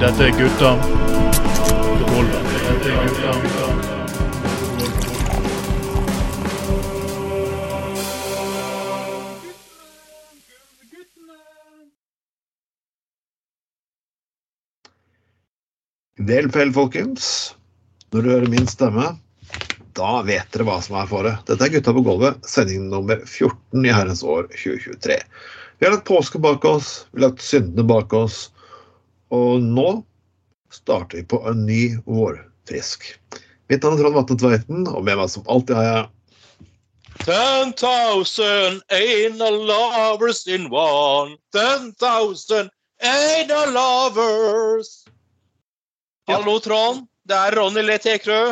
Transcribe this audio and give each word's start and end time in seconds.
Dette 0.00 0.22
er 0.22 0.30
gutta 0.38 0.70
på. 0.78 0.96
Vel 16.26 16.72
folkens. 16.72 17.54
Når 18.12 18.22
du 18.22 18.30
hører 18.30 18.46
min 18.50 18.66
stemme, 18.70 19.16
da 19.96 20.22
vet 20.22 20.46
dere 20.54 20.64
hva 20.68 20.78
som 20.84 20.96
er 21.00 21.10
fare. 21.10 21.34
Dette 21.48 21.66
er 21.66 21.72
Gutta 21.74 21.92
på 21.96 22.02
gulvet, 22.06 22.38
sending 22.46 22.86
nummer 22.92 23.18
14 23.26 23.82
i 23.82 23.94
herrens 23.94 24.22
år 24.22 24.46
2023. 24.54 25.18
Vi 25.78 25.86
har 25.86 25.92
lagt 25.92 26.08
påske 26.08 26.38
bak 26.38 26.64
oss, 26.64 27.06
vi 27.12 27.20
har 27.20 27.28
lagt 27.28 27.42
syndene 27.44 27.84
bak 27.84 28.12
oss, 28.16 28.50
og 29.34 29.60
nå 29.60 30.02
starter 30.72 31.20
vi 31.20 31.24
på 31.28 31.42
en 31.48 31.66
ny 31.68 31.82
vårfrisk. 32.08 33.04
Mitt 33.68 33.82
navn 33.82 33.98
er 33.98 34.04
Trond 34.04 34.16
Vatne 34.16 34.38
Tveiten, 34.40 34.86
og 34.88 35.04
med 35.04 35.18
meg 35.20 35.32
som 35.32 35.44
alltid 35.52 35.76
har 35.76 35.88
jeg 35.90 36.04
10,000 37.24 38.82
anal 38.92 39.56
lovers 39.66 40.46
in 40.46 40.66
one. 40.70 41.36
10,000 41.52 42.68
anal 43.00 43.72
lovers. 43.72 44.90
Hallo, 46.28 46.58
Trond. 46.60 47.06
Det 47.26 47.34
er 47.34 47.56
Ronny 47.56 47.82
Le 47.82 47.96
Tekrø. 47.98 48.42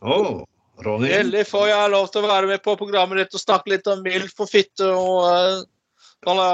Oh. 0.00 0.44
Ronny. 0.78 1.10
Endelig 1.10 1.48
får 1.50 1.68
jeg 1.68 1.90
lov 1.90 2.06
til 2.12 2.22
å 2.22 2.30
være 2.30 2.50
med 2.52 2.62
på 2.62 2.76
programmet 2.78 3.18
ditt 3.18 3.34
og 3.34 3.42
snakke 3.42 3.74
litt 3.74 3.90
om 3.90 4.04
MILF 4.04 4.44
og 4.44 4.50
fitte 4.50 4.86
og 4.94 5.24
uh, 5.26 5.64
alle, 6.26 6.46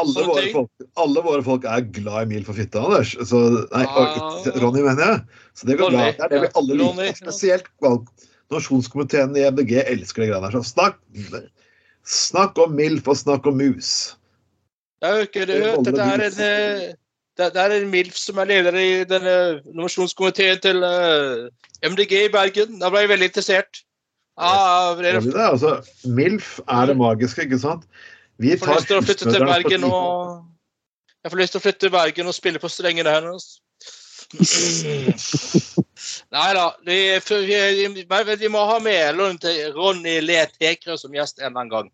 Alle 0.00 0.24
våre, 0.26 0.46
folk, 0.52 0.86
alle 0.98 1.22
våre 1.22 1.42
folk 1.46 1.64
er 1.70 1.84
glad 1.94 2.26
i 2.26 2.30
mil 2.34 2.46
for 2.46 2.58
fitte, 2.58 2.80
Anders. 2.82 3.12
Så, 3.28 3.38
nei, 3.70 3.84
Ah. 3.86 4.42
Ronny, 4.58 4.82
mener 4.82 5.04
jeg. 5.04 5.20
Så 5.54 5.66
det 5.68 5.78
går 5.78 5.92
bra. 5.94 6.00
Ronny, 6.08 6.16
Det 6.16 6.24
er 6.24 6.28
det 6.28 6.40
vi 6.42 6.50
alle 6.54 6.78
Ronny, 6.82 7.06
liker. 7.06 7.22
Spesielt 7.22 7.70
Nasjonskomiteen 8.50 9.36
i 9.36 9.44
MDG 9.50 9.84
elsker 9.84 10.24
de 10.24 10.30
greiene 10.30 10.48
der. 10.50 10.58
Så 10.58 10.72
snakk, 10.72 10.98
snakk 12.04 12.58
om 12.58 12.74
MILF 12.74 13.06
og 13.06 13.16
snakk 13.20 13.46
om 13.46 13.58
mus. 13.60 14.16
Det 14.98 15.08
er 15.08 15.16
jo 15.18 15.26
ikke 15.28 15.46
det 15.46 15.58
er 15.62 16.22
en, 16.24 16.40
eh, 16.42 16.94
det, 17.38 17.52
det 17.54 17.62
er 17.62 17.74
en 17.76 17.90
MILF 17.92 18.16
som 18.18 18.38
er 18.42 18.48
leder 18.50 18.74
i 18.74 19.04
denne 19.06 19.34
nominasjonskomiteen 19.68 20.58
til 20.64 20.82
eh, 20.82 21.48
MDG 21.86 22.24
i 22.24 22.32
Bergen. 22.34 22.80
Da 22.80 22.90
ble 22.90 23.04
jeg 23.04 23.12
veldig 23.14 23.30
interessert. 23.30 23.84
Er 24.38 24.98
det, 25.02 25.34
altså, 25.34 25.76
MILF 26.06 26.58
er 26.66 26.86
det 26.90 26.96
magiske, 26.98 27.46
ikke 27.46 27.58
sant? 27.62 27.84
Vi 28.38 28.52
Jeg 28.52 28.60
får 28.62 28.74
lyst 28.74 28.90
til 28.90 28.98
å 28.98 29.02
flytte 29.02 29.32
til 29.32 29.46
Bergen 29.46 29.84
og 29.88 30.44
Jeg 31.24 31.32
får 31.32 31.40
lyst 31.40 31.52
til 31.54 31.60
å 31.60 31.64
flytte 31.64 31.82
til 31.84 31.94
Bergen 31.94 32.30
og 32.30 32.36
spille 32.36 32.60
på 32.62 32.70
strengene 32.70 33.14
hennes. 33.16 33.44
Nei 36.34 36.48
da. 36.54 36.66
Vi, 36.86 36.98
vi, 37.48 37.58
vi 38.44 38.50
må 38.52 38.60
ha 38.68 38.76
med 38.84 39.18
Ronny- 39.18 40.20
Le 40.22 40.44
Tekrø 40.54 40.98
som 41.00 41.14
gjest 41.16 41.40
en 41.40 41.48
eller 41.48 41.56
annen 41.56 41.72
gang. 41.72 41.88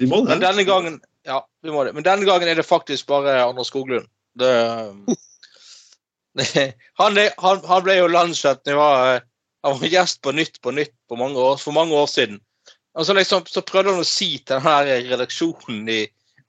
Vi 0.00 0.08
må 0.08 0.22
Men 0.24 0.40
denne 0.40 0.64
gangen 0.64 1.00
ja, 1.28 1.42
vi 1.62 1.70
må 1.70 1.84
det. 1.84 1.92
Men 1.92 2.06
denne 2.06 2.24
gangen 2.24 2.48
er 2.48 2.56
det 2.56 2.64
faktisk 2.64 3.06
bare 3.10 3.42
Anders 3.44 3.68
Skoglund. 3.68 4.06
Det, 4.40 4.48
han, 7.00 7.18
han, 7.18 7.60
han 7.66 7.82
ble 7.84 7.98
jo 7.98 8.06
landskjent 8.08 8.62
da 8.64 8.72
jeg 8.72 8.78
var, 8.78 9.16
eh, 9.16 9.26
han 9.66 9.76
var 9.82 9.92
gjest 9.92 10.22
på 10.24 10.32
Nytt 10.32 10.60
på 10.64 10.72
Nytt 10.72 10.94
på 11.10 11.18
mange 11.20 11.42
år, 11.42 11.58
for 11.60 11.76
mange 11.76 11.96
år 11.96 12.08
siden. 12.08 12.40
Og 13.00 13.06
så, 13.06 13.16
liksom, 13.16 13.46
så 13.48 13.62
prøvde 13.64 13.94
han 13.94 14.04
å 14.04 14.06
si 14.06 14.34
til 14.36 14.58
den 14.58 14.66
her 14.66 14.90
redaksjonen 15.08 15.88
i 15.88 16.02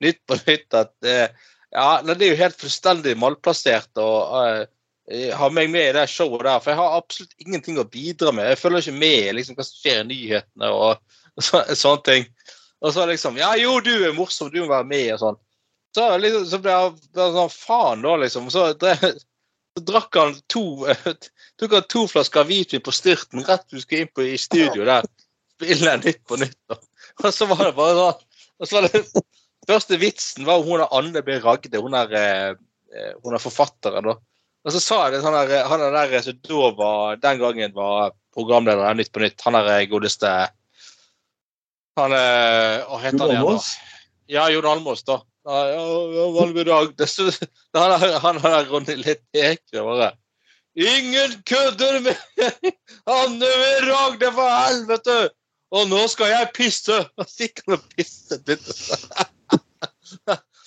Nytt 0.03 0.18
på 0.28 0.36
Nytt 0.42 0.76
at 0.76 1.08
eh, 1.08 1.30
ja, 1.72 2.02
det 2.03 2.18
er 2.18 2.34
jo 2.34 2.40
helt 2.42 2.58
fullstendig 2.59 3.14
malplassert 3.22 4.02
å 4.02 4.09
eh, 4.42 5.30
ha 5.38 5.48
meg 5.53 5.70
med 5.72 5.86
i 5.86 5.94
det 5.96 6.08
showet 6.12 6.44
der. 6.44 6.59
For 6.59 6.74
jeg 6.74 6.80
har 6.81 6.98
absolutt 6.98 7.46
ingenting 7.46 7.80
å 7.80 7.88
bidra 7.88 8.34
med. 8.36 8.50
Jeg 8.52 8.59
følger 8.59 8.84
ikke 8.84 9.00
med 9.00 9.38
liksom, 9.38 9.56
hva 9.56 9.68
som 9.68 9.80
skjer 9.80 10.02
i 10.02 10.09
nyhetene 10.09 10.74
og, 10.76 11.16
og 11.38 11.48
så, 11.48 11.64
sånne 11.72 12.03
ting. 12.09 12.28
Og 12.81 12.96
så 12.97 13.08
liksom 13.08 13.40
Ja, 13.40 13.53
jo, 13.56 13.78
du 13.86 13.94
er 13.94 14.18
morsom, 14.18 14.52
du 14.52 14.59
må 14.64 14.74
være 14.74 14.90
med, 14.92 15.08
og 15.16 15.24
sånn. 15.24 15.42
Så, 15.96 16.12
liksom, 16.24 16.46
så 16.52 16.62
ble 16.64 16.76
jeg 16.76 17.34
sånn 17.38 17.56
faen, 17.56 18.03
da, 18.03 18.20
liksom. 18.26 18.52
Så, 18.52 18.68
det, 18.81 18.97
så 19.78 19.88
drakk 19.88 20.20
han 20.20 20.36
to 20.52 20.66
tok 21.62 21.80
han 21.80 21.90
to 21.92 22.08
flasker 22.12 22.47
hvitvin 22.47 22.84
på 22.84 22.96
styrten 22.96 23.46
rett 23.47 23.68
du 23.72 23.80
skulle 23.80 24.03
inn 24.03 24.16
på 24.16 24.28
i 24.28 24.40
studio 24.40 24.84
der. 24.88 25.08
Spille 25.62 25.96
Nytt 26.02 26.26
på 26.26 26.42
Nytt. 26.42 26.58
da. 26.70 26.82
Og 27.22 27.34
så 27.36 27.46
var 27.46 27.68
det 27.68 27.78
bare 27.78 27.96
sånn 27.98 28.28
og 28.62 28.70
så 28.70 28.78
var 28.78 28.88
det, 28.88 29.02
Første 29.70 29.98
vitsen 30.02 30.46
var 30.46 30.64
hun 30.66 30.82
der 30.82 30.94
Anne 30.98 31.22
B. 31.26 31.38
Ragde, 31.42 31.82
hun 31.82 31.94
er, 31.98 32.14
eh, 32.18 33.12
hun 33.22 33.36
er 33.38 33.42
forfatteren, 33.42 34.08
da. 34.10 34.16
Og 34.66 34.74
så 34.74 34.82
sa 34.82 34.98
jeg 35.06 35.16
det 35.16 35.34
der, 35.34 35.68
han 35.70 35.82
er 35.82 35.94
der 35.96 36.22
som 36.26 36.38
da 36.46 36.70
var, 36.78 37.18
den 37.22 37.40
gangen 37.42 37.74
var 37.74 38.14
programleder 38.34 38.90
av 38.90 38.98
Nytt 38.98 39.12
på 39.14 39.22
Nytt, 39.22 39.42
han 39.46 39.58
er 39.58 39.86
godeste 39.90 40.32
Han 42.00 42.14
er 42.16 42.86
Hva 42.88 43.00
heter 43.02 43.22
han 43.22 43.34
igjen, 43.36 43.50
da? 43.50 43.98
Ja, 44.32 44.48
Jon 44.50 44.70
Almås, 44.70 45.04
da. 45.04 45.20
Ja, 45.46 46.64
dag. 46.66 46.94
Det, 46.98 47.10
så, 47.10 47.30
han 47.78 47.96
er, 47.98 48.20
han 48.22 48.42
er 48.46 48.70
Ronny 48.70 48.96
litt 49.02 49.24
ekle, 49.34 49.86
bare. 49.86 50.12
Ingen 50.78 51.42
kødder 51.46 52.00
med 52.06 52.18
Anne 53.10 53.50
ved 53.62 53.90
Ragde, 53.90 54.32
for 54.38 54.58
helvete! 54.62 55.20
Og 55.72 55.88
nå 55.88 56.02
skal 56.12 56.34
jeg 56.34 56.52
pisse! 56.56 56.98
Og 57.20 57.28
så 57.32 57.48
gikk 57.48 57.64
han 57.66 57.78
og 57.78 57.86
pisset 57.96 58.52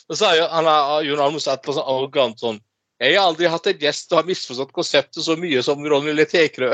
Og 0.09 0.17
Så 0.17 0.29
har 0.29 0.39
Jon 0.39 0.55
han 0.55 0.71
Jon 1.09 1.25
Almås 1.27 1.49
etterpå 1.49 1.77
sånn 1.77 1.91
arrogant 1.91 2.41
sånn 2.41 2.61
Jeg 3.03 3.19
har 3.19 3.29
aldri 3.29 3.51
hatt 3.51 3.69
en 3.69 3.85
gjest 3.85 4.13
og 4.13 4.21
har 4.21 4.29
misforstått 4.29 4.75
konseptet 4.77 5.25
så 5.25 5.37
mye 5.37 5.63
som 5.67 5.83
Ronny 5.83 6.15
Letekrø. 6.15 6.71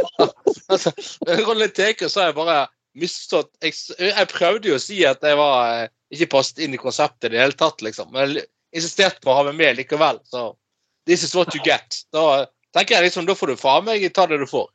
altså, 0.72 0.92
Ronny 1.26 1.64
Letekrø 1.64 2.08
sa 2.12 2.28
jeg 2.28 2.36
bare 2.38 2.60
misforstått 2.98 3.50
jeg, 3.66 3.74
jeg 3.98 4.30
prøvde 4.30 4.70
jo 4.70 4.78
å 4.78 4.82
si 4.82 5.00
at 5.06 5.24
jeg 5.26 5.36
var 5.38 5.72
eh, 5.74 5.90
ikke 6.14 6.30
passet 6.36 6.62
inn 6.64 6.76
i 6.76 6.80
konseptet 6.80 7.28
i 7.28 7.34
det 7.34 7.42
hele 7.42 7.58
tatt, 7.58 7.82
liksom. 7.84 8.14
Men 8.14 8.38
jeg 8.38 8.46
insisterte 8.78 9.20
på 9.24 9.32
å 9.32 9.40
ha 9.40 9.44
meg 9.48 9.58
med 9.58 9.76
likevel. 9.80 10.22
Så 10.30 10.52
this 11.10 11.26
is 11.26 11.34
what 11.36 11.54
you 11.56 11.60
get. 11.64 12.00
Da 12.14 12.46
tenker 12.76 12.96
jeg 12.96 13.08
liksom, 13.08 13.26
da 13.28 13.36
får 13.36 13.52
du 13.52 13.60
faen 13.60 13.84
meg 13.88 14.06
ta 14.14 14.28
det 14.30 14.40
du 14.40 14.46
får. 14.48 14.70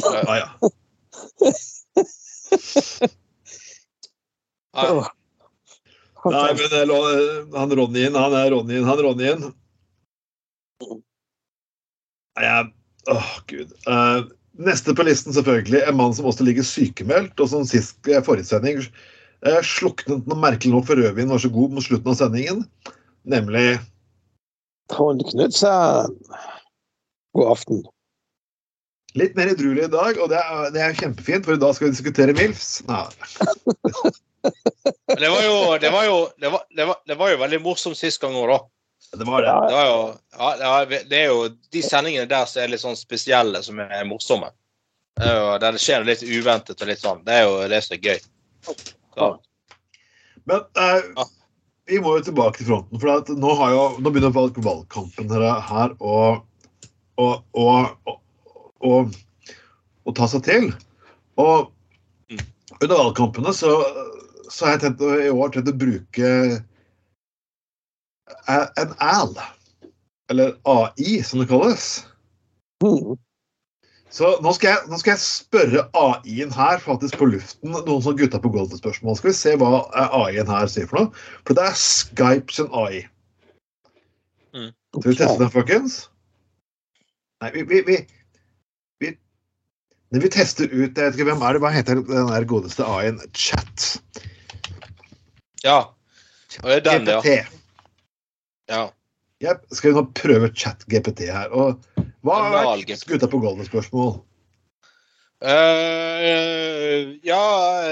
Ja, 0.00 0.38
ja. 0.38 1.52
Ja. 4.72 5.04
Nei, 6.24 6.52
men 6.56 6.92
han 7.52 7.74
Ronnyen, 7.76 8.14
han 8.16 8.34
er 8.38 8.52
Ronnyen, 8.54 8.86
han 8.88 9.00
Ronnyen. 9.04 9.42
Nei, 12.38 12.44
jeg 12.46 12.70
Åh, 13.10 13.30
gud. 13.50 13.72
Uh, 13.88 14.30
neste 14.62 14.94
på 14.94 15.02
listen 15.06 15.34
selvfølgelig 15.34 15.80
en 15.88 15.96
mann 15.98 16.12
som 16.14 16.28
også 16.30 16.46
ligger 16.46 16.66
sykemeldt, 16.66 17.34
og 17.42 17.50
som 17.50 17.64
sist 17.66 17.98
forrige 18.22 18.46
sending 18.46 18.78
uh, 18.78 19.58
sluknet 19.66 20.28
noe 20.30 20.38
merkelig 20.38 20.70
nok 20.76 20.86
for 20.86 21.00
rødvin 21.02 21.32
var 21.32 21.42
så 21.42 21.50
god 21.50 21.74
mot 21.74 21.84
slutten 21.84 22.12
av 22.12 22.20
sendingen, 22.20 22.62
nemlig 23.26 23.80
Trond 24.92 25.24
Knutsen. 25.32 26.14
God 27.34 27.50
aften. 27.56 27.82
Litt 29.18 29.36
mer 29.36 29.52
edruelig 29.52 29.86
i 29.86 29.92
dag, 29.92 30.18
og 30.20 30.30
det 30.32 30.40
er, 30.40 30.68
det 30.74 30.82
er 30.82 30.98
kjempefint, 30.98 31.46
for 31.46 31.56
i 31.56 31.62
dag 31.62 31.74
skal 31.76 31.88
vi 31.88 31.96
diskutere 31.96 32.36
MILFs. 32.36 32.82
Det 35.06 35.28
var 35.30 35.42
jo, 35.44 35.78
det 35.78 35.90
var 35.90 36.04
jo, 36.04 36.16
det 36.40 36.48
var, 36.50 36.96
det 37.06 37.14
var, 37.14 37.30
jo 37.30 37.36
veldig 37.38 37.60
morsomt 37.62 37.94
sist 37.94 38.18
gang 38.18 38.34
òg, 38.34 38.48
da. 38.50 38.56
det 39.20 39.26
var 39.28 39.44
det. 39.44 39.52
Det, 39.68 39.74
var 39.76 39.86
jo, 39.86 40.00
ja, 40.38 40.70
det, 40.88 41.18
er 41.18 41.28
jo 41.28 41.44
de 41.70 41.82
sendingene 41.86 42.26
der 42.26 42.48
som 42.50 42.62
er 42.64 42.72
litt 42.72 42.82
sånn 42.82 42.98
spesielle, 42.98 43.60
som 43.62 43.78
er 43.84 44.02
morsomme. 44.08 44.50
Jo, 45.20 45.60
der 45.62 45.76
det 45.76 45.82
skjer 45.84 46.08
litt 46.08 46.24
uventet 46.26 46.82
og 46.82 46.90
litt 46.90 47.04
sånn. 47.04 47.22
Det 47.26 47.36
er 47.36 47.46
jo 47.46 47.54
det 47.70 47.80
som 47.86 47.94
er 47.94 48.08
gøy. 48.08 48.26
Så, 49.14 49.28
Men 50.50 50.66
eh, 50.82 51.22
vi 51.92 52.00
må 52.02 52.16
jo 52.16 52.24
tilbake 52.26 52.58
til 52.58 52.72
fronten, 52.72 52.98
for 52.98 53.36
nå, 53.36 53.54
har 53.60 53.76
jo, 53.76 53.84
nå 54.02 54.10
begynner 54.10 54.34
valg, 54.34 54.58
valgkampen 54.64 55.30
her, 55.36 55.46
her 55.68 55.94
og, 56.00 56.42
og, 57.20 57.46
å, 57.52 58.16
å, 58.82 59.04
å, 60.04 60.14
ta 60.16 60.28
seg 60.30 60.44
til. 60.48 60.68
Og 61.40 61.70
Mm. 62.32 62.44
under 62.80 62.96
valgkampene 62.96 63.52
så, 63.54 63.72
så 64.48 64.66
har 64.66 64.76
jeg 64.76 64.82
tenkt, 64.84 65.02
i 65.02 65.32
år 65.32 65.50
tenkt 65.52 65.72
å 65.72 65.76
bruke 65.76 66.30
en 68.48 68.94
AL, 68.98 69.34
eller 70.32 70.56
AI 70.64 71.20
som 71.26 71.42
det 71.42 71.50
kalles. 71.50 72.06
Mm. 72.84 73.18
Så 74.12 74.34
nå 74.44 74.52
skal, 74.52 74.74
jeg, 74.74 74.88
nå 74.92 74.98
skal 75.00 75.14
jeg 75.14 75.24
spørre 75.24 75.86
AI-en 75.96 76.52
her 76.52 76.82
faktisk 76.84 77.16
på 77.16 77.30
luften 77.32 77.72
noen 77.72 78.02
sånne 78.04 78.20
gutta 78.20 78.40
på 78.42 78.50
gulvet-spørsmål. 78.52 79.16
Skal 79.16 79.30
vi 79.30 79.38
se 79.38 79.54
hva 79.60 79.86
AI-en 79.96 80.50
her 80.52 80.68
sier 80.68 80.88
for 80.90 81.00
noe? 81.00 81.22
For 81.48 81.56
det 81.56 81.64
er 81.64 81.78
Skype 81.80 82.52
sin 82.52 82.68
AI. 82.76 83.06
Mm. 84.52 84.68
Skal 84.98 85.06
vi 85.06 85.16
teste 85.16 85.38
den, 85.40 85.52
folkens? 85.54 85.96
Nei, 87.40 87.54
vi, 87.54 87.64
vi, 87.70 87.80
vi, 87.88 87.96
vi 90.20 90.28
tester 90.28 90.68
ut 90.68 90.92
jeg 90.92 90.92
vet 90.92 91.14
ikke, 91.16 91.24
Hvem 91.30 91.42
er 91.42 91.56
det? 91.56 91.62
Hva 91.64 91.70
heter 91.72 92.02
den 92.04 92.28
der 92.28 92.44
godeste 92.44 92.84
A-en? 92.84 93.20
Chat. 93.32 94.02
ja. 95.64 95.78
Og 96.62 96.68
det 96.68 96.74
er 96.76 96.84
den, 96.84 97.08
ja. 97.08 97.20
GPT. 97.20 97.54
ja. 98.68 98.82
Jep, 99.42 99.64
skal 99.74 99.90
vi 99.90 99.96
nå 99.96 100.02
prøve 100.14 100.50
chat-GPT 100.54 101.24
her? 101.32 101.48
Og 101.50 101.80
hva 102.22 102.36
er 102.44 102.52
vært 102.54 102.92
skuta 103.00 103.26
på 103.30 103.40
gulvet-spørsmål? 103.42 104.20
Uh, 105.42 107.18
ja 107.26 107.38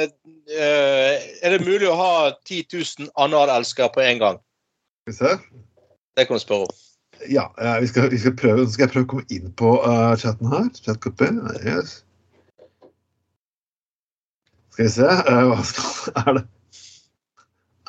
uh, 0.07 1.15
Er 1.43 1.51
det 1.51 1.65
mulig 1.67 1.89
å 1.91 1.97
ha 1.99 2.13
10 2.47 2.69
000 2.71 3.09
analelskere 3.19 3.91
på 3.91 4.05
en 4.05 4.21
gang? 4.23 4.39
Skal 5.03 5.11
vi 5.11 5.17
se. 5.19 5.33
Det 6.15 6.29
kan 6.29 6.39
du 6.39 6.45
spørre 6.45 6.69
om. 6.69 6.79
Ja, 7.29 7.49
eh, 7.59 7.81
vi 7.83 7.89
skal, 7.91 8.07
vi 8.13 8.19
skal 8.19 8.37
prøve, 8.39 8.69
skal 8.71 8.87
jeg 8.87 8.93
prøve 8.95 9.09
å 9.09 9.11
komme 9.11 9.27
inn 9.35 9.51
på 9.59 9.75
uh, 9.83 10.15
chatten 10.21 10.49
her. 10.53 10.71
Chat-GP. 10.79 11.27
Yes. 11.67 12.01
Skal 14.81 14.89
vi 14.89 14.93
se 14.95 15.07
eh, 15.29 15.43
Hva 15.45 15.65
skal 15.69 16.15
Er 16.25 16.33
det 16.39 16.45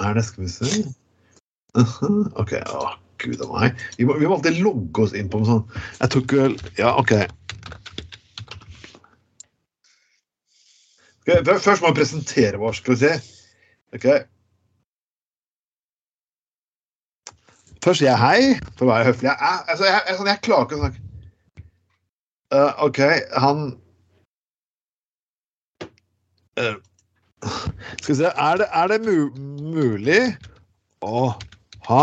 Er 0.03 0.13
det 0.17 0.23
Skal 0.27 0.43
vi 0.43 0.49
se 0.51 0.71
OK. 2.41 2.51
Å, 2.67 2.87
gud 3.23 3.43
a 3.45 3.47
meg. 3.47 3.83
Vi 3.95 4.03
må, 4.03 4.17
vi 4.19 4.27
må 4.27 4.35
alltid 4.35 4.57
logge 4.59 5.05
oss 5.05 5.13
inn 5.15 5.29
på 5.31 5.39
noe 5.39 5.47
sånt. 5.47 5.77
Jeg 6.01 6.11
tok 6.11 6.33
vel 6.35 6.57
Ja, 6.75 6.89
OK. 6.99 7.13
okay 11.21 11.37
Først 11.47 11.79
må 11.79 11.93
jeg 11.93 11.99
presentere 12.01 12.59
vår, 12.59 12.75
skal 12.75 12.97
vi 12.97 12.99
se. 13.05 13.13
OK. 13.95 14.09
Først 17.85 18.01
sier 18.01 18.11
jeg 18.11 18.19
hei, 18.19 18.41
for 18.75 18.89
å 18.89 18.91
være 18.91 19.13
høflig. 19.13 19.31
Jeg, 19.31 19.63
altså, 19.71 19.87
jeg, 19.87 20.03
jeg, 20.09 20.27
jeg 20.27 20.43
klarer 20.49 20.67
ikke 20.67 20.81
å 20.81 20.83
snakke. 20.83 21.07
Uh, 22.51 22.83
OK, 22.89 22.99
han 23.39 23.63
Eh, 26.61 26.75
Skal 28.01 28.13
vi 28.13 28.15
se 28.19 28.25
Er 28.25 28.57
det, 28.61 28.67
er 28.69 28.87
det 28.91 28.99
mu 29.01 29.15
mulig 29.73 30.21
å 31.01 31.31
ha 31.87 32.01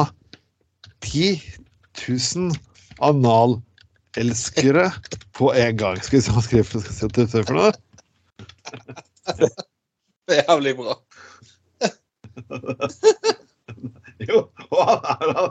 10 1.06 1.38
000 2.08 2.56
analelskere 2.98 4.88
på 5.38 5.52
en 5.54 5.78
gang? 5.78 6.02
Skal 6.02 6.18
vi 6.18 6.24
se 6.26 6.34
hva 6.34 6.42
skriften 6.42 6.82
skal 6.82 6.96
se 6.98 7.06
hva 7.06 7.44
for 7.46 7.54
noe? 7.54 7.72
Det 10.28 10.40
er 10.40 10.44
jævlig 10.48 10.74
bra. 10.80 10.98
Jo, 14.28 14.40
hva 14.72 14.84
er 15.12 15.28
det? 15.30 15.44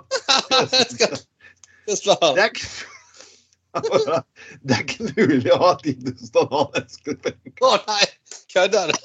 Det 1.88 2.44
er 2.44 2.52
det 3.84 4.76
er 4.76 4.84
ikke 4.84 5.08
mulig 5.18 5.52
å 5.54 5.60
ha 5.62 5.72
10 5.82 5.96
000 6.08 6.42
analelskere 6.44 7.18
på. 7.24 7.34
Å 7.68 7.78
nei, 7.88 8.06
kødder 8.54 8.92
du? 8.92 8.98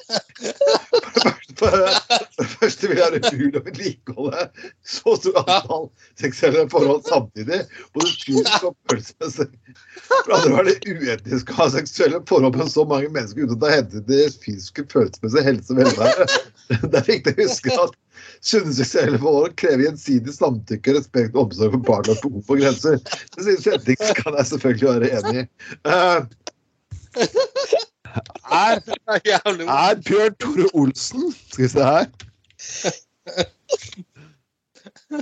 Det 1.63 2.47
første 2.57 2.89
vil 2.91 2.99
jeg 2.99 3.13
være 3.13 3.21
umulig 3.33 3.61
å 3.61 3.65
vedlikeholde 3.67 4.47
så 4.95 5.15
stort 5.21 5.41
antall 5.43 5.85
seksuelle 6.21 6.65
forhold 6.73 7.05
samtidig. 7.07 7.61
Og 7.93 8.03
det 8.03 8.13
fysisk 8.25 8.69
og 8.69 8.77
følelsesmessig. 8.91 9.49
For 10.09 10.37
andre 10.37 10.55
var 10.57 10.71
det 10.71 10.77
uetisk 10.89 11.53
å 11.53 11.59
ha 11.61 11.69
seksuelle 11.77 12.23
forhold 12.29 12.59
med 12.59 12.73
så 12.73 12.87
mange 12.89 13.11
mennesker 13.13 13.45
uten 13.45 13.59
å 13.59 13.63
ta 13.63 13.75
hensyn 13.77 14.01
til 14.01 14.09
deres 14.11 14.39
fysiske, 14.43 14.87
følelsesmessige 14.93 15.47
helse 15.51 15.75
og 15.75 15.83
velvære. 15.83 16.29
Det 16.89 17.03
er 17.03 17.09
viktig 17.11 17.37
å 17.37 17.43
huske 17.43 17.79
at 17.85 17.99
seksuelle 18.43 19.19
forhold 19.23 19.55
krever 19.61 19.87
gjensidig 19.87 20.35
samtykke, 20.35 20.97
respekt 20.99 21.37
og 21.37 21.47
omsorg 21.47 21.77
for 21.77 21.85
barnas 21.87 22.23
behov 22.25 22.43
for 22.49 22.61
grenser. 22.61 22.99
Det 23.37 23.55
jeg 23.67 23.95
ikke 23.95 24.17
kan 24.19 24.39
jeg 24.39 24.49
selvfølgelig 24.51 24.89
være 24.89 25.11
enig 25.19 25.43
i. 25.43 25.47
Uh, 25.87 26.21
er 28.53 28.81
er 28.83 30.01
Bjørn 30.05 30.35
Tore 30.43 30.67
Olsen 30.75 31.31
Skal 31.53 31.65
vi 31.65 31.69
se 31.73 31.85
her. 31.87 32.07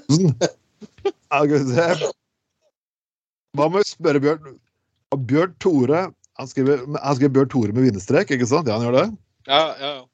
Mm. 0.08 0.32
må 1.30 1.44
vi. 1.44 2.08
Hva 3.58 3.66
med 3.66 3.82
å 3.82 3.86
spørre 3.86 4.22
Bjørn 4.22 4.58
Bjørn 5.26 5.54
Tore 5.62 6.02
Han 6.38 6.48
skriver, 6.50 6.84
han 6.94 7.16
skriver 7.18 7.34
Bjørn 7.36 7.50
Tore 7.52 7.74
med 7.76 7.88
vinnerstrek, 7.88 8.30
ikke 8.32 8.48
sant? 8.48 8.70
Ja, 8.70 8.78
han 8.78 8.86
gjør 8.86 8.96
det. 8.96 9.06
Ja, 9.50 9.62
ja, 9.80 9.90
ja. 9.98 10.09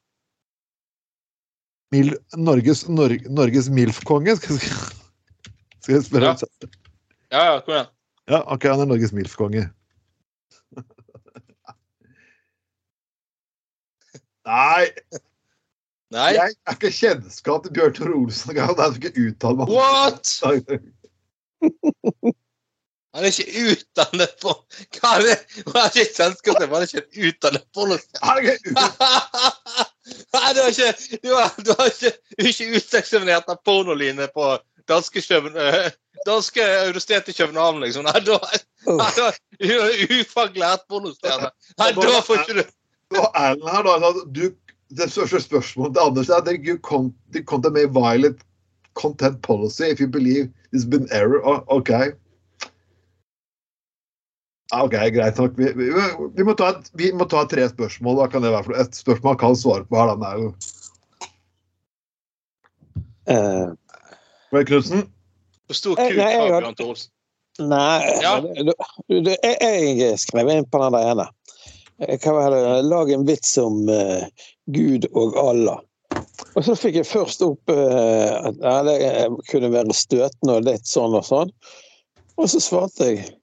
Mil, 1.94 2.08
Norges, 2.36 2.88
Nor 2.90 3.10
Norges 3.30 3.68
MILF-konge. 3.70 4.34
Skal, 4.40 4.58
jeg 5.94 6.02
spørre? 6.08 6.32
Ja. 6.34 6.46
ja, 7.30 7.42
ja, 7.52 7.60
kom 7.62 7.72
igjen. 7.76 7.86
Ja, 8.32 8.40
ok, 8.50 8.62
han 8.72 8.80
er 8.82 8.88
Norges 8.90 9.12
MILF-konge. 9.14 9.62
Nei, 14.46 14.84
Nei. 16.14 16.28
jeg 16.36 16.52
er 16.54 16.74
ikke 16.76 16.90
kjennskap 16.94 17.64
til 17.64 17.72
Bjørn 17.74 17.94
Tore 17.96 18.14
Olsen 18.14 18.50
engang. 18.52 18.68
Jeg 18.70 18.76
får 18.78 18.96
ikke 19.00 19.22
uttale 19.28 19.56
meg 19.60 19.68
What? 19.74 20.26
Han 23.16 23.22
er 23.24 23.30
ikke 23.32 23.52
utdannet 23.72 24.32
på 24.42 24.50
Hva 24.98 25.08
er 25.16 25.22
det? 25.24 25.36
Han 25.70 25.78
er 25.80 25.88
ikke 25.88 26.12
kjennskap 26.18 26.54
til, 26.60 26.68
han 26.68 26.82
er 26.84 26.88
ikke 26.90 27.08
utdannet 27.30 27.64
på 27.72 27.80
ut- 27.94 28.18
Nei, 30.36 30.52
du 30.54 30.60
har 30.62 30.70
ikke 30.70 31.18
Du 31.22 31.34
har, 31.34 31.52
du 31.64 31.72
har 31.78 31.90
ikke, 31.90 32.12
ikke 32.38 32.68
uteksaminert 32.76 33.48
av 33.50 33.60
pornoline 33.66 34.28
på 34.34 34.56
danske 34.88 35.22
Køben- 35.24 35.56
eh, 35.58 35.90
Danske 36.26 36.62
Universitetet 36.88 37.28
i 37.28 37.36
København, 37.42 37.80
liksom. 37.80 38.06
Nei, 38.06 38.20
da 38.24 38.38
du 38.86 39.72
er 39.74 40.20
ufaglært 40.20 40.86
pornostjerne. 40.88 41.50
Nei, 41.78 41.90
da 41.92 42.20
får 42.22 42.42
ikke 42.42 42.62
du 42.62 43.18
Og 43.20 43.26
Erlend 43.38 43.68
her, 43.70 43.82
da, 43.86 43.94
altså, 43.98 44.24
du, 44.34 44.50
det 44.96 45.10
største 45.12 45.40
spørsmålet 45.44 45.94
til 45.94 46.02
Anders 46.02 46.28
er 46.28 46.58
you 46.66 46.78
con 46.78 47.14
the 47.32 47.42
content 47.42 47.74
may 47.74 47.86
violate 47.86 48.42
content 48.94 49.42
policy 49.42 49.82
if 49.82 50.00
you 50.00 50.08
believe 50.08 50.50
it's 50.72 50.84
been 50.84 51.08
error. 51.10 51.40
Oh, 51.44 51.62
OK. 51.68 51.90
OK, 54.74 54.94
greit 55.14 55.38
nok. 55.38 55.52
Vi, 55.58 55.70
vi, 55.78 55.90
vi, 56.34 56.44
må 56.46 56.54
ta 56.58 56.72
et, 56.74 56.88
vi 56.98 57.12
må 57.14 57.26
ta 57.30 57.44
tre 57.46 57.68
spørsmål. 57.70 58.18
Hva 58.18 58.30
kan 58.32 58.42
det 58.42 58.50
være 58.50 58.66
for? 58.66 58.78
Et 58.82 58.98
spørsmål 58.98 59.38
kan 59.38 59.58
svare 59.58 59.86
på 59.86 59.98
her, 60.00 60.14
den 60.14 60.24
Det 60.24 60.30
er 60.30 60.38
jo 60.42 60.48
uh, 63.30 63.68
Vel, 64.54 64.66
Knutsen? 64.66 65.06
Hvor 65.66 65.78
stor 65.78 66.02
Eh, 66.02 66.10
kuk 66.14 66.22
har 66.22 66.50
Bjørn 66.50 66.78
Thorsen? 66.78 67.12
Nei, 67.56 68.02
Ja. 68.20 68.40
du, 68.42 68.74
du, 69.08 69.30
jeg, 69.32 69.96
jeg 69.96 70.18
skrev 70.20 70.50
inn 70.52 70.66
på 70.68 70.82
den 70.82 70.92
der 70.98 71.12
ene. 71.14 71.28
Eh? 72.04 72.82
Lag 72.84 73.10
en 73.10 73.26
vits 73.26 73.56
om 73.62 73.86
uh, 73.88 74.26
Gud 74.66 75.06
og 75.14 75.38
Allah. 75.40 75.80
Og 76.56 76.64
så 76.64 76.76
fikk 76.76 77.00
jeg 77.00 77.08
først 77.08 77.42
opp 77.44 77.72
uh, 77.72 78.50
at 78.50 78.60
det 78.88 78.96
eh, 79.04 79.32
kunne 79.50 79.72
være 79.72 79.96
støtende 79.96 80.58
og 80.58 80.68
litt 80.68 80.88
sånn 80.88 81.16
og 81.16 81.24
sånn. 81.26 81.52
Og 82.36 82.50
så 82.52 82.60
svarte 82.60 83.10
jeg 83.10 83.24
eh, 83.24 83.34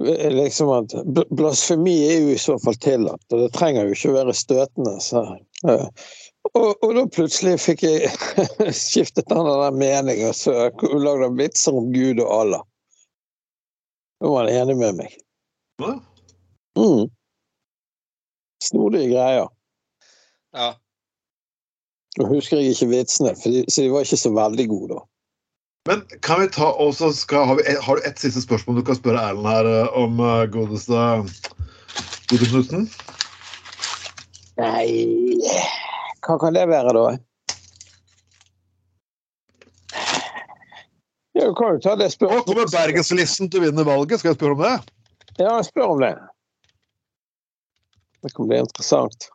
liksom 0.00 0.70
at 0.70 0.94
blasfemi 1.30 1.96
er 2.08 2.18
jo 2.20 2.34
i 2.34 2.38
så 2.38 2.56
fall 2.58 2.76
tillatt, 2.80 3.24
og 3.32 3.44
det 3.44 3.52
trenger 3.56 3.86
jo 3.86 3.96
ikke 3.96 4.10
å 4.12 4.16
være 4.16 4.34
støtende. 4.36 4.96
Så, 5.04 5.22
og, 6.54 6.68
og 6.80 6.94
da 6.96 7.04
plutselig 7.12 7.58
fikk 7.60 7.84
jeg 7.84 8.10
skiftet 8.76 9.28
den 9.28 9.44
der 9.48 9.76
meningen 9.76 10.36
så 10.36 10.70
lagde 10.80 11.28
jeg 11.28 11.38
vitser 11.40 11.76
om 11.76 11.90
Gud 11.94 12.22
og 12.24 12.32
Allah. 12.38 12.66
Da 14.20 14.28
var 14.28 14.48
han 14.48 14.62
enig 14.62 14.76
med 14.80 15.00
meg. 15.00 15.16
Hva? 15.80 15.94
Mm. 16.76 17.08
Snodige 18.64 19.12
greier. 19.12 19.48
Ja. 20.56 20.74
Nå 22.18 22.26
husker 22.32 22.60
jeg 22.60 22.74
ikke 22.74 22.90
vitsene, 22.90 23.32
for 23.38 23.54
de, 23.54 23.64
så 23.70 23.84
de 23.84 23.92
var 23.92 24.04
ikke 24.04 24.20
så 24.20 24.32
veldig 24.34 24.66
gode 24.68 24.96
da. 24.96 25.04
Men 25.88 26.02
kan 26.20 26.40
vi 26.40 26.48
ta 26.52 26.66
og 26.76 26.92
så 26.94 27.08
skal, 27.16 27.46
har, 27.48 27.56
vi, 27.56 27.76
har 27.82 27.96
du 27.96 28.04
et 28.04 28.18
siste 28.20 28.42
spørsmål 28.44 28.80
du 28.80 28.84
kan 28.84 28.98
spørre 28.98 29.22
Erlend 29.30 29.48
her 29.48 29.68
eh, 29.68 29.94
om 29.96 30.20
eh, 30.20 30.42
godeste 30.52 31.04
Gode 32.28 32.48
Knutsen? 32.50 32.84
Nei 34.60 35.38
Hva 36.20 36.36
kan 36.42 36.52
det 36.56 36.66
være, 36.68 36.92
da? 36.92 37.06
Ja, 41.32 41.46
du 41.48 41.56
kan 41.56 41.78
jo 41.78 41.80
ta 41.80 41.96
det 41.96 42.10
Nå 42.20 42.28
kommer 42.28 42.44
spørsmålet. 42.44 42.74
Bergenslisten 42.74 43.48
til 43.48 43.62
å 43.62 43.70
vinne 43.70 43.86
valget. 43.88 44.20
Skal 44.20 44.34
jeg 44.34 44.38
spørre 44.40 44.58
om 44.58 44.64
det? 44.66 44.74
Ja, 45.40 45.54
spør 45.64 45.94
om 45.94 46.04
det. 46.04 46.12
Det 48.20 48.34
kan 48.36 48.50
bli 48.50 48.60
interessant. 48.60 49.30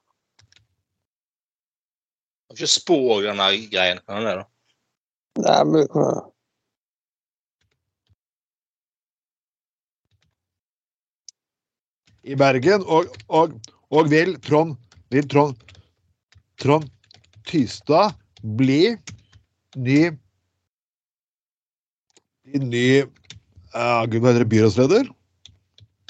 Kan 2.45 2.59
ikke 2.59 2.69
spå 2.69 2.99
den 3.25 3.41
greien. 3.73 4.03
Kan 4.05 4.21
du 4.21 4.29
det, 4.29 4.37
da? 4.43 4.47
Nei, 5.41 5.59
men 5.71 6.31
i 12.25 12.35
Bergen. 12.37 12.83
Og, 12.89 13.13
og, 13.29 13.55
og 13.93 14.09
vil 14.11 14.35
Trond, 14.45 14.75
vil 15.13 15.27
Trond, 15.29 15.57
Trond 16.61 16.89
Tystad 17.45 18.15
bli 18.57 18.95
ny 19.75 19.99
Ny 22.45 23.03
uh, 23.73 24.05
Gud. 24.05 24.45
Byrådsleder? 24.45 25.07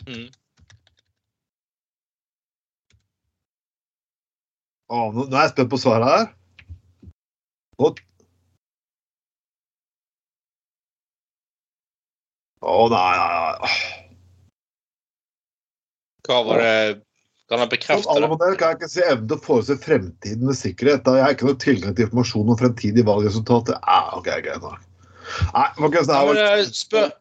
Mm. 0.07 0.27
Oh, 4.91 5.13
nå, 5.15 5.25
er 5.31 5.47
jeg 5.47 5.53
spent 5.55 5.71
på 5.71 5.79
svaret 5.81 6.11
her. 6.11 6.27
Og 7.81 8.03
Å, 12.65 12.71
oh, 12.71 12.87
nei, 12.89 13.11
nei, 13.19 13.55
nei. 13.61 14.04
Hva 16.25 16.39
var 16.47 16.61
det 16.63 17.01
Kan 17.49 17.59
han 17.61 17.69
bekrefte 17.69 18.01
det? 18.09 18.09
allmodell 18.25 18.55
kan 18.57 18.71
jeg 18.73 18.79
ikke 18.79 18.89
si 18.89 19.01
evne 19.05 19.27
til 19.29 19.37
å 19.37 19.43
forutse 19.45 19.75
fremtiden 19.83 20.47
med 20.49 20.57
sikkerhet. 20.57 21.03
Da 21.05 21.13
jeg 21.19 21.25
har 21.27 21.35
ikke 21.35 21.45
noe 21.51 21.59
tilgang 21.61 21.93
til 21.93 22.07
informasjon 22.07 22.49
om 22.49 22.57
fremtidige 22.57 23.05
valgresultater. 23.05 23.77
Ah, 23.85 24.15
ok, 24.17 24.31
greit 24.41 24.63
nok. 24.63 24.81
Nei, 25.53 25.67
det 25.77 26.01
Ja, 26.07 26.17
her 26.17 26.25
var 26.31 26.39
eh, 26.41 26.63
spør, 26.73 27.11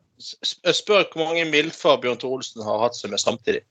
spør 0.72 1.04
hvor 1.12 1.28
mange 1.28 1.44
milfer 1.50 2.00
Bjørn 2.00 2.16
Tore 2.22 2.38
Olsen 2.38 2.64
har 2.64 2.80
hatt 2.86 2.96
seg 2.96 3.12
med 3.12 3.20
samtidig. 3.20 3.62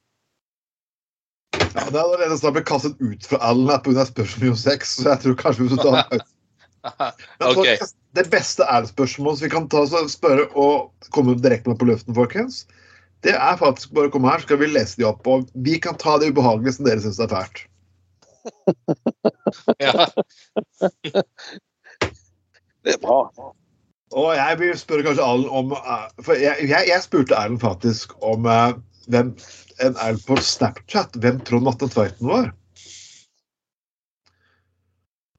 ja, 1.74 1.88
Det 1.90 1.98
er 1.98 2.04
allerede 2.04 2.38
snart 2.38 2.54
blitt 2.60 2.70
kastet 2.70 3.02
ut 3.02 3.26
fra 3.30 3.42
Allen 3.50 3.74
pga. 3.86 4.06
spørsmål 4.06 4.54
om 4.54 4.62
sex, 4.62 4.96
så 5.02 5.10
jeg 5.14 5.24
tror 5.26 5.36
kanskje 5.42 5.64
vi 5.66 5.74
skal 5.74 5.84
ta 5.84 5.98
en 5.98 6.10
pause. 6.14 6.30
Men 7.40 7.48
Ok. 7.50 7.56
folkens, 7.64 7.94
Det 8.14 8.30
beste 8.30 8.64
er 8.70 8.86
spørsmål 8.86 9.38
så 9.38 9.46
vi 9.48 9.50
kan 9.50 9.70
ta 9.72 9.82
oss 9.88 9.94
og 9.98 10.10
spørre 10.12 10.50
og 10.54 10.92
komme 11.16 11.34
direkte 11.42 11.70
med 11.72 11.80
på 11.80 11.88
luften, 11.90 12.14
folkens. 12.14 12.66
Det 13.24 13.34
er 13.36 13.60
faktisk 13.60 13.94
bare 13.96 14.10
å 14.10 14.14
komme 14.14 14.32
her, 14.32 14.42
så 14.42 14.50
skal 14.50 14.60
vi 14.60 14.72
lese 14.72 15.00
de 15.00 15.08
opp. 15.08 15.28
Og 15.32 15.48
vi 15.66 15.78
kan 15.84 15.96
ta 16.00 16.18
det 16.20 16.34
ubehagelige 16.34 16.76
som 16.78 16.88
dere 16.88 17.04
syns 17.04 17.22
er 17.24 17.32
fælt. 17.32 17.66
Ja. 19.80 20.08
Det 22.84 22.98
er 22.98 23.00
bra. 23.00 23.20
Og 24.14 24.30
jeg 24.36 24.58
vil 24.60 24.74
spørre 24.78 25.06
kanskje 25.08 25.26
Erlend 25.26 25.54
om 25.56 25.72
eh, 25.78 26.08
For 26.26 26.38
jeg, 26.38 26.68
jeg, 26.68 26.90
jeg 26.90 27.06
spurte 27.06 27.38
Erlend 27.38 27.62
faktisk 27.64 28.14
om 28.22 28.46
uh, 28.46 28.76
hvem 29.08 29.32
en 29.84 29.96
Erlend 29.96 30.26
på 30.28 30.38
Snapchat 30.44 31.18
hvem 31.24 31.40
Trond 31.48 31.72
Atte 31.72 31.90
Tveiten 31.92 32.30
var. 32.30 32.52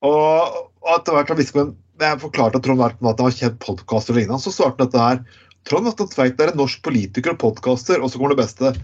Og, 0.04 0.58
og 0.84 0.90
etter 0.96 1.16
hvert 1.16 1.32
har 1.32 1.40
visst 1.40 1.54
hvem 1.56 1.74
jeg 2.00 2.20
forklarte 2.24 2.58
at 2.58 2.66
Trond 2.66 2.82
Atte 2.82 2.98
Tveiten 2.98 3.24
var 3.28 3.38
kjent 3.38 3.60
podkast 3.62 4.10
og 4.10 4.18
lignende, 4.18 4.42
så 4.42 4.52
svarte 4.52 4.82
han 4.82 4.90
dette 4.90 5.04
her. 5.04 5.22
Trond 5.68 5.88
Atten 5.88 6.11
Tveit 6.12 6.40
er 6.40 6.52
en 6.52 6.61
norsk 6.61 6.83
politiker 6.85 7.33
og 7.35 7.40
podkaster, 7.40 8.02
og 8.02 8.11
så 8.12 8.21
kommer 8.21 8.35
det 8.35 8.42
beste. 8.42 8.75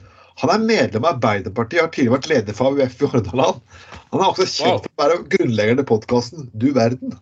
Han 0.40 0.52
er 0.54 0.62
medlem 0.64 1.04
av 1.04 1.16
Arbeiderpartiet 1.16 1.82
og 1.82 1.88
har 1.88 1.92
tidligere 1.94 2.14
vært 2.16 2.30
leder 2.30 2.56
for 2.56 2.72
AUF 2.72 3.02
i 3.02 3.10
Hordaland. 3.12 3.60
Han 4.12 4.22
er 4.22 4.30
også 4.30 4.46
kjent 4.48 4.86
for 4.86 4.94
å 4.94 5.02
være 5.02 5.18
grunnleggeren 5.34 5.80
til 5.82 5.88
podkasten 5.90 6.48
Du 6.56 6.70
verden. 6.76 7.18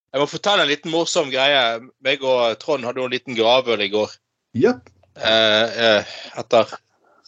Jeg 0.09 0.23
må 0.23 0.27
fortelle 0.27 0.65
en 0.65 0.71
liten 0.73 0.91
morsom 0.91 1.29
greie. 1.31 1.62
Meg 2.03 2.25
og 2.25 2.57
Trond 2.62 2.87
hadde 2.88 3.03
jo 3.03 3.07
en 3.07 3.15
liten 3.15 3.37
gravøl 3.37 3.85
i 3.85 3.91
går. 3.93 4.15
Yep. 4.59 4.88
Eh, 5.21 5.81
eh, 5.85 6.15
etter 6.41 6.73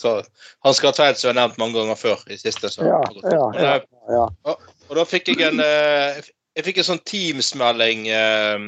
så 0.01 0.17
Hans 0.65 0.81
Gartveit, 0.83 1.19
som 1.21 1.29
jeg 1.29 1.35
har 1.35 1.41
nevnt 1.43 1.61
mange 1.61 1.79
ganger 1.79 1.99
før 1.99 2.23
i 2.31 2.39
siste. 2.41 2.71
Så, 2.73 2.87
Ja, 2.87 3.01
ja, 3.23 3.47
ja, 3.61 3.75
eh, 3.77 4.15
ja. 4.17 4.55
Og 4.89 4.97
da 4.99 5.07
fikk 5.09 5.31
jeg 5.33 5.43
en 5.47 5.63
eh, 5.65 6.23
Jeg 6.57 6.67
fikk 6.67 6.81
en 6.81 6.89
sånn 6.89 7.05
Teams-melding 7.07 8.09
eh, 8.11 8.65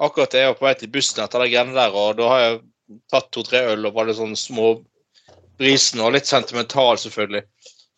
akkurat 0.00 0.32
da 0.32 0.40
jeg 0.40 0.52
var 0.52 0.58
på 0.58 0.66
vei 0.66 0.74
til 0.78 0.92
bussen 0.94 1.22
etter 1.24 1.44
de 1.44 1.50
greiene 1.52 1.76
der, 1.76 1.94
og 1.94 2.16
da 2.18 2.30
har 2.30 2.40
jeg 2.42 2.56
tatt 3.12 3.28
to-tre 3.34 3.60
øl 3.74 3.86
og 3.88 3.96
var 3.96 4.08
litt 4.08 4.18
sånn 4.18 4.34
småbrisen 4.38 6.02
og 6.02 6.14
litt 6.16 6.28
sentimental, 6.28 6.96
selvfølgelig. 7.00 7.44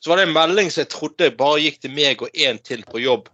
Så 0.03 0.11
var 0.11 0.21
det 0.21 0.27
en 0.27 0.37
melding 0.37 0.69
som 0.71 0.83
jeg 0.83 0.93
trodde 0.93 1.31
bare 1.39 1.63
gikk 1.63 1.81
til 1.83 1.95
meg 1.97 2.23
og 2.23 2.35
én 2.35 2.61
til 2.63 2.85
på 2.87 3.01
jobb. 3.03 3.31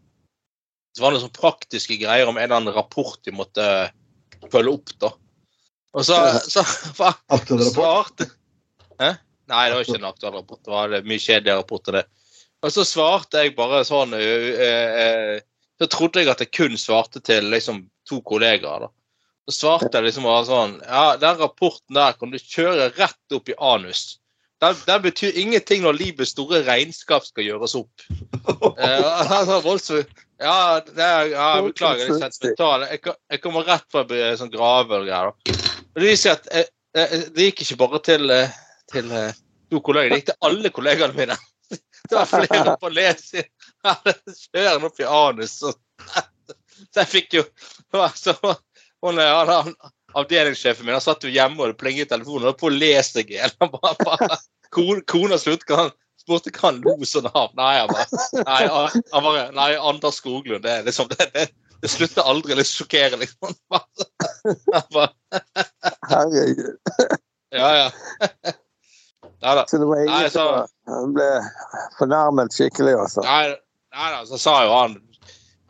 Så 0.93 1.05
var 1.05 1.13
det 1.13 1.23
sånne 1.25 1.41
praktiske 1.41 1.97
greier 2.01 2.29
om 2.29 2.37
en 2.37 2.45
eller 2.45 2.59
annen 2.61 2.77
rapport 2.77 3.19
de 3.25 3.35
måtte 3.35 3.67
følge 4.53 4.77
opp, 4.77 4.95
da. 5.01 5.13
Og 5.93 6.07
så, 6.09 6.17
så 6.49 6.63
så, 6.65 6.65
så 7.49 7.73
svarte? 7.73 8.29
Nei, 9.51 9.69
det 9.69 9.77
var 9.77 9.87
ikke 9.87 9.99
en 10.01 10.11
aktuell 10.11 10.35
rapport. 10.39 10.61
Det 10.65 10.73
var 10.73 10.97
en 10.97 11.09
mye 11.09 11.23
kjedeligere 11.23 11.63
rapport 11.63 11.89
enn 11.91 11.99
det. 12.01 12.07
Og 12.63 12.71
så 12.71 12.85
svarte 12.87 13.43
jeg 13.43 13.57
bare 13.59 13.83
sånn 13.83 14.15
Så 14.15 15.89
trodde 15.91 16.23
jeg 16.23 16.31
at 16.31 16.43
jeg 16.45 16.53
kun 16.55 16.77
svarte 16.79 17.19
til 17.25 17.49
liksom 17.51 17.83
to 18.09 18.21
kollegaer. 18.23 18.87
da. 18.87 18.91
Så 19.51 19.57
svarte 19.59 19.99
jeg 19.99 20.07
liksom 20.07 20.29
bare 20.29 20.47
sånn 20.47 20.77
Ja, 20.87 21.17
den 21.19 21.41
rapporten 21.41 21.99
der 21.99 22.15
kan 22.19 22.31
du 22.31 22.39
kjøre 22.39 22.93
rett 22.95 23.37
opp 23.37 23.51
i 23.51 23.59
anus. 23.59 24.21
Den, 24.63 24.77
den 24.87 25.03
betyr 25.03 25.39
ingenting 25.39 25.83
når 25.83 25.99
livets 25.99 26.37
store 26.37 26.61
regnskap 26.63 27.27
skal 27.27 27.49
gjøres 27.49 27.75
opp. 27.79 28.05
Eh, 28.43 29.09
altså, 29.39 29.59
voldsomt 29.65 30.21
Ja, 30.43 30.79
er, 30.79 31.31
ja 31.31 31.49
jeg 31.57 31.65
beklager, 31.69 32.09
det 32.09 32.15
er 32.15 32.23
sentimental. 32.29 32.85
Jeg, 32.91 33.15
jeg 33.31 33.43
kommer 33.43 33.67
rett 33.67 33.87
fra 33.91 34.03
en 34.07 34.39
sånn 34.39 34.51
grave 34.51 35.01
og 35.01 35.07
greier. 35.07 35.31
da. 35.31 35.57
Det 35.95 36.03
viser 36.03 36.37
at 36.37 36.47
jeg, 36.51 36.69
jeg, 36.99 37.21
det 37.35 37.49
gikk 37.49 37.65
ikke 37.67 37.79
bare 37.83 38.01
til, 38.07 38.31
eh, 38.35 38.55
til 38.93 39.11
eh, 39.17 39.33
to 39.73 39.81
kolleger, 39.85 40.13
det 40.13 40.21
gikk 40.23 40.31
til 40.33 40.49
alle 40.49 40.71
kollegene 40.75 41.17
mine. 41.17 41.39
Det 42.11 42.17
var 42.19 42.27
flere 42.29 42.73
på 42.81 42.89
å 42.89 42.93
lese. 42.93 43.45
Kjører 44.53 44.75
den 44.77 44.87
opp 44.89 44.99
i 45.01 45.07
anus. 45.09 45.53
Så, 45.63 45.71
jeg 46.99 47.09
fikk 47.15 47.37
jo 47.39 47.45
så, 48.19 48.35
hun, 49.05 49.21
er- 49.23 49.49
han, 49.53 49.71
Avdelingssjefen 50.19 50.85
min 50.85 50.93
han 50.99 51.01
satt 51.05 51.25
jo 51.25 51.31
hjemme 51.33 51.63
og 51.63 51.71
det 51.71 51.79
plinget 51.81 52.11
i 52.11 52.11
telefonen 52.11 52.51
og 52.51 52.59
på 52.61 52.69
å 52.69 52.75
lese 52.75 53.15
seg 53.21 53.31
i 53.33 53.39
hjel. 53.39 53.55
Han 53.63 53.71
bare- 53.79 53.97
bare- 54.05 54.41
kon- 54.75 55.05
Kona 55.09 55.39
sluttet 55.41 55.73
han 55.79 55.93
spurte 56.21 56.53
hva 56.53 56.69
han 56.69 56.83
lo 56.85 56.99
sånn 57.09 57.31
av. 57.33 57.55
Nei, 57.59 57.73
han 57.81 57.89
bare, 57.95 58.21
nei, 58.45 58.61
han 59.15 59.25
bare 59.29 59.47
Nei, 59.57 59.71
Anders 59.93 60.19
Skoglund. 60.21 60.67
Det, 60.67 60.77
liksom, 60.91 61.09
det, 61.15 61.31
det, 61.35 61.47
det 61.83 61.91
slutter 61.91 62.29
aldri 62.29 62.59
å 62.59 62.67
sjokkere, 62.67 63.19
liksom. 63.23 63.57
Han 63.73 64.91
bare, 64.93 65.41
Herregud. 66.11 66.77
ja, 67.57 67.71
ja. 67.81 67.89
Nei 69.43 69.55
da. 69.59 69.65
Så 69.67 69.79
det 69.83 69.89
var 69.91 70.05
Nei, 70.07 70.29
så- 70.31 70.45
som 70.87 70.95
Han 70.95 71.13
ble 71.17 71.29
fornærmet 71.99 72.55
skikkelig, 72.55 72.95
altså. 73.05 73.25
Nei, 73.27 73.57
nei 73.97 74.11
da, 74.15 74.23
så 74.29 74.39
sa 74.39 74.55
jo 74.67 74.73
han 74.77 74.97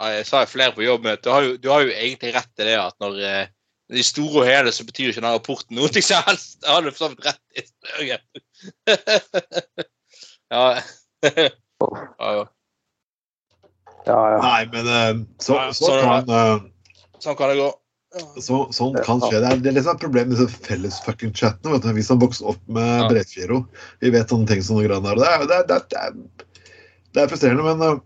Jeg 0.03 0.27
sa 0.27 0.41
jo 0.43 0.51
flere 0.51 0.75
på 0.75 0.83
jobbmøte. 0.83 1.23
Du, 1.45 1.57
du 1.63 1.69
har 1.71 1.85
jo 1.85 1.93
egentlig 1.95 2.33
rett 2.35 2.63
i 2.63 2.67
det 2.67 2.79
at 2.81 2.97
når 3.01 3.21
eh, 3.23 3.47
i 3.93 4.03
store 4.03 4.41
og 4.43 4.49
hele 4.49 4.73
så 4.73 4.85
betyr 4.89 5.13
ikke 5.13 5.21
den 5.23 5.35
rapporten 5.35 5.77
noe 5.77 6.03
som 6.03 6.25
helst. 6.27 6.57
Jeg 6.65 6.75
hadde 6.75 6.93
for 6.93 7.05
så 7.05 7.09
vidt 7.13 7.27
rett 7.29 7.41
i 7.55 7.63
Jørgen. 7.93 8.25
ja. 10.53 10.65
ja, 11.23 12.33
ja. 12.33 12.45
Ja, 14.07 14.19
ja. 14.33 14.39
Nei, 14.43 14.65
men 14.73 14.89
eh, 14.91 15.13
så, 15.39 15.55
Ja, 15.61 15.69
så 15.77 15.93
er 15.95 16.03
kan 16.03 16.35
eh, 16.35 16.57
Sånn 17.23 17.37
kan 17.39 17.53
det 17.53 17.61
gå. 17.61 17.69
Så, 18.43 18.59
Sånn 18.75 18.97
kan 19.07 19.23
skje. 19.23 19.39
Det 19.41 19.49
er, 19.49 19.61
det 19.63 19.71
er 19.71 19.77
liksom 19.79 19.97
et 19.97 20.03
problem 20.05 20.29
med 20.29 20.37
disse 20.37 20.61
felles 20.67 20.99
fucking 21.07 21.33
chattene. 21.37 21.73
vet 21.77 21.87
du. 21.87 21.93
Vi 21.97 22.05
som 22.05 22.21
vokste 22.21 22.45
opp 22.53 22.61
med 22.69 22.91
Ja. 23.01 23.09
brevgiro, 23.09 23.63
vi 24.05 24.13
vet 24.13 24.29
sånne 24.33 24.49
ting 24.51 24.63
som 24.63 24.77
noen 24.77 24.89
greier 24.89 25.05
der. 25.07 25.17
Det 25.23 25.31
er, 25.31 25.47
det 25.49 25.57
er, 25.57 25.65
det 25.69 25.77
er, 25.79 26.13
det 27.13 27.21
er, 27.21 27.25
er 27.25 27.33
frustrerende, 27.33 27.65
men 27.65 27.83
uh, 27.83 27.99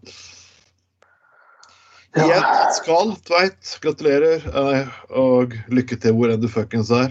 igjen, 2.23 2.47
Skål, 2.79 3.17
Tveit. 3.27 3.77
Gratulerer. 3.83 4.47
Uh, 4.55 4.87
og 5.11 5.57
lykke 5.73 5.99
til 6.01 6.15
hvor 6.17 6.31
enn 6.33 6.43
du 6.43 6.49
fuckings 6.53 6.91
er. 6.95 7.11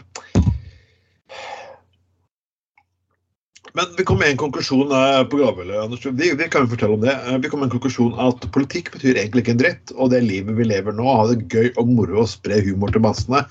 Men 3.75 3.85
vi 3.97 4.03
kom 4.07 4.19
med 4.21 4.29
en 4.31 4.37
konklusjon 4.39 4.91
eh, 4.95 5.21
på 5.27 5.39
gravølet. 5.41 5.75
Anders. 5.83 6.05
Vi, 6.05 6.29
vi 6.39 6.47
kan 6.51 6.63
jo 6.63 6.71
fortelle 6.71 6.95
om 6.95 7.03
det. 7.03 7.11
Eh, 7.27 7.37
Vi 7.43 7.49
kom 7.51 7.59
med 7.59 7.67
en 7.67 7.73
konklusjon 7.75 8.13
at 8.23 8.45
politikk 8.55 8.93
betyr 8.95 9.19
egentlig 9.19 9.43
ikke 9.43 9.55
en 9.57 9.61
dritt. 9.61 9.91
Og 9.99 10.13
det 10.13 10.21
livet 10.23 10.55
vi 10.55 10.67
lever 10.69 10.95
nå, 10.95 11.03
ha 11.03 11.25
det 11.33 11.49
gøy 11.51 11.73
og 11.75 11.91
moro 11.91 12.21
og 12.23 12.31
spre 12.31 12.61
humor 12.63 12.93
til 12.95 13.03
massene, 13.03 13.43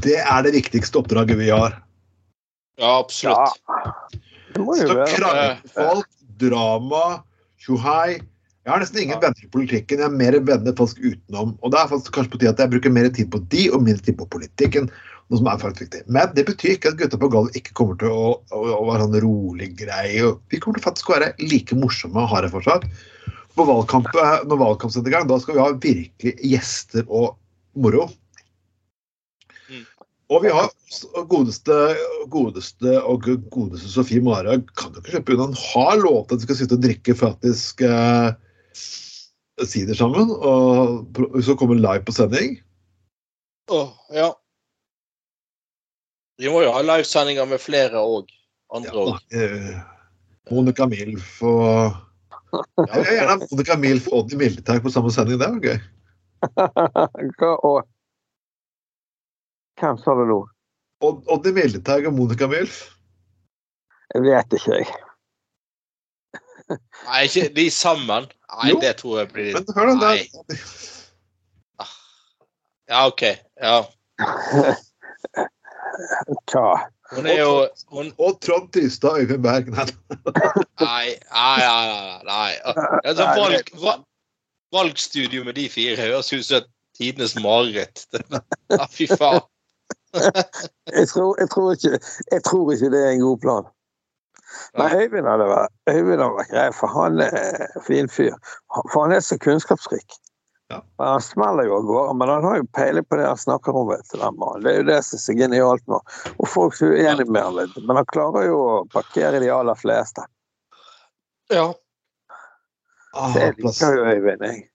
det 0.00 0.16
er 0.22 0.44
det 0.46 0.54
viktigste 0.56 1.00
oppdraget 1.02 1.36
vi 1.40 1.50
har. 1.52 1.76
Ja, 2.80 2.96
absolutt. 3.02 3.60
Ja. 3.68 3.94
Så 4.54 4.62
jo 4.62 4.74
Skal 4.78 4.98
være 5.02 5.16
krangle 5.16 5.46
med 5.48 5.72
folk, 5.76 6.08
drama, 6.40 7.04
tjohei. 7.60 8.20
Jeg 8.62 8.70
har 8.70 8.78
nesten 8.82 9.00
ingen 9.02 9.16
Ja. 9.18 9.20
venner 9.26 9.44
i 9.44 9.50
politikken. 9.52 9.98
Jeg 9.98 10.06
har 10.06 10.16
mer 10.16 10.36
venner 10.38 10.74
folk 10.78 10.96
utenom. 11.02 11.56
Og 11.60 11.72
det 11.72 11.80
er 11.80 11.88
faktisk 11.90 12.12
kanskje 12.14 12.30
på 12.32 12.38
tide 12.40 12.52
at 12.54 12.60
jeg 12.62 12.70
bruker 12.70 12.92
mer 12.94 13.08
tid 13.10 13.28
på 13.32 13.40
de 13.50 13.68
og 13.74 13.82
mindre 13.82 14.04
tid 14.06 14.16
på 14.16 14.28
politikken. 14.30 14.88
Noe 15.32 15.40
som 15.40 15.46
er 15.48 15.60
faktisk 15.62 15.86
viktig. 15.86 16.02
Men 16.12 16.32
det 16.36 16.42
betyr 16.44 16.74
ikke 16.74 16.90
at 16.92 16.98
gutta 17.00 17.16
på 17.16 17.30
gulvet 17.32 17.54
ikke 17.56 17.72
kommer 17.78 17.96
til 17.96 18.12
å, 18.12 18.24
å, 18.52 18.58
å 18.76 18.82
være 18.90 19.06
sånn 19.06 19.22
rolig 19.24 19.70
grei. 19.78 20.18
Vi 20.52 20.58
kommer 20.60 20.76
til 20.76 20.84
faktisk 20.84 21.08
å 21.08 21.14
være 21.14 21.30
like 21.40 21.78
morsomme 21.78 22.20
og 22.20 22.34
harde 22.34 22.50
fortsatt. 22.52 22.84
På 23.56 23.64
valgkamp, 23.64 24.10
når 24.44 24.60
valgkamp 24.60 24.92
setter 24.92 25.08
i 25.08 25.14
gang, 25.14 25.24
da 25.30 25.38
skal 25.40 25.56
vi 25.56 25.62
ha 25.62 25.70
virkelig 25.72 26.34
gjester 26.52 27.08
og 27.08 27.38
moro. 27.80 28.10
Mm. 29.72 29.86
Og 30.36 30.44
vi 30.44 30.52
har 30.52 30.68
godeste, 31.32 31.78
godeste 32.32 32.98
og 33.00 33.24
godeste 33.56 33.88
Sofie 33.94 34.20
Mara 34.24 34.58
kan 34.76 34.92
jo 34.92 35.00
ikke 35.00 35.16
slippe 35.16 35.38
unna. 35.38 35.48
Hun 35.48 35.64
har 35.64 35.96
lovt 36.04 36.36
at 36.36 36.42
de 36.42 36.50
skal 36.50 36.60
sitte 36.60 36.76
og 36.76 36.84
drikke 36.84 37.16
faktisk 37.16 37.80
eh, 37.88 38.36
sider 39.64 39.96
sammen. 39.96 40.28
Og 40.28 41.40
så 41.40 41.56
kommer 41.56 41.80
live 41.80 42.04
på 42.04 42.20
sending. 42.20 42.60
Åh, 43.72 43.96
ja. 44.12 44.28
Vi 46.42 46.50
må 46.50 46.62
jo 46.64 46.72
ha 46.74 46.80
livesendinger 46.82 47.46
med 47.46 47.60
flere 47.62 48.00
òg. 48.02 48.30
Andre 48.74 48.90
Ja, 48.90 49.02
òg. 49.04 49.18
eh, 49.36 49.76
Monica 50.50 50.86
Milf 50.90 51.42
og 51.46 51.92
ja, 52.52 52.62
Jeg 52.98 53.16
gjerne 53.18 53.36
Monica 53.50 53.76
Milf 53.80 54.08
og 54.12 54.32
i 54.32 54.36
Mildeteig 54.40 54.82
på 54.84 54.90
samme 54.92 55.12
sending. 55.14 55.38
Det 55.40 55.48
var 55.48 55.60
gøy. 55.62 55.78
Hva 57.38 57.52
og 57.68 57.86
Hvem 59.80 59.96
sa 60.02 60.14
det 60.18 60.26
nå? 60.28 60.40
Odd- 61.02 61.46
i 61.48 61.52
Mildeteig 61.56 62.06
og 62.10 62.14
Monica 62.18 62.46
Milf. 62.50 62.82
Jeg 64.14 64.22
vet 64.26 64.52
ikke, 64.58 64.76
jeg. 64.82 64.86
Nei, 67.08 67.22
ikke 67.28 67.46
de 67.56 67.64
sammen. 67.72 68.26
Nei, 68.58 68.68
Jo. 68.72 68.80
det 68.82 68.96
tror 69.00 69.18
jeg 69.22 69.28
blir 69.32 69.52
Men 69.56 69.64
hør 69.76 69.94
da, 70.00 70.10
det, 70.16 70.58
Ja, 72.92 73.06
OK. 73.08 73.22
Ja. 73.62 73.78
Hva? 76.50 76.88
Hun 77.12 77.26
er 77.28 77.40
jo 77.42 77.68
hun, 77.92 78.12
Og 78.18 78.38
Trond 78.40 78.70
Tystad 78.72 79.20
Øyvind 79.20 79.42
Berg. 79.42 79.68
Nei, 80.80 81.08
Nei, 81.32 81.58
nei, 81.60 82.22
nei. 82.24 82.52
Altså, 83.04 83.26
valg, 83.36 83.72
valg, 83.82 84.06
valgstudio 84.72 85.44
med 85.44 85.58
de 85.60 85.68
fire 85.68 85.96
høres 86.00 86.32
ut 86.32 86.44
som 86.44 86.68
tidenes 86.98 87.36
mareritt. 87.40 88.06
Ja, 88.72 88.86
fy 88.88 89.06
faen. 89.10 89.42
Jeg 90.12 91.08
tror, 91.08 91.36
jeg, 91.40 91.48
tror 91.50 91.72
ikke, 91.72 91.98
jeg 92.32 92.42
tror 92.44 92.72
ikke 92.72 92.90
det 92.92 93.00
er 93.04 93.10
en 93.10 93.20
god 93.20 93.38
plan. 93.44 93.70
Nei, 94.76 94.88
Øyvind 94.96 95.28
hadde 95.28 95.48
vært 95.48 96.50
grei, 96.52 96.66
for 96.76 96.92
han 96.92 97.20
er 97.24 97.68
fin 97.86 98.08
fyr. 98.08 98.36
For 98.92 99.04
han 99.04 99.12
er 99.16 99.20
så 99.24 99.38
kunnskapsrik. 99.40 100.16
Ja. 100.72 100.84
Han 101.04 101.20
smeller 101.20 101.66
jo 101.68 101.76
av 101.76 101.82
gårde, 101.82 102.14
men 102.18 102.28
han 102.28 102.44
har 102.44 102.56
jo 102.56 102.66
peiling 102.72 103.04
på 103.04 103.16
det 103.16 103.26
han 103.26 103.38
snakker 103.38 103.76
om. 103.76 103.88
vet 103.88 104.12
du, 104.12 104.18
den 104.18 104.38
mannen. 104.38 104.64
Det 104.64 104.72
er 104.72 104.78
jo 104.80 104.88
det 104.88 104.98
som 105.04 105.16
er 105.18 105.22
så 105.22 105.36
genialt 105.36 105.86
nå. 105.92 105.98
Og 106.38 106.48
folk 106.48 106.80
er 106.80 106.94
uenige 106.96 107.28
med 107.28 107.44
han 107.44 107.58
litt, 107.58 107.78
men 107.84 108.00
han 108.00 108.08
klarer 108.08 108.46
jo 108.48 108.58
å 108.64 108.76
parkere 108.92 109.42
de 109.42 109.50
aller 109.52 109.76
fleste. 109.76 110.24
Ja. 111.52 111.66
ah, 113.12 113.34
Det 113.34 113.50
liker 113.58 113.98
jo 113.98 114.06
Øyvind, 114.08 114.46
jeg. 114.48 114.68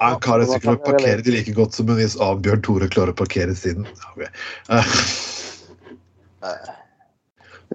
Han 0.00 0.18
klarer 0.24 0.48
sikkert 0.48 0.80
å 0.80 0.86
parkere 0.88 1.22
de 1.22 1.34
like 1.36 1.52
godt 1.54 1.76
som 1.76 1.90
en 1.92 2.00
viss 2.00 2.16
Avbjørn 2.16 2.64
Tore 2.66 2.88
klarer 2.90 3.12
å 3.14 3.18
parkere 3.22 3.54
sin. 3.54 3.86
Okay. 4.14 4.32
Uh. 4.72 4.96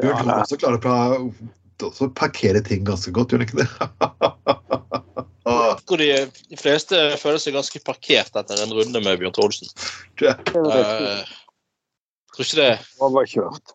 Bjørn 0.02 0.12
Ja, 0.12 0.20
Tore 0.26 0.42
også 0.42 0.60
klarer 0.60 0.82
å 0.82 2.10
parkere 2.18 2.60
ting 2.66 2.84
ganske 2.90 3.14
godt, 3.16 3.32
gjør 3.32 3.46
han 3.46 3.48
ikke 3.48 3.64
det? 3.64 4.84
Tror 5.88 6.02
de, 6.04 6.12
de 6.52 6.60
fleste 6.60 7.00
føler 7.22 7.40
seg 7.40 7.56
ganske 7.56 7.82
parkert 7.86 8.36
etter 8.36 8.64
en 8.64 8.74
runde 8.76 9.02
med 9.04 9.22
Bjørn 9.22 9.36
Trollsen 9.36 9.70
Uh, 10.52 11.24
tror 12.36 12.46
ikke 12.46 12.60
det 12.60 12.72
overkjørt. 13.08 13.74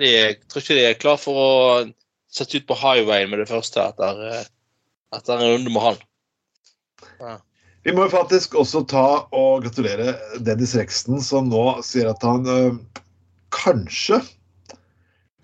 de, 0.00 0.12
tror 0.50 0.64
ikke 0.64 0.78
de 0.78 0.86
er 0.88 0.98
klar 1.00 1.20
for 1.20 1.38
å 1.40 1.50
sette 2.36 2.60
ut 2.60 2.68
på 2.68 2.76
highwayen 2.76 3.30
med 3.32 3.40
det 3.42 3.48
første 3.48 3.80
etter, 3.80 4.22
eh, 4.28 4.48
etter 5.16 5.38
en 5.38 5.54
runde 5.54 5.72
med 5.72 5.84
han. 5.84 6.00
Vi 7.86 7.94
må 7.94 8.08
jo 8.08 8.16
faktisk 8.16 8.56
også 8.58 8.82
ta 8.90 9.06
og 9.30 9.64
gratulere 9.64 10.16
Dennis 10.42 10.74
Rexton, 10.76 11.22
som 11.22 11.48
nå 11.52 11.64
sier 11.86 12.10
at 12.10 12.24
han 12.26 12.48
øh, 12.50 12.80
kanskje 13.54 14.20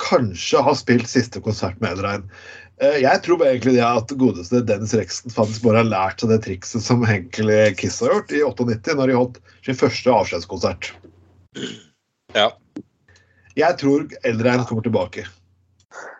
Kanskje 0.03 0.59
har 0.67 0.75
spilt 0.75 1.07
siste 1.07 1.39
konsert 1.45 1.77
med 1.79 1.93
Elrein. 1.95 2.25
Eh, 2.83 2.99
jeg 3.05 3.23
tror 3.23 3.45
egentlig 3.47 3.77
det 3.77 3.85
at 3.87 4.15
godeste 4.19 4.63
Dennis 4.67 4.95
Rexton 4.99 5.31
faktisk 5.35 5.63
bare 5.67 5.83
har 5.85 5.91
lært 5.91 6.23
seg 6.23 6.33
det 6.33 6.41
trikset 6.47 6.83
som 6.83 7.05
Henkel 7.07 7.53
Kiss 7.79 8.01
har 8.03 8.17
gjort 8.17 8.35
i 8.35 8.43
98, 8.43 8.97
når 8.99 9.13
de 9.13 9.19
holdt 9.21 9.39
sin 9.63 9.79
første 9.79 10.11
avskjedskonsert. 10.11 10.91
Ja. 12.35 12.49
Jeg 13.59 13.79
tror 13.79 14.09
Eldrein 14.27 14.65
kommer 14.67 14.83
tilbake. 14.87 15.27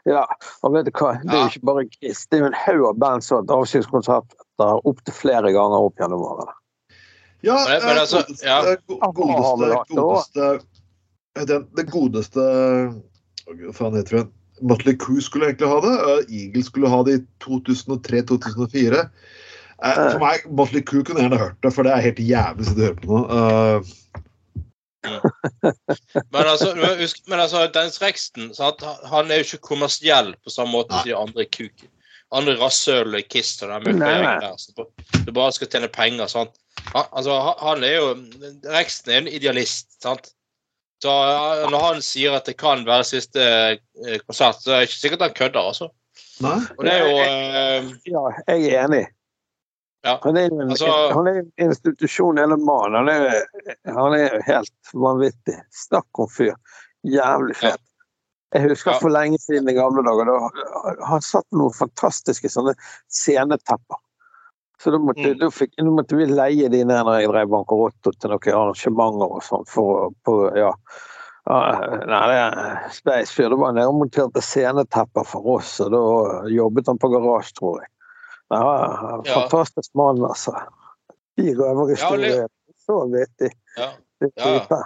Ja, 0.07 0.27
og 0.63 0.75
vet 0.75 0.87
du 0.87 0.93
hva? 0.99 1.15
Det 1.23 1.33
er 1.33 1.45
jo 1.47 1.51
ikke 1.55 1.69
bare 1.71 1.87
Kiss. 1.97 2.27
Det 2.29 2.39
er 2.39 2.45
jo 2.45 2.51
en 2.51 2.59
haug 2.67 2.85
av 2.91 2.99
band 3.01 3.25
som 3.25 3.39
har 3.39 3.47
hatt 3.47 3.55
avskjedskonserter 3.57 4.83
opptil 4.91 5.17
flere 5.17 5.55
ganger 5.55 5.87
opp 5.89 6.03
gjennom 6.03 6.23
årene. 6.27 6.55
Ja, 7.43 7.57
Men- 7.67 7.83
eh, 7.83 8.01
altså, 8.05 8.21
godeste, 8.23 8.47
ja. 8.47 8.61
godeste, 8.63 9.67
det 9.67 9.97
godeste 9.99 11.47
den, 11.49 11.67
Det 11.75 11.87
godeste 11.91 12.45
Hva 13.49 13.73
faen 13.75 13.97
heter 13.99 14.19
hun? 14.21 14.29
Motley 14.63 14.95
Crew 14.97 15.21
skulle 15.21 15.51
egentlig 15.51 15.69
ha 15.69 15.81
det. 15.85 15.95
eh, 16.09 16.37
Eagle 16.43 16.63
skulle 16.65 16.89
ha 16.93 17.03
det 17.07 17.15
i 17.19 17.23
2003-2004. 17.45 19.03
Eh, 19.83 19.95
for 20.13 20.19
meg, 20.23 20.45
Motley 20.51 20.83
Crew 20.87 21.03
kunne 21.03 21.25
gjerne 21.25 21.39
hørt 21.41 21.59
det, 21.63 21.73
for 21.75 21.83
det 21.83 21.93
er 21.97 22.05
helt 22.07 22.23
jævlig 22.23 22.69
å 22.69 22.77
du 22.77 22.83
hører 22.85 22.87
høre 22.87 23.01
på 23.03 23.09
nå. 23.11 23.23
Eh, 23.39 23.81
Men 26.33 26.47
altså, 26.47 26.69
husk, 27.01 27.23
men 27.27 27.41
altså 27.43 27.65
Dennis 27.75 27.99
Rexton 28.03 28.53
sant? 28.55 28.85
han 29.11 29.31
er 29.35 29.41
jo 29.41 29.47
ikke 29.49 29.65
kommersiell 29.73 30.29
på 30.45 30.53
samme 30.55 30.77
måte 30.77 30.95
som 30.95 31.09
de 31.09 31.17
andre 31.19 31.47
kuken. 31.51 31.89
Andre 32.33 32.55
rasshøl 32.61 33.17
og 33.19 33.27
Kiss 33.29 33.57
og 33.63 33.73
den 33.73 33.83
møkkagjengen 33.99 34.45
der. 34.45 34.55
som 34.63 35.27
Du 35.27 35.33
bare 35.37 35.53
skal 35.53 35.69
tjene 35.73 35.91
penger. 35.93 36.31
Sant? 36.33 36.55
Han, 36.95 37.05
altså, 37.13 37.35
han- 37.49 37.59
han 37.67 37.85
er 37.85 37.97
jo 37.99 38.07
Rexton 38.73 39.13
er 39.13 39.19
en 39.25 39.29
idealist. 39.29 39.91
sant? 40.03 40.31
Så 41.03 41.11
eh, 41.11 41.65
når 41.73 41.83
han 41.89 42.03
sier 42.05 42.37
at 42.39 42.47
det 42.47 42.55
kan 42.61 42.85
være 42.87 43.07
siste 43.09 43.43
eh, 43.43 44.19
konsert, 44.27 44.61
så 44.63 44.77
er 44.77 44.83
det 44.85 44.91
ikke 44.91 45.01
sikkert 45.01 45.25
han 45.27 45.35
kødder, 45.39 45.67
altså. 45.73 45.89
nei? 46.45 46.59
Og 46.79 46.85
det 46.87 46.93
er 46.95 47.03
jo 47.03 47.17
eh, 47.25 47.91
Ja, 48.13 48.23
jeg 48.53 48.69
er 48.71 48.85
enig. 48.87 49.03
Ja. 50.07 50.17
Han 50.25 50.37
er 50.39 50.49
en, 50.51 50.61
Altså- 50.71 50.93
han 51.15 51.29
er 51.31 51.41
en 51.43 51.51
institusjon, 51.63 52.39
hele 52.39 52.57
mannen. 52.59 52.97
Han 53.03 53.09
er, 53.11 53.43
han 53.87 54.15
er 54.19 54.39
helt 54.49 54.95
vanvittig. 54.95 55.59
Snakk 55.85 56.23
om 56.23 56.31
fyr. 56.31 56.55
Jævlig 57.07 57.57
fet. 57.61 57.83
Jeg 58.53 58.67
husker 58.69 58.93
Ja. 58.93 58.99
for 59.01 59.09
lenge 59.15 59.39
siden 59.41 59.69
i 59.71 59.75
gamle 59.79 60.03
dager. 60.05 60.29
Da, 60.29 60.95
han 61.09 61.23
satt 61.25 61.47
noen 61.57 61.73
fantastiske 61.73 62.51
sånne 62.53 62.75
scenetepper. 63.09 63.99
Så 64.83 64.91
da 64.91 64.99
måtte, 64.99 65.29
Mm. 65.33 65.39
da, 65.39 65.49
fikk, 65.55 65.77
da 65.79 65.85
måtte 65.95 66.17
vi 66.19 66.27
leie 66.27 66.69
de 66.69 66.81
ned 66.85 67.05
når 67.07 67.21
jeg 67.21 67.29
drev 67.31 67.51
Bankerotto 67.53 68.13
til 68.19 68.33
noen 68.33 68.57
arrangementer 68.59 69.35
og 69.37 69.43
sånn. 69.47 69.67
For, 69.71 70.11
på, 70.27 70.37
ja. 70.59 70.73
Ja, 71.47 71.59
Nei, 72.07 72.21
det 72.31 72.39
er 72.39 72.91
Space 72.95 73.35
Fyr. 73.35 73.49
Det 73.51 73.59
var 73.59 73.73
nedmonterte 73.75 74.43
scenetepper 74.43 75.25
for 75.27 75.47
oss, 75.57 75.77
og 75.83 75.91
da 75.95 76.03
jobbet 76.51 76.87
han 76.91 76.99
på 77.03 77.11
garasje, 77.15 77.55
tror 77.59 77.81
jeg. 77.81 77.89
Ja, 78.53 79.23
Ja. 79.25 79.35
fantastisk 79.41 79.91
mann, 79.99 80.19
altså. 80.27 80.53
De 81.39 81.55
røverhistorier. 81.59 82.49
Så 82.87 82.99
vittig. 83.11 83.53
ja. 83.79 83.93
Ja, 84.21 84.31
ja. 84.71 84.83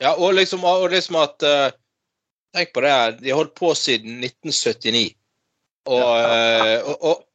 Ja, 0.00 0.14
og 0.18 0.34
liksom, 0.34 0.64
og 0.64 0.90
liksom 0.90 1.16
at 1.22 1.42
uh, 1.46 1.70
Tenk 2.56 2.72
på 2.72 2.80
det, 2.80 3.20
de 3.20 3.30
har 3.30 3.36
holdt 3.42 3.54
på 3.58 3.70
siden 3.76 4.18
1979. 4.24 5.14
Og, 5.86 6.00
eh, 6.00 6.80
og, 6.88 6.96
og, 7.04 7.25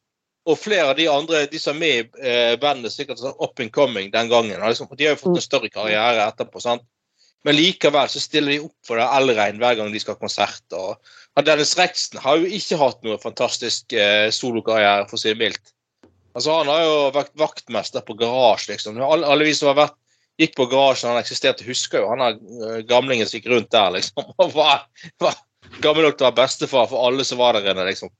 og 0.48 0.58
flere 0.58 0.90
av 0.90 0.96
de 0.98 1.06
andre, 1.10 1.44
de 1.50 1.58
som 1.60 1.76
er 1.76 1.80
med 1.80 1.92
i 2.18 2.30
eh, 2.30 2.54
bandet, 2.60 2.94
sikkert 2.94 3.20
sånn 3.20 3.36
up 3.38 3.60
and 3.62 3.70
coming 3.74 4.10
den 4.10 4.30
gangen. 4.30 4.58
Liksom, 4.58 4.90
de 4.98 5.06
har 5.06 5.14
jo 5.14 5.20
fått 5.20 5.38
en 5.38 5.44
større 5.44 5.70
karriere 5.70 6.26
etterpå. 6.26 6.62
sant? 6.62 6.82
Men 7.46 7.56
likevel 7.58 8.10
så 8.10 8.22
stiller 8.22 8.54
de 8.54 8.64
opp 8.66 8.86
for 8.86 8.98
det 8.98 9.06
Elrein 9.18 9.58
hver 9.62 9.78
gang 9.78 9.90
de 9.92 10.00
skal 10.02 10.16
ha 10.16 10.22
konsert. 10.22 10.62
og 10.74 11.46
Dennis 11.46 11.76
Rexton 11.78 12.22
har 12.22 12.38
jo 12.38 12.50
ikke 12.58 12.78
hatt 12.78 13.00
noe 13.06 13.18
fantastisk 13.22 13.94
eh, 13.94 14.28
solokarriere, 14.34 15.06
for 15.10 15.18
å 15.18 15.22
si 15.22 15.32
det 15.32 15.40
mildt. 15.40 15.72
Altså 16.36 16.58
Han 16.58 16.70
har 16.70 16.84
jo 16.84 16.98
vært 17.14 17.34
vaktmester 17.38 18.04
på 18.06 18.16
garasje, 18.20 18.72
liksom. 18.74 19.00
Alle, 19.02 19.28
alle 19.28 19.46
vi 19.48 19.54
som 19.56 19.72
har 19.72 19.80
vært 19.84 19.98
gikk 20.40 20.54
på 20.58 20.68
garasjen 20.70 21.12
han 21.12 21.20
eksisterte, 21.20 21.66
husker 21.66 22.02
jo 22.02 22.12
han 22.12 22.24
er 22.24 22.38
eh, 22.38 22.84
gamlingen 22.88 23.28
som 23.28 23.38
gikk 23.38 23.50
rundt 23.52 23.72
der, 23.74 23.90
liksom. 23.98 24.32
Og 24.42 24.54
var, 24.56 24.86
var 25.22 25.38
gammel 25.84 26.08
nok 26.08 26.18
til 26.18 26.26
å 26.26 26.30
være 26.30 26.40
bestefar 26.44 26.88
for 26.90 27.08
alle 27.08 27.26
som 27.28 27.42
var 27.42 27.58
der 27.58 27.72
inne, 27.72 27.86
liksom. 27.90 28.12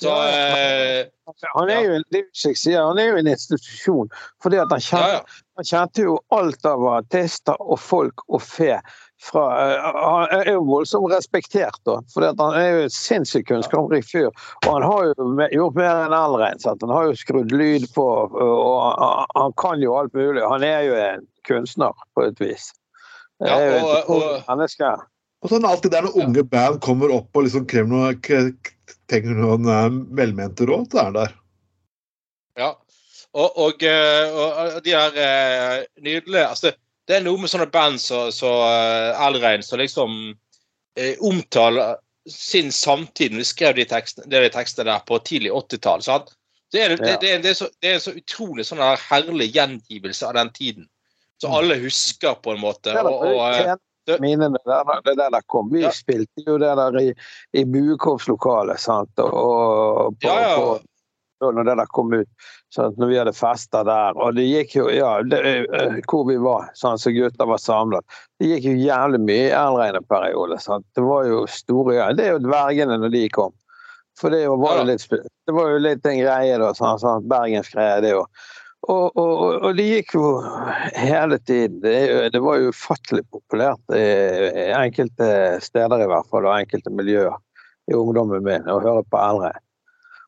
Så 0.00 0.14
eh, 0.24 1.06
Han 1.54 1.70
er 1.70 1.84
jo 1.84 1.98
en, 1.98 2.04
han 2.10 2.98
er 2.98 3.10
jo 3.10 3.20
en 3.20 3.30
institusjon. 3.30 4.08
Fordi 4.42 4.58
at 4.62 4.72
han 4.72 4.82
kjente, 4.82 5.20
ja. 5.20 5.44
han 5.60 5.68
kjente 5.68 6.06
jo 6.06 6.16
alt 6.34 6.66
av 6.68 6.86
artister 6.94 7.60
og 7.60 7.78
folk 7.82 8.24
og 8.28 8.42
fe. 8.42 8.78
Fra, 9.20 9.44
eh, 9.60 9.90
han 10.00 10.32
er 10.38 10.52
jo 10.54 10.64
voldsomt 10.64 11.12
respektert, 11.12 11.76
da. 11.84 11.98
For 12.14 12.24
han 12.24 12.56
er 12.56 12.70
jo 12.70 12.82
en 12.86 12.94
sinnssykt 12.94 13.50
kunnskapsrik 13.52 14.08
fyr. 14.08 14.30
Og 14.64 14.70
han 14.72 14.86
har 14.88 15.10
jo 15.10 15.28
gjort 15.58 15.78
mer 15.78 16.02
enn 16.06 16.16
Elrein. 16.16 16.64
Han 16.70 16.96
har 16.96 17.10
jo 17.10 17.20
skrudd 17.20 17.52
lyd 17.52 17.86
på, 17.94 18.08
og 18.32 18.74
han, 18.96 19.30
han 19.36 19.56
kan 19.60 19.84
jo 19.84 19.98
alt 20.00 20.16
mulig. 20.16 20.44
Han 20.48 20.64
er 20.66 20.82
jo 20.88 20.98
en 21.04 21.28
kunstner, 21.48 22.04
på 22.16 22.30
et 22.30 22.40
vis. 22.40 22.70
Ja, 23.40 23.56
og- 23.80 24.10
og- 24.12 24.42
menneske. 24.48 24.96
Og 25.40 25.48
så 25.48 25.56
er 25.56 25.60
det 25.60 25.70
alltid 25.70 25.92
der 25.94 26.02
når 26.04 26.16
unge 26.20 26.42
band 26.44 26.80
kommer 26.84 27.12
opp 27.16 27.36
og 27.36 27.46
liksom 27.46 27.64
krever 27.66 27.88
noe, 27.88 28.10
trenger 29.10 29.38
noen 29.38 29.68
eh, 29.70 29.88
velmente 30.18 30.66
råd, 30.68 30.90
så 30.92 31.00
er 31.00 31.08
han 31.08 31.18
der. 31.18 31.34
Ja. 32.60 32.70
Og, 33.30 33.58
og, 33.62 33.82
eh, 33.86 34.32
og, 34.34 34.80
de 34.84 34.94
er 34.98 35.18
eh, 35.22 35.84
nydelige 36.02 36.48
altså, 36.48 36.72
Det 37.06 37.16
er 37.16 37.22
noe 37.22 37.38
med 37.38 37.50
sånne 37.50 37.68
band 37.70 38.00
som 38.02 38.30
så, 38.34 38.50
uh, 38.50 39.26
Elrein 39.26 39.62
som 39.62 39.78
liksom 39.78 40.16
eh, 40.98 41.14
omtaler 41.26 41.96
sin 42.30 42.70
samtid 42.74 43.32
når 43.32 43.42
de 43.42 43.48
skrev 43.48 43.74
de 43.78 43.86
tekstene, 43.88 44.28
de 44.30 44.50
tekstene 44.52 44.86
der 44.90 45.02
på 45.06 45.18
tidlig 45.26 45.50
80-tall. 45.50 46.04
Det 46.70 46.88
det, 46.92 46.98
det, 47.00 47.16
det, 47.22 47.32
er 47.32 47.42
det 47.42 47.88
er 47.88 47.96
en 47.96 48.04
så 48.04 48.14
utrolig 48.14 48.66
sånn 48.68 48.82
herlig 49.08 49.48
gjengivelse 49.56 50.28
av 50.28 50.36
den 50.38 50.52
tiden. 50.54 50.86
Så 51.40 51.50
alle 51.50 51.80
husker 51.80 52.36
på 52.44 52.54
en 52.54 52.62
måte. 52.62 52.92
Det 52.94 53.02
Og, 53.02 53.24
og, 53.40 53.80
minnene 54.20 54.58
der, 54.66 54.92
det 55.06 55.16
der 55.18 55.30
der 55.30 55.44
kom. 55.46 55.70
Vi 55.72 55.82
Ja. 55.82 55.90
spilte 55.94 56.44
jo 56.46 56.58
det 56.58 56.76
der 56.76 57.00
i, 57.00 57.14
i 57.52 57.64
Buekorpslokalet, 57.64 58.80
sant. 58.80 59.12
Og, 59.18 60.16
på, 60.20 60.28
ja, 60.28 60.40
ja. 60.40 60.56
på 61.40 61.52
når 61.54 61.64
det 61.64 61.76
der 61.80 61.86
kom 61.96 62.12
ut. 62.12 62.28
Sant? 62.74 62.98
Når 62.98 63.06
vi 63.06 63.16
hadde 63.18 63.32
fester 63.32 63.84
der. 63.84 64.18
Og 64.20 64.34
det 64.36 64.44
gikk 64.44 64.74
jo 64.76 64.88
Ja, 64.92 65.22
det, 65.22 65.40
eh, 65.72 65.96
hvor 66.10 66.26
vi 66.28 66.36
var, 66.36 66.68
sant? 66.74 67.00
så 67.00 67.10
gutter 67.10 67.48
var 67.48 67.58
samlet. 67.58 68.04
Det 68.38 68.50
gikk 68.50 68.68
jo 68.68 68.74
jævlig 68.76 69.20
mye 69.24 69.46
i 69.48 69.54
Elrein 69.56 69.96
en 69.96 70.04
periode. 70.04 70.58
Sant? 70.60 70.84
Det 70.94 71.02
var 71.06 71.24
jo 71.24 71.46
store 71.48 71.94
ja, 71.96 72.12
Det 72.12 72.26
er 72.26 72.32
jo 72.36 72.44
dvergene 72.44 72.98
når 73.00 73.14
de 73.16 73.28
kom. 73.32 73.52
For 74.20 74.30
det 74.30 74.44
var 74.48 74.84
litt, 74.84 75.06
det 75.10 75.54
var 75.56 75.70
jo 75.72 75.78
litt 75.80 76.04
en 76.06 76.18
greie, 76.20 76.58
da. 76.60 76.72
Bergensk 76.76 77.28
Bergensgreie, 77.30 78.00
det 78.04 78.10
jo. 78.12 78.24
Og, 78.90 79.16
og, 79.18 79.40
og, 79.60 79.70
det 79.78 79.86
gikk 79.86 80.14
jo 80.16 80.24
hele 80.98 81.38
tiden. 81.38 81.78
Det, 81.84 81.94
det 82.34 82.40
var 82.42 82.58
jo 82.58 82.72
ufattelig 82.74 83.22
populært 83.30 83.94
i 83.94 84.04
i 84.50 84.66
enkelte 84.74 85.28
steder 85.62 86.04
i 86.04 86.08
hvert 86.10 86.30
fall, 86.30 86.48
og 86.48 86.56
enkelte 86.56 86.92
miljøer 86.94 87.36
i 87.90 87.96
ungdommen 87.96 88.42
min, 88.46 88.66
å 88.70 88.80
høre 88.82 89.04
på 89.06 89.20
eldre. 89.20 89.52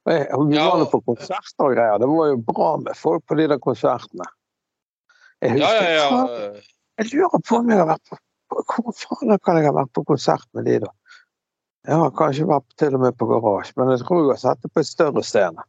Og 0.03 0.13
jeg, 0.15 0.29
vi 0.51 0.59
var 0.59 0.83
jo 0.83 0.89
på 0.91 1.03
konserter 1.13 1.67
og 1.67 1.75
greier. 1.77 2.01
Det 2.03 2.11
var 2.11 2.31
jo 2.33 2.39
bra 2.47 2.71
med 2.83 2.99
folk 2.99 3.27
på 3.29 3.39
de 3.39 3.49
der 3.53 3.61
konsertene. 3.63 4.27
Jeg 5.43 5.57
husker, 5.57 5.87
ja, 5.91 5.93
ja. 5.97 6.07
ja. 6.23 6.81
jeg 7.01 7.13
lurer 7.13 7.43
på 7.43 7.59
om 7.59 7.71
jeg 7.71 7.83
har 7.83 7.89
vært 7.91 8.13
på 8.13 8.19
Hvor 8.53 8.95
faen 8.95 9.39
kan 9.43 9.59
jeg 9.59 9.65
ha 9.71 9.75
vært 9.75 9.95
på 9.97 10.05
konsert 10.07 10.45
med 10.53 10.67
de, 10.69 10.75
da? 10.85 10.91
Jeg 11.89 11.99
har 11.99 12.11
kanskje 12.15 12.47
vært 12.47 12.75
til 12.79 12.95
og 12.95 13.03
med 13.03 13.17
på 13.19 13.27
Garasje, 13.31 13.75
men 13.81 13.91
jeg 13.91 14.05
tror 14.05 14.21
jeg 14.21 14.29
har 14.31 14.43
sett 14.43 14.61
det 14.63 14.71
på 14.71 14.83
et 14.83 14.91
større 14.91 15.23
scene. 15.27 15.65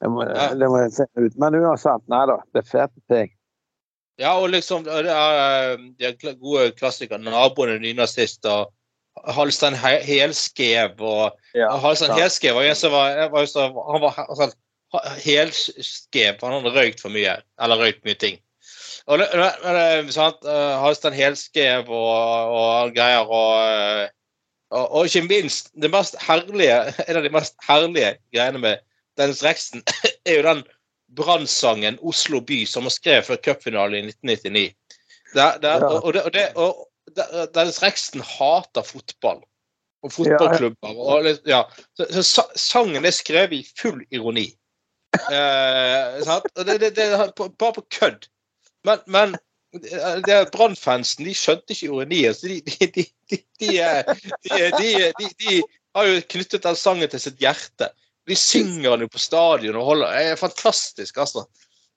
Det 0.00 0.08
må, 0.08 0.24
det 0.24 0.68
må 0.72 0.80
jeg 0.80 0.96
finne 0.96 1.26
ut. 1.26 1.36
Men 1.42 1.58
uansett, 1.60 2.04
nei 2.08 2.22
da. 2.30 2.38
Det 2.54 2.62
er 2.62 2.68
fete 2.70 3.02
ting. 3.12 3.32
Ja, 4.20 4.34
og 4.36 4.50
liksom 4.52 4.84
det 4.84 4.94
er 5.08 5.08
eh, 5.08 5.86
de 5.96 6.10
er 6.10 6.36
gode 6.40 6.70
klassikere. 6.76 7.20
'Naboen 7.20 7.74
er 7.74 7.80
nynazist' 7.80 8.48
og 8.48 8.72
Halstein 9.34 9.74
Helskev 9.74 11.00
og 11.00 11.36
Ja, 11.54 11.70
Halstein. 11.76 12.12
Helskev 12.16 12.54
var 12.54 12.68
en 12.68 12.76
som 12.76 12.92
var, 12.92 13.28
var, 13.32 13.46
Han 13.92 14.02
var 14.04 14.20
altså, 14.28 14.52
helskev, 15.24 16.38
han 16.42 16.52
hadde 16.52 16.74
røykt 16.76 17.00
for 17.02 17.12
mye. 17.14 17.36
Eller 17.62 17.80
røykt 17.80 18.04
mye 18.04 18.18
ting. 18.18 18.38
Og 19.06 19.18
det, 19.18 19.28
sant? 20.12 20.44
eh, 20.44 20.76
Halstein 20.84 21.16
Helskev 21.16 21.88
og, 21.88 22.56
og 22.60 22.94
greier 22.94 23.24
og, 23.26 23.52
eh, 23.64 24.08
og 24.70 24.92
Og 24.94 25.08
ikke 25.08 25.26
minst, 25.26 25.72
det 25.82 25.90
mest 25.90 26.14
herlige, 26.22 26.78
en 27.08 27.16
av 27.16 27.24
de 27.24 27.32
mest 27.34 27.56
herlige 27.66 28.14
greiene 28.34 28.60
med 28.62 28.78
Dennis 29.20 29.42
Rexen 29.44 29.82
er 30.28 30.38
jo 30.40 30.42
den 30.46 30.62
brannsangen 31.16 31.98
'Oslo 32.00 32.40
by' 32.46 32.64
som 32.70 32.86
var 32.88 32.94
skrevet 32.94 33.26
før 33.26 33.40
cupfinalen 33.44 34.04
i 34.04 34.12
1999. 34.14 34.74
Der, 35.34 35.58
der, 35.62 35.84
Ja. 35.84 36.00
og, 36.00 36.12
det, 36.14 36.22
og, 36.22 36.32
det, 36.32 36.48
og 36.56 36.86
Dennis 37.54 37.82
Rexen 37.82 38.20
hater 38.24 38.82
fotball 38.86 39.42
og 40.02 40.12
fotballklubber. 40.12 40.96
Og, 40.96 41.26
ja. 41.46 41.62
så, 41.98 42.06
så 42.10 42.22
sa- 42.22 42.56
sangen 42.56 43.04
er 43.04 43.10
skrevet 43.14 43.52
i 43.52 43.66
full 43.78 44.00
ironi. 44.10 44.46
Eh? 45.30 46.20
Og 46.56 46.66
det, 46.66 46.80
det, 46.80 46.96
det 46.96 47.08
bare 47.58 47.72
på 47.76 47.84
kødd. 47.90 48.26
Men, 48.86 48.98
men 49.06 49.36
Brann-fansen 50.54 51.26
de 51.26 51.34
skjønte 51.36 51.74
ikke 51.74 51.86
ironien. 51.90 52.34
Så 52.34 52.48
de, 52.48 52.60
de 55.42 55.62
har 55.94 56.06
jo 56.08 56.22
knyttet 56.32 56.64
den 56.64 56.76
sangen 56.78 57.10
til 57.12 57.20
sitt 57.22 57.38
hjerte. 57.42 57.90
De 58.28 58.36
synger 58.36 58.90
den 58.90 59.06
jo 59.06 59.12
på 59.12 59.22
stadion 59.22 59.78
og 59.80 59.86
holder 59.88 60.12
Det 60.12 60.32
er 60.32 60.40
fantastisk, 60.40 61.18
altså. 61.18 61.46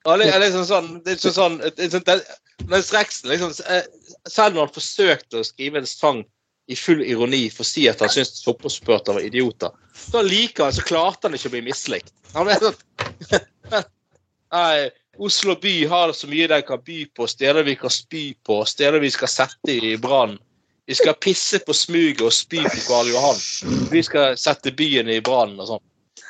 Det 0.03 0.27
er 0.27 0.41
liksom 0.43 0.65
sånn, 0.67 0.87
det 1.03 1.13
er 1.13 1.17
liksom 1.17 1.35
sånn, 1.35 1.57
det 1.63 1.87
er 1.87 2.05
det, 2.07 2.37
mens 2.67 2.91
Rexen 2.93 3.31
liksom, 3.31 3.53
eh, 3.71 3.85
Selv 4.27 4.55
når 4.55 4.67
han 4.67 4.73
forsøkte 4.75 5.39
å 5.39 5.47
skrive 5.47 5.79
en 5.79 5.87
sang 5.87 6.23
i 6.71 6.75
full 6.79 7.03
ironi 7.03 7.45
for 7.51 7.65
å 7.65 7.67
si 7.67 7.85
at 7.91 7.99
han 8.03 8.11
syntes 8.11 8.43
fotballsupportere 8.45 9.17
var 9.17 9.25
idioter, 9.27 9.71
så 9.99 10.21
likevel 10.23 10.71
så 10.71 10.85
klarte 10.87 11.27
han 11.27 11.35
ikke 11.35 11.49
å 11.49 11.55
bli 11.57 11.63
mislikt. 11.65 12.13
Han 12.33 12.47
ble 12.47 12.55
sånn 12.63 13.83
Nei, 14.53 14.89
Oslo 15.17 15.55
by 15.59 15.73
har 15.91 16.13
så 16.15 16.29
mye 16.29 16.47
de 16.47 16.61
kan 16.65 16.81
by 16.85 17.03
på, 17.15 17.27
steder 17.27 17.65
vi 17.67 17.75
kan 17.75 17.91
spy 17.91 18.23
på, 18.45 18.61
steder 18.69 19.01
vi 19.03 19.11
skal 19.11 19.31
sette 19.31 19.75
i 19.75 19.95
brann. 19.97 20.37
Vi 20.85 20.95
skal 20.95 21.15
pisse 21.21 21.59
på 21.63 21.73
smuget 21.73 22.21
og 22.25 22.33
spy 22.33 22.63
på 22.63 22.81
Karl 22.87 23.11
Johan. 23.11 23.39
Vi 23.91 24.03
skal 24.03 24.37
sette 24.39 24.73
byen 24.75 25.09
i 25.09 25.21
brann 25.23 25.55
og 25.59 25.69
sånn. 25.69 25.83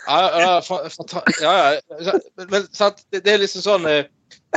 Ja, 0.08 0.20
ja, 1.40 1.58
ja. 2.04 2.14
Men 2.52 2.68
sant, 2.76 3.04
det 3.14 3.30
er 3.30 3.42
liksom 3.42 3.64
sånn 3.64 3.86
eh, 3.88 4.06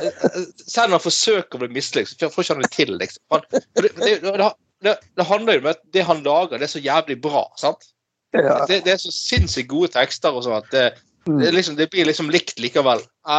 eh, 0.02 0.38
Selv 0.58 0.88
om 0.90 0.96
han 0.96 1.04
forsøker 1.04 1.58
å 1.58 1.62
bli 1.62 1.70
mislikt, 1.76 2.18
får 2.18 2.44
ikke 2.44 2.56
han 2.56 2.64
det 2.64 2.72
til, 2.74 2.94
liksom. 2.98 3.22
Han, 3.34 3.44
det, 3.52 3.92
det, 4.00 4.16
det, 4.24 4.94
det, 5.14 5.26
handler 5.28 5.58
jo 5.58 5.64
om 5.64 5.70
at 5.72 5.84
det 5.94 6.06
han 6.08 6.24
lager, 6.26 6.58
det 6.58 6.68
er 6.68 6.74
så 6.74 6.82
jævlig 6.82 7.20
bra. 7.22 7.46
sant? 7.60 7.92
Det, 8.34 8.82
det 8.84 8.92
er 8.92 9.00
så 9.00 9.12
sinnssykt 9.14 9.70
gode 9.70 9.92
tekster 9.94 10.34
og 10.34 10.44
sånn 10.44 10.58
at 10.58 10.72
det, 10.74 10.88
Mm. 11.26 11.40
det, 11.42 11.50
liksom, 11.50 11.76
det 11.76 11.88
blir 11.90 12.06
liksom 12.06 12.28
likt 12.30 12.60
likevel. 12.62 13.00
Ja, 13.26 13.38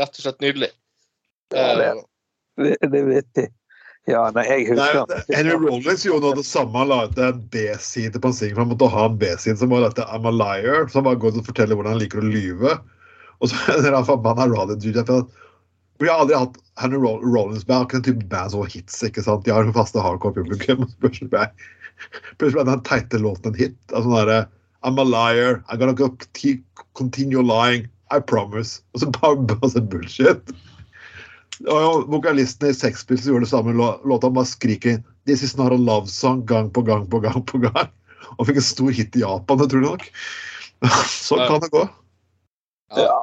rett 0.00 0.16
og 0.16 0.22
slett 0.24 0.38
nydelig. 0.40 0.70
Ja, 1.52 1.74
det 1.76 1.88
Eh, 2.58 2.74
Det, 2.80 2.98
er 2.98 3.04
vittig. 3.06 3.46
Ja, 4.08 4.22
nei, 4.32 4.44
jeg 4.48 4.76
Nei, 4.78 4.86
husker 4.94 5.34
Henry 5.36 5.56
Rollins 5.60 6.04
gjorde 6.06 6.24
noe 6.24 6.32
av 6.32 6.38
det 6.40 6.46
samme. 6.48 6.72
Han 6.80 6.88
la 6.88 7.00
ut 7.08 7.18
en 7.20 7.42
B-side 7.52 8.20
på 8.22 8.30
en 8.30 8.36
singel. 8.36 8.60
Han 8.62 8.70
måtte 8.70 8.88
ha 8.92 9.04
en 9.08 9.18
B-side 9.20 9.58
som 9.60 9.72
var 9.74 9.84
dette 9.84 10.06
I'm 10.08 10.28
a 10.28 10.32
liar. 10.32 10.86
Som 10.92 11.04
bare 11.08 11.20
går 11.20 11.34
til 11.34 11.42
å 11.42 11.48
fortelle 11.50 11.76
hvordan 11.76 11.92
han 11.94 12.00
liker 12.00 12.22
å 12.22 12.30
lyve. 12.30 12.78
Og 13.42 13.52
så 13.52 13.58
er 13.82 13.92
han 13.92 14.06
forbanna. 14.08 14.48
Vi 15.98 16.06
har 16.08 16.22
aldri 16.22 16.38
hatt 16.38 16.56
Henry 16.80 17.00
Roll- 17.02 17.24
Rollins 17.26 17.66
med 17.68 17.76
akkurat 17.76 18.06
den 18.06 18.14
type 18.20 18.30
band 18.32 18.54
som 18.54 18.62
var 18.62 18.72
hits. 18.72 19.02
ikke 19.04 19.24
sant? 19.26 19.44
De 19.44 19.52
har 19.52 19.68
faste 19.76 20.00
hardcore-publikum. 20.00 20.86
Plutselig 21.02 21.30
ble 22.38 22.64
den 22.70 22.84
teite 22.86 23.20
låten 23.20 23.52
en 23.52 23.60
hit. 23.60 23.78
Altså 23.90 24.06
sånn 24.08 24.18
derre 24.22 24.40
I'm 24.86 25.00
a 25.02 25.04
liar. 25.04 25.62
I'm 25.68 25.78
gonna 25.78 25.94
continue 26.94 27.42
lying. 27.42 27.88
I 28.10 28.20
promise. 28.20 28.80
Og 28.94 29.02
så 29.02 29.10
bare 29.18 29.58
masse 29.60 29.80
bullshit. 29.80 30.54
Og 31.66 32.04
vokalisten 32.12 32.70
i 32.70 32.74
Sex 32.76 33.02
Pistols 33.06 33.26
gjorde 33.32 33.46
det 33.46 33.50
samme 33.50 33.72
lå- 33.74 33.98
låta. 34.06 34.28
Han 34.28 34.34
bare 34.36 34.46
skriker 34.46 35.00
'This 35.26 35.42
is 35.42 35.56
not 35.58 35.72
a 35.72 35.76
love 35.76 36.06
song' 36.06 36.44
gang 36.46 36.70
på 36.70 36.82
gang 36.86 37.08
på 37.10 37.18
gang. 37.20 37.42
på 37.44 37.58
gang. 37.58 37.88
Og 38.38 38.46
fikk 38.46 38.56
en 38.60 38.62
stor 38.62 38.90
hit 38.94 39.16
i 39.16 39.20
Japan, 39.24 39.58
det 39.58 39.70
tror 39.70 39.82
jeg 39.82 39.90
nok. 39.90 40.04
Sånn 41.10 41.46
kan 41.48 41.60
det 41.60 41.70
gå. 41.72 41.82
Ja. 42.96 43.16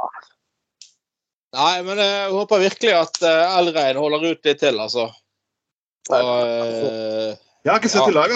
Nei, 1.56 1.82
men 1.88 1.98
jeg 1.98 2.32
håper 2.36 2.60
virkelig 2.60 2.92
at 2.98 3.22
uh, 3.24 3.58
Elrein 3.60 3.96
holder 3.96 4.26
ut 4.34 4.44
litt 4.46 4.60
til, 4.60 4.76
altså. 4.80 5.06
Og, 6.12 6.42
eh, 6.46 7.36
Jeg 7.64 7.72
har 7.72 7.80
ikke 7.80 7.90
sett 7.90 8.04
Ja. 8.04 8.10
i 8.12 8.18
lag. 8.18 8.34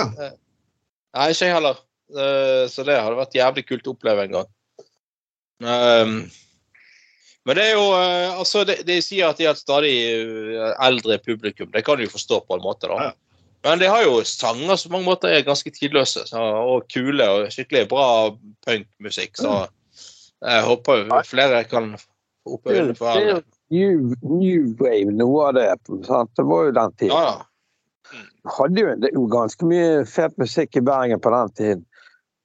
Nei, 1.13 1.27
ikke 1.33 1.45
jeg 1.49 1.53
heller. 1.53 1.81
Eh, 2.15 2.63
så 2.71 2.85
det 2.87 2.95
hadde 2.97 3.19
vært 3.19 3.35
jævlig 3.37 3.65
kult 3.67 3.89
å 3.89 3.93
oppleve 3.93 4.23
en 4.23 4.31
gang. 4.37 4.47
Um, 5.61 6.13
men 7.49 7.57
det 7.57 7.63
er 7.65 7.73
jo 7.73 7.87
eh, 7.97 8.35
Altså, 8.37 8.61
de, 8.67 8.75
de 8.85 8.99
sier 9.01 9.31
at 9.31 9.39
de 9.39 9.47
har 9.47 9.57
et 9.57 9.61
stadig 9.61 9.95
eh, 10.13 10.69
eldre 10.85 11.17
publikum. 11.25 11.71
Det 11.73 11.81
kan 11.87 11.97
du 11.97 12.05
forstå 12.11 12.43
på 12.45 12.59
en 12.59 12.61
måte, 12.63 12.85
da. 12.91 13.09
Ja. 13.09 13.15
Men 13.65 13.81
de 13.81 13.89
har 13.91 14.05
jo 14.05 14.21
sanger 14.23 14.77
som 14.77 14.91
på 14.91 14.95
mange 14.95 15.09
måter 15.09 15.33
er 15.33 15.47
ganske 15.47 15.71
tidløse 15.75 16.23
så, 16.29 16.39
og 16.39 16.85
kule 16.93 17.25
og 17.27 17.49
skikkelig 17.51 17.89
bra 17.91 18.05
punkmusikk. 18.67 19.33
Så 19.41 19.55
jeg 20.45 20.63
håper 20.63 21.09
flere 21.27 21.65
kan 21.67 21.95
få 21.99 22.53
opp 22.55 22.69
Det 22.69 22.77
er 22.77 22.85
øynene 22.85 22.95
for 22.95 23.17
det 23.17 23.25
er 23.25 23.33
jo 23.33 23.41
new, 23.69 24.13
new 24.23 24.69
wave, 24.79 25.11
noe 25.11 25.49
av 25.49 25.57
det. 25.57 25.67
Sant? 26.07 26.31
Det 26.37 26.45
var 26.47 26.69
jo 26.69 26.75
den 26.77 26.95
tiden. 27.01 27.17
Ja, 27.17 27.33
ja. 28.13 28.23
hadde 28.59 28.85
jo, 28.85 28.93
det 29.01 29.11
er 29.11 29.17
jo 29.19 29.25
ganske 29.33 29.67
mye 29.67 30.05
fet 30.07 30.37
musikk 30.39 30.79
i 30.79 30.85
Bergen 30.85 31.21
på 31.21 31.33
den 31.35 31.55
tiden. 31.59 31.85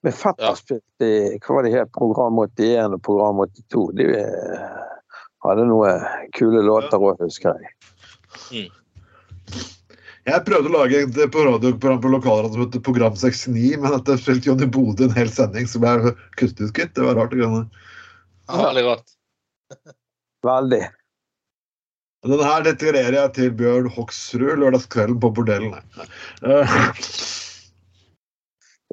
Med 0.04 0.16
fetter 0.18 0.50
Ja. 0.50 0.56
spilte 0.58 1.06
i 1.06 1.38
hva 1.38 1.54
var 1.54 1.64
det 1.64 1.72
het, 1.72 1.92
Program 1.94 2.42
81 2.42 2.98
og 2.98 3.02
Program 3.06 3.38
82. 3.46 3.86
De 3.96 4.08
eh, 4.18 4.82
hadde 5.50 5.66
noen 5.68 6.06
kule 6.36 6.62
låter 6.64 7.00
òg, 7.00 7.20
husker 7.22 7.60
jeg. 7.60 8.70
Jeg 10.24 10.44
prøvde 10.46 10.70
å 10.70 10.72
lage 10.72 11.02
et 11.04 11.18
på 11.32 11.44
radioprogram 11.44 12.00
på 12.00 12.12
lokalradioen 12.14 12.54
som 12.54 12.64
heter 12.64 12.84
Program 12.86 13.16
69, 13.20 13.76
men 13.82 13.96
at 13.98 14.06
det 14.08 14.18
spilte 14.22 14.48
Johnny 14.48 14.68
Bodø 14.72 15.08
en 15.08 15.16
hel 15.18 15.28
sending 15.32 15.68
som 15.68 15.84
er 15.88 16.14
kuttet 16.40 16.64
ut, 16.64 16.72
gitt. 16.72 16.94
Det 16.96 17.04
var 17.04 17.20
rart. 17.20 17.36
ja 17.36 18.60
veldig 18.62 18.84
rart. 18.88 19.16
Veldig. 20.44 20.82
Denne 22.24 22.48
her 22.48 22.64
deklarerer 22.64 23.18
jeg 23.18 23.32
til 23.36 23.52
Bjørn 23.58 23.90
Hoksrud 23.92 24.56
lørdagskvelden 24.62 25.20
på 25.20 25.32
bordellen. 25.36 25.76
Eh, 26.40 26.76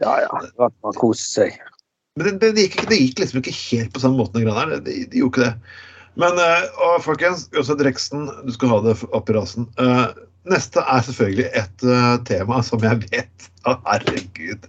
Ja 0.02 0.18
ja, 0.24 0.42
man 0.58 0.98
koser 0.98 1.28
seg. 1.46 1.58
Men 2.18 2.40
det, 2.42 2.52
det, 2.58 2.66
gikk, 2.66 2.82
det 2.90 2.98
gikk 3.00 3.22
liksom 3.22 3.40
ikke 3.42 3.56
helt 3.56 3.94
på 3.96 4.02
samme 4.04 4.20
måten. 4.20 4.44
de. 4.44 4.52
Det, 4.52 4.80
det, 4.88 4.96
det 5.12 5.22
gjorde 5.22 5.32
ikke 5.32 5.46
det. 5.46 5.76
Men 6.19 6.39
eh, 6.41 6.67
og 6.84 7.00
folkens, 7.06 7.47
Jøsef 7.56 7.80
Reksten, 7.86 8.28
du 8.43 8.52
skal 8.56 8.74
ha 8.74 8.82
det 8.88 8.97
opp 9.15 9.32
i 9.32 9.36
rasen. 9.38 9.67
Eh, 9.80 10.06
neste 10.52 10.84
er 10.84 11.06
selvfølgelig 11.08 11.47
et 11.62 11.88
eh, 11.88 12.13
tema 12.28 12.60
som 12.65 12.84
jeg 12.84 13.04
vet 13.08 13.50
Herregud. 13.88 14.67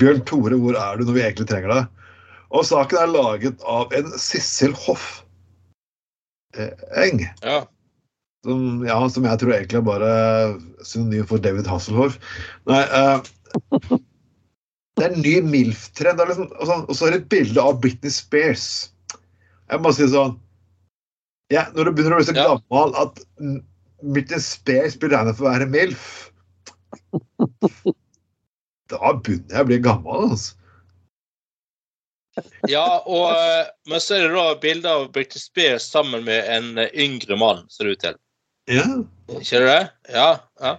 Bjørn 0.00 0.22
Tore, 0.26 0.58
hvor 0.58 0.78
er 0.78 0.98
du 0.98 1.06
når 1.06 1.16
vi 1.16 1.24
egentlig 1.26 1.48
trenger 1.50 1.74
deg? 1.74 2.06
Og 2.50 2.66
saken 2.66 2.98
er 2.98 3.12
laget 3.12 3.66
av 3.70 3.92
en 3.94 4.10
Sissel 4.18 4.74
Hoff 4.86 5.20
eh, 6.58 6.74
Eng. 7.04 7.22
Ja. 7.44 7.62
Som, 8.46 8.80
ja, 8.88 8.96
som 9.12 9.26
jeg 9.28 9.38
tror 9.42 9.52
egentlig 9.54 9.78
er 9.78 9.86
bare 9.86 10.12
synonym 10.86 11.26
for 11.28 11.42
David 11.42 11.68
Hasselhoff. 11.70 12.16
Nei, 12.70 12.80
eh, 12.82 13.68
det 14.96 15.04
er 15.04 15.12
en 15.12 15.22
ny 15.22 15.36
MILF-trend. 15.46 16.22
Liksom, 16.30 16.48
og 16.56 16.70
sånn- 16.70 16.86
og 16.88 16.96
så 16.96 17.06
er 17.06 17.14
det 17.14 17.20
et 17.22 17.30
bilde 17.34 17.62
av 17.62 17.78
Britney 17.84 18.14
Spears. 18.14 18.66
Jeg 19.70 19.82
må 19.84 19.92
si 19.94 20.06
sånn 20.10 20.36
ja, 21.50 21.66
Når 21.74 21.88
du 21.88 21.92
begynner 21.94 22.16
å 22.16 22.20
bli 22.20 22.28
så 22.28 22.36
gammel 22.36 22.94
at 23.00 23.20
Britney 24.00 24.42
Spears 24.42 24.96
blir 24.98 25.12
regnet 25.14 25.38
for 25.38 25.48
å 25.48 25.52
være 25.54 25.68
MILF 25.70 26.06
Da 28.90 29.12
begynner 29.14 29.54
jeg 29.54 29.62
å 29.62 29.68
bli 29.68 29.78
gammel, 29.84 30.32
altså. 30.32 30.56
Ja, 32.70 33.02
og, 33.04 33.30
eh, 33.34 33.68
men 33.90 34.00
så 34.02 34.16
er 34.16 34.24
det 34.24 34.34
da 34.34 34.54
bilde 34.62 34.90
av 34.90 35.08
Britney 35.14 35.42
Spears 35.42 35.86
sammen 35.90 36.24
med 36.26 36.46
en 36.50 36.78
eh, 36.78 36.90
yngre 37.04 37.36
mann, 37.38 37.64
ser 37.70 37.86
det 37.86 37.92
ut 37.92 38.04
til. 38.04 38.16
Ja. 38.70 38.86
Ikke 39.36 39.60
det? 39.66 39.80
Ja. 40.14 40.28
ja. 40.62 40.76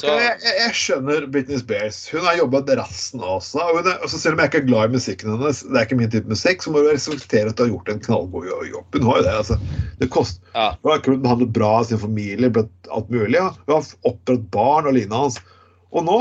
Så, 0.00 0.12
jeg, 0.12 0.36
jeg, 0.44 0.54
jeg 0.60 0.76
skjønner 0.76 1.26
Britney 1.32 1.60
Spears. 1.60 1.98
Hun 2.12 2.24
har 2.26 2.38
jobbet 2.38 2.72
rassen. 2.78 3.22
Og 3.24 3.40
hun 3.46 3.86
er, 3.86 3.98
altså 4.04 4.20
selv 4.20 4.36
om 4.36 4.42
jeg 4.42 4.50
ikke 4.50 4.60
er 4.62 4.68
glad 4.68 4.90
i 4.90 4.96
musikken 4.96 5.32
hennes, 5.32 5.62
det 5.66 5.78
er 5.78 5.88
ikke 5.88 5.98
min 6.00 6.12
type 6.12 6.32
musikk, 6.32 6.64
så 6.64 6.72
må 6.72 6.82
du 6.84 6.90
respektere 6.90 7.52
at 7.52 7.58
du 7.58 7.64
har 7.64 7.72
gjort 7.72 7.92
en 7.92 8.02
knallgod 8.04 8.48
jobb. 8.70 8.98
Hun 8.98 9.08
har 9.10 9.20
jo 9.20 9.26
det. 9.26 9.36
altså. 9.42 9.58
Det 10.00 10.10
kost, 10.12 10.42
Ja. 10.52 10.68
Hun 10.80 10.92
har 10.92 11.00
ikke 11.00 11.16
behandlet 11.24 11.54
bra 11.56 11.72
av 11.80 11.88
sin 11.88 12.02
familie, 12.02 12.52
blitt 12.52 12.90
alt 12.92 13.12
mulig. 13.12 13.38
Ja. 13.38 13.50
Hun 13.66 13.76
har 13.78 13.92
oppdratt 14.10 14.48
barn 14.54 14.90
og 14.90 14.96
lignende 14.98 15.22
hans. 15.26 15.40
Og 15.96 16.06
nå 16.08 16.20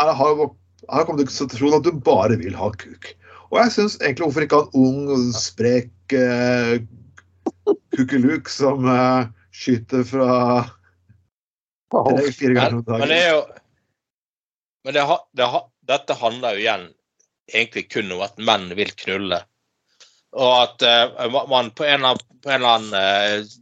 er 0.00 0.08
det, 0.08 0.16
har 0.20 0.36
hun 0.36 1.06
kommet 1.08 1.26
til 1.26 1.36
situasjonen 1.36 1.80
at 1.80 1.90
hun 1.90 2.04
bare 2.04 2.38
vil 2.40 2.56
ha 2.58 2.70
kuk. 2.76 3.12
Og 3.52 3.60
jeg 3.60 3.74
syns 3.74 3.98
egentlig 4.00 4.26
hvorfor 4.26 4.46
ikke 4.46 4.60
ha 4.60 4.68
en 4.68 4.80
ung, 4.80 5.32
sprek 5.36 6.16
eh, 6.16 6.78
kukeluk 7.92 8.48
som 8.48 8.86
eh, 8.88 9.26
skyter 9.52 10.06
fra 10.08 10.30
tre-fire 11.92 12.56
ganger 12.56 12.78
om 12.78 12.84
men, 12.86 13.00
men 13.04 13.12
det 13.12 13.20
er 13.22 13.30
jo 13.34 13.42
Men 14.82 14.94
det, 14.96 15.02
ha- 15.06 15.28
det, 15.38 15.46
ha- 15.46 15.68
dette 15.86 16.14
handler 16.18 16.56
jo 16.56 16.62
igjen 16.64 16.86
egentlig 17.52 17.84
kun 17.92 18.12
om 18.16 18.22
at 18.24 18.40
menn 18.42 18.64
vil 18.74 18.90
knulle. 18.98 19.38
Og 20.34 20.54
at 20.56 20.82
uh, 20.82 21.36
man 21.50 21.68
på 21.76 21.84
en, 21.86 22.06
på 22.42 22.50
en 22.50 22.56
eller 22.56 22.72
annen 22.72 22.96
uh, 22.96 23.52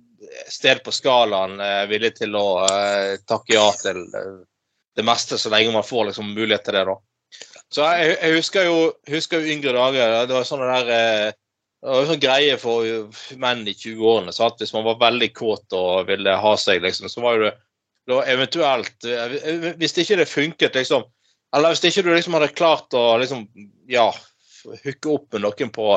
sted 0.49 0.81
på 0.87 0.95
skalaen 0.95 1.59
er 1.61 1.91
villig 1.91 2.15
til 2.21 2.37
å 2.39 2.47
eh, 2.65 3.19
takke 3.29 3.57
ja 3.57 3.67
til 3.83 4.01
det 4.97 5.05
meste, 5.05 5.37
så 5.41 5.51
lenge 5.53 5.75
man 5.75 5.85
får 5.85 6.09
liksom, 6.09 6.33
mulighet 6.37 6.65
til 6.69 6.79
det. 6.79 6.85
da. 6.89 6.97
Så 7.75 7.89
jeg, 7.99 8.15
jeg 8.15 8.37
husker, 8.39 8.69
jo, 8.71 8.79
husker 9.11 9.43
jo 9.43 9.57
yngre 9.57 9.75
dager. 9.75 10.15
Det 10.31 10.37
var 10.39 10.47
sånne 10.49 10.71
der 10.79 11.35
det 11.81 11.89
var 11.89 12.03
jo 12.03 12.09
sånn 12.11 12.21
greie 12.21 12.57
for 12.61 13.37
menn 13.41 13.63
i 13.65 13.73
20-årene. 13.73 14.33
så 14.37 14.51
at 14.51 14.61
Hvis 14.61 14.75
man 14.77 14.85
var 14.85 14.99
veldig 15.01 15.31
kåt 15.33 15.73
og 15.77 16.11
ville 16.11 16.35
ha 16.37 16.53
seg, 16.61 16.83
liksom, 16.85 17.09
så 17.09 17.23
var 17.25 17.39
jo 17.39 17.47
det 17.47 17.55
da 18.09 18.23
eventuelt 18.29 19.05
eh, 19.05 19.75
Hvis 19.79 19.97
ikke 19.99 20.21
det 20.21 20.29
funket, 20.31 20.75
liksom 20.75 21.05
Eller 21.57 21.75
hvis 21.75 21.85
ikke 21.89 22.07
du 22.07 22.13
liksom 22.15 22.37
hadde 22.39 22.53
klart 22.57 22.97
å 22.97 23.19
liksom 23.21 23.47
Ja, 23.91 24.09
hooke 24.85 25.15
opp 25.15 25.33
med 25.35 25.45
noen 25.45 25.73
på 25.75 25.93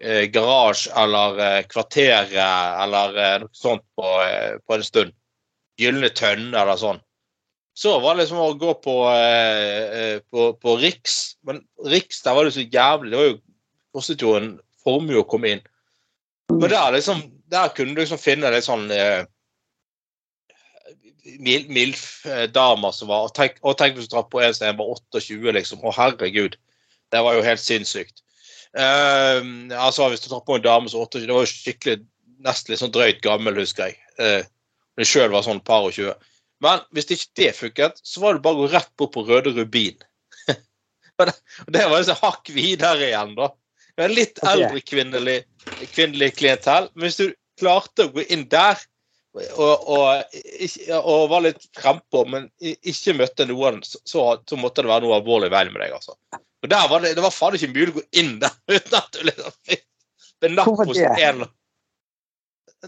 eh, 0.00 0.26
garasje 0.32 0.92
eller 0.96 1.38
eh, 1.44 1.60
kvarteret 1.70 2.34
eller 2.34 3.18
eh, 3.18 3.36
noe 3.44 3.54
sånt 3.56 3.84
på, 3.96 4.08
eh, 4.24 4.56
på 4.66 4.76
en 4.76 4.84
stund. 4.84 5.14
Gylne 5.80 6.10
tønne 6.12 6.56
eller 6.58 6.80
sånn. 6.80 7.00
Så 7.76 7.94
var 8.02 8.16
det 8.16 8.24
liksom 8.24 8.40
å 8.42 8.48
gå 8.60 8.74
på, 8.82 8.96
eh, 9.14 10.18
på, 10.28 10.50
på 10.60 10.76
Riks. 10.80 11.36
Men 11.46 11.62
Riks, 11.86 12.22
der 12.26 12.36
var 12.36 12.48
det 12.48 12.56
så 12.56 12.64
jævlig. 12.66 13.12
Det 13.12 13.20
var 13.20 13.28
jo 13.30 13.38
kostet 13.94 14.24
jo 14.24 14.34
en 14.36 14.50
formue 14.84 15.22
å 15.22 15.28
komme 15.28 15.54
inn. 15.54 15.62
Men 16.50 16.66
der, 16.66 16.90
liksom, 16.96 17.22
der 17.52 17.70
kunne 17.76 17.94
du 17.94 18.02
liksom 18.02 18.20
finne 18.20 18.50
litt 18.52 18.66
sånn 18.66 18.90
eh, 21.24 21.36
mil- 21.42 21.68
MILF-damer 21.68 22.94
som 22.96 23.10
var 23.10 23.28
Og 23.28 23.34
tenk, 23.36 23.58
og 23.62 23.78
tenk 23.78 23.96
hvis 23.96 24.08
du 24.08 24.14
traff 24.14 24.30
på 24.32 24.42
en 24.42 24.54
som 24.54 24.78
var 24.78 24.92
28, 24.96 25.52
liksom. 25.56 25.82
Å, 25.84 25.94
herregud. 25.96 26.56
Det 27.10 27.22
var 27.26 27.36
jo 27.36 27.46
helt 27.46 27.62
sinnssykt. 27.62 28.22
Uh, 28.70 29.42
altså, 29.74 30.06
hvis 30.10 30.22
du 30.22 30.30
traff 30.30 30.46
på 30.46 30.58
en 30.58 30.64
dame 30.64 30.90
som 30.90 31.02
var 31.02 31.10
28, 31.10 31.26
det 31.26 31.34
var 31.34 31.46
jo 31.46 31.52
skikkelig 31.52 32.02
nesten 32.46 32.72
litt 32.72 32.82
sånn 32.82 32.94
drøyt 32.94 33.22
gammel, 33.24 33.58
husker 33.58 33.90
jeg. 33.90 33.98
Uh, 34.20 34.42
jeg 35.00 35.10
sjøl 35.10 35.32
var 35.32 35.46
sånn 35.46 35.62
par 35.64 35.88
og 35.88 35.96
20. 35.96 36.14
Men 36.64 36.84
hvis 36.94 37.08
ikke 37.08 37.40
det 37.40 37.50
funket, 37.56 38.00
så 38.04 38.22
var 38.22 38.36
det 38.36 38.44
bare 38.44 38.58
å 38.58 38.64
gå 38.64 38.70
rett 38.74 38.90
bort 39.00 39.14
på 39.14 39.24
Røde 39.26 39.52
Rubin. 39.56 39.96
og 41.18 41.26
det, 41.26 41.82
var 41.82 41.96
det 41.96 42.02
liksom 42.02 42.20
hakk 42.20 42.52
videre 42.52 43.08
igjen, 43.08 43.34
da. 43.38 43.50
Det 43.90 44.04
var 44.04 44.14
litt 44.16 44.42
eldre 44.46 44.82
kvinnelig, 44.84 45.38
kvinnelig 45.94 46.34
klientell. 46.38 46.88
Men 46.94 47.08
hvis 47.08 47.20
du 47.20 47.26
klarte 47.60 48.06
å 48.06 48.12
gå 48.14 48.24
inn 48.32 48.46
der 48.52 48.80
og, 49.34 49.88
og, 49.88 50.38
og 50.98 51.28
var 51.30 51.44
litt 51.44 51.66
frempå, 51.78 52.24
men 52.26 52.48
ikke 52.60 53.14
møtte 53.18 53.46
noen, 53.46 53.78
så, 53.86 54.24
så 54.42 54.58
måtte 54.58 54.82
det 54.82 54.90
være 54.90 55.06
noe 55.06 55.20
alvorlig 55.20 55.50
i 55.50 55.54
veien 55.54 55.70
med 55.74 55.84
deg. 55.84 55.94
altså. 56.00 56.16
Og 56.60 56.68
der 56.68 56.88
var 56.90 57.00
Det 57.00 57.14
det 57.16 57.22
var 57.24 57.32
faen 57.32 57.56
ikke 57.56 57.72
mulig 57.72 57.92
å 57.94 57.98
gå 58.00 58.04
inn 58.20 58.34
der 58.42 58.52
uten 58.74 58.98
at 58.98 59.14
du 59.14 59.22
liksom 59.28 59.54
fikk 59.68 59.86
benapp 60.42 60.68
hos 60.82 60.98
en 60.98 61.46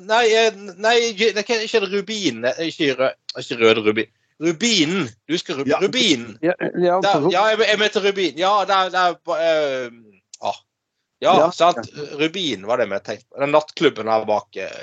Nei, 0.00 0.24
eh, 0.32 0.54
nei 0.80 0.94
det 1.18 1.42
er 1.44 1.64
ikke 1.66 1.82
rubin 1.84 2.46
eh, 2.48 2.60
Ikke, 2.70 2.94
rød, 2.96 3.16
ikke 3.42 3.58
røde 3.60 3.82
rubin. 3.84 4.12
Rubinen! 4.42 5.10
Du 5.28 5.34
husker 5.34 5.58
rubin? 5.60 5.70
Ja. 5.70 5.80
rubin. 5.82 6.22
Ja, 6.40 6.54
ja, 6.58 7.00
Der, 7.04 7.26
ja, 7.30 7.42
jeg, 7.52 7.58
jeg 7.68 7.78
mente 7.78 8.00
rubin. 8.02 8.38
Ja, 8.40 8.54
der, 8.66 8.88
der 8.90 9.18
uh, 9.28 10.48
ah. 10.48 10.56
Ja, 11.20 11.34
Ja. 11.44 11.50
sant. 11.52 11.92
Rubin 12.18 12.64
var 12.66 12.80
det 12.80 12.88
vi 12.90 12.98
tenkte 13.04 13.28
på. 13.28 13.38
Den 13.44 13.52
nattklubben 13.54 14.08
her 14.10 14.24
bak. 14.26 14.56
eh, 14.56 14.80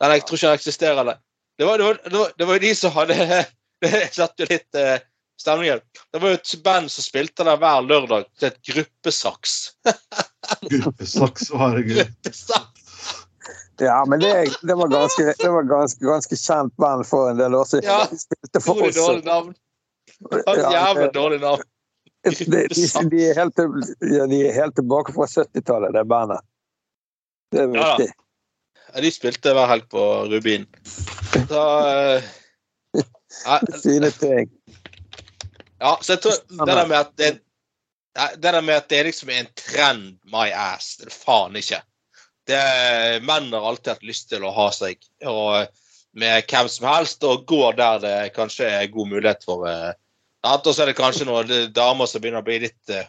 Den 0.00 0.14
jeg 0.16 0.24
tror 0.26 0.38
ikke 0.38 0.48
den 0.48 0.60
eksisterer. 0.60 1.04
Det 1.04 1.16
Det 1.58 1.66
var, 1.66 1.78
det 1.78 1.84
var, 2.18 2.32
det 2.38 2.44
var, 2.46 2.54
jo 2.54 2.60
de 2.60 2.74
som 2.74 2.92
hadde 2.96 3.44
Det 3.80 3.90
satte 4.12 4.44
jo 4.44 4.48
litt 4.50 4.76
eh, 4.76 4.98
stemningen. 5.40 5.80
Det 6.12 6.20
var 6.20 6.34
jo 6.34 6.38
et 6.38 6.52
band 6.64 6.90
som 6.92 7.04
spilte 7.04 7.44
der 7.48 7.56
hver 7.60 7.80
lørdag 7.84 8.26
til 8.38 8.50
et 8.50 8.58
gruppesaks. 8.68 9.54
Gruppesaks, 10.72 11.48
herregud. 11.56 11.96
Gruppesaks! 11.96 12.76
ja, 13.80 14.04
men 14.04 14.20
det, 14.20 14.32
det 14.68 14.76
var 14.76 14.88
ganske, 14.92 15.34
det 15.38 15.48
var 15.48 15.62
ganske, 15.62 16.04
ganske 16.04 16.36
kjent 16.36 16.76
band 16.76 17.06
for 17.08 17.30
en 17.30 17.40
del 17.40 17.56
år 17.56 17.64
siden. 17.64 17.88
Ja. 17.88 18.04
De 18.10 18.20
spilte 18.20 18.60
for 18.60 18.76
Utrolig 18.76 18.90
oss. 18.90 19.06
dårlig 19.06 19.24
navn. 19.24 19.54
Ja, 20.44 20.72
Jævlig 20.76 21.12
dårlig 21.14 21.40
navn. 21.40 21.62
de, 22.28 22.44
de, 22.44 22.64
de, 23.10 23.22
er 23.30 23.38
helt, 23.40 23.62
ja, 24.12 24.26
de 24.28 24.42
er 24.44 24.52
helt 24.52 24.76
tilbake 24.76 25.16
fra 25.16 25.24
70-tallet, 25.24 25.94
det 25.96 26.04
bandet. 26.04 26.44
Det 27.52 27.64
er 27.64 27.72
Ja 27.72 27.94
viktig. 27.96 28.10
Ja, 28.12 28.29
de 28.98 29.10
spilte 29.14 29.54
hver 29.56 29.70
helg 29.70 29.86
på 29.92 30.06
Rubin. 30.30 30.66
Så 31.48 31.62
eh, 31.86 32.30
ja, 33.44 33.60
Fine 33.84 34.10
ting. 34.10 34.50
Ja, 35.80 35.98
så 36.02 36.16
jeg 36.16 36.22
tror 36.24 36.40
det 36.66 36.74
der 36.74 36.86
med 36.86 36.98
at 36.98 37.12
det, 37.16 37.30
det 38.36 38.52
der 38.52 38.60
med 38.60 38.74
at 38.82 38.88
det 38.90 38.98
er 38.98 39.08
liksom 39.08 39.30
en 39.32 39.48
trend, 39.56 40.18
my 40.28 40.50
ass, 40.52 40.96
det 41.00 41.08
er 41.08 41.14
faen 41.14 41.56
ikke. 41.56 41.80
Det, 42.50 42.60
menn 43.24 43.52
har 43.54 43.68
alltid 43.70 43.94
hatt 43.94 44.04
lyst 44.04 44.28
til 44.32 44.44
å 44.44 44.52
ha 44.52 44.66
seg 44.74 44.98
og, 45.28 45.70
med 46.18 46.50
hvem 46.50 46.68
som 46.68 46.88
helst, 46.90 47.24
og 47.24 47.46
går 47.48 47.78
der 47.78 48.02
det 48.02 48.16
kanskje 48.36 48.68
er 48.80 48.92
god 48.92 49.12
mulighet 49.12 49.46
for 49.46 49.68
eh, 49.70 49.92
at 50.42 50.66
Og 50.66 50.74
så 50.74 50.82
er 50.82 50.90
det 50.90 50.98
kanskje 50.98 51.28
noen 51.28 51.50
eh, 51.52 51.70
damer 51.72 52.08
som 52.08 52.22
begynner 52.22 52.42
å 52.42 52.46
bli 52.46 52.58
litt, 52.64 52.92
eh, 52.92 53.08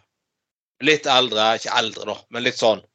litt 0.83 1.07
eldre. 1.09 1.53
Ikke 1.57 1.75
eldre, 1.79 2.07
da, 2.11 2.17
men 2.29 2.45
litt 2.45 2.59
sånn 2.59 2.81
eh, 2.83 2.90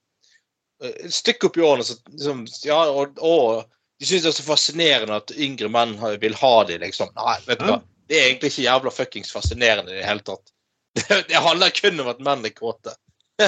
Et 0.84 1.14
stykke 1.14 1.48
opp 1.48 1.56
i 1.56 1.64
årene. 1.64 1.86
Så, 1.86 1.96
liksom, 2.12 2.44
ja, 2.66 2.78
og, 2.90 3.16
og 3.24 3.64
de 4.00 4.08
syns 4.08 4.26
det 4.26 4.32
er 4.32 4.36
så 4.38 4.46
fascinerende 4.46 5.20
at 5.22 5.32
yngre 5.32 5.70
menn 5.72 5.96
vil 6.20 6.36
ha 6.36 6.52
dem, 6.68 6.82
liksom. 6.84 7.12
Nei, 7.16 7.38
vet 7.48 7.62
du 7.62 7.70
hva. 7.70 7.80
Det 8.06 8.18
er 8.18 8.28
egentlig 8.28 8.52
ikke 8.52 8.66
jævla 8.68 8.92
fuckings 8.94 9.32
fascinerende 9.34 9.94
i 9.94 9.98
det 10.00 10.06
hele 10.06 10.24
tatt. 10.26 10.52
Det, 10.96 11.26
det 11.28 11.40
handler 11.44 11.74
kun 11.76 11.98
om 12.00 12.06
at 12.08 12.20
menn 12.24 12.46
er 12.48 12.54
kåte. 12.56 12.94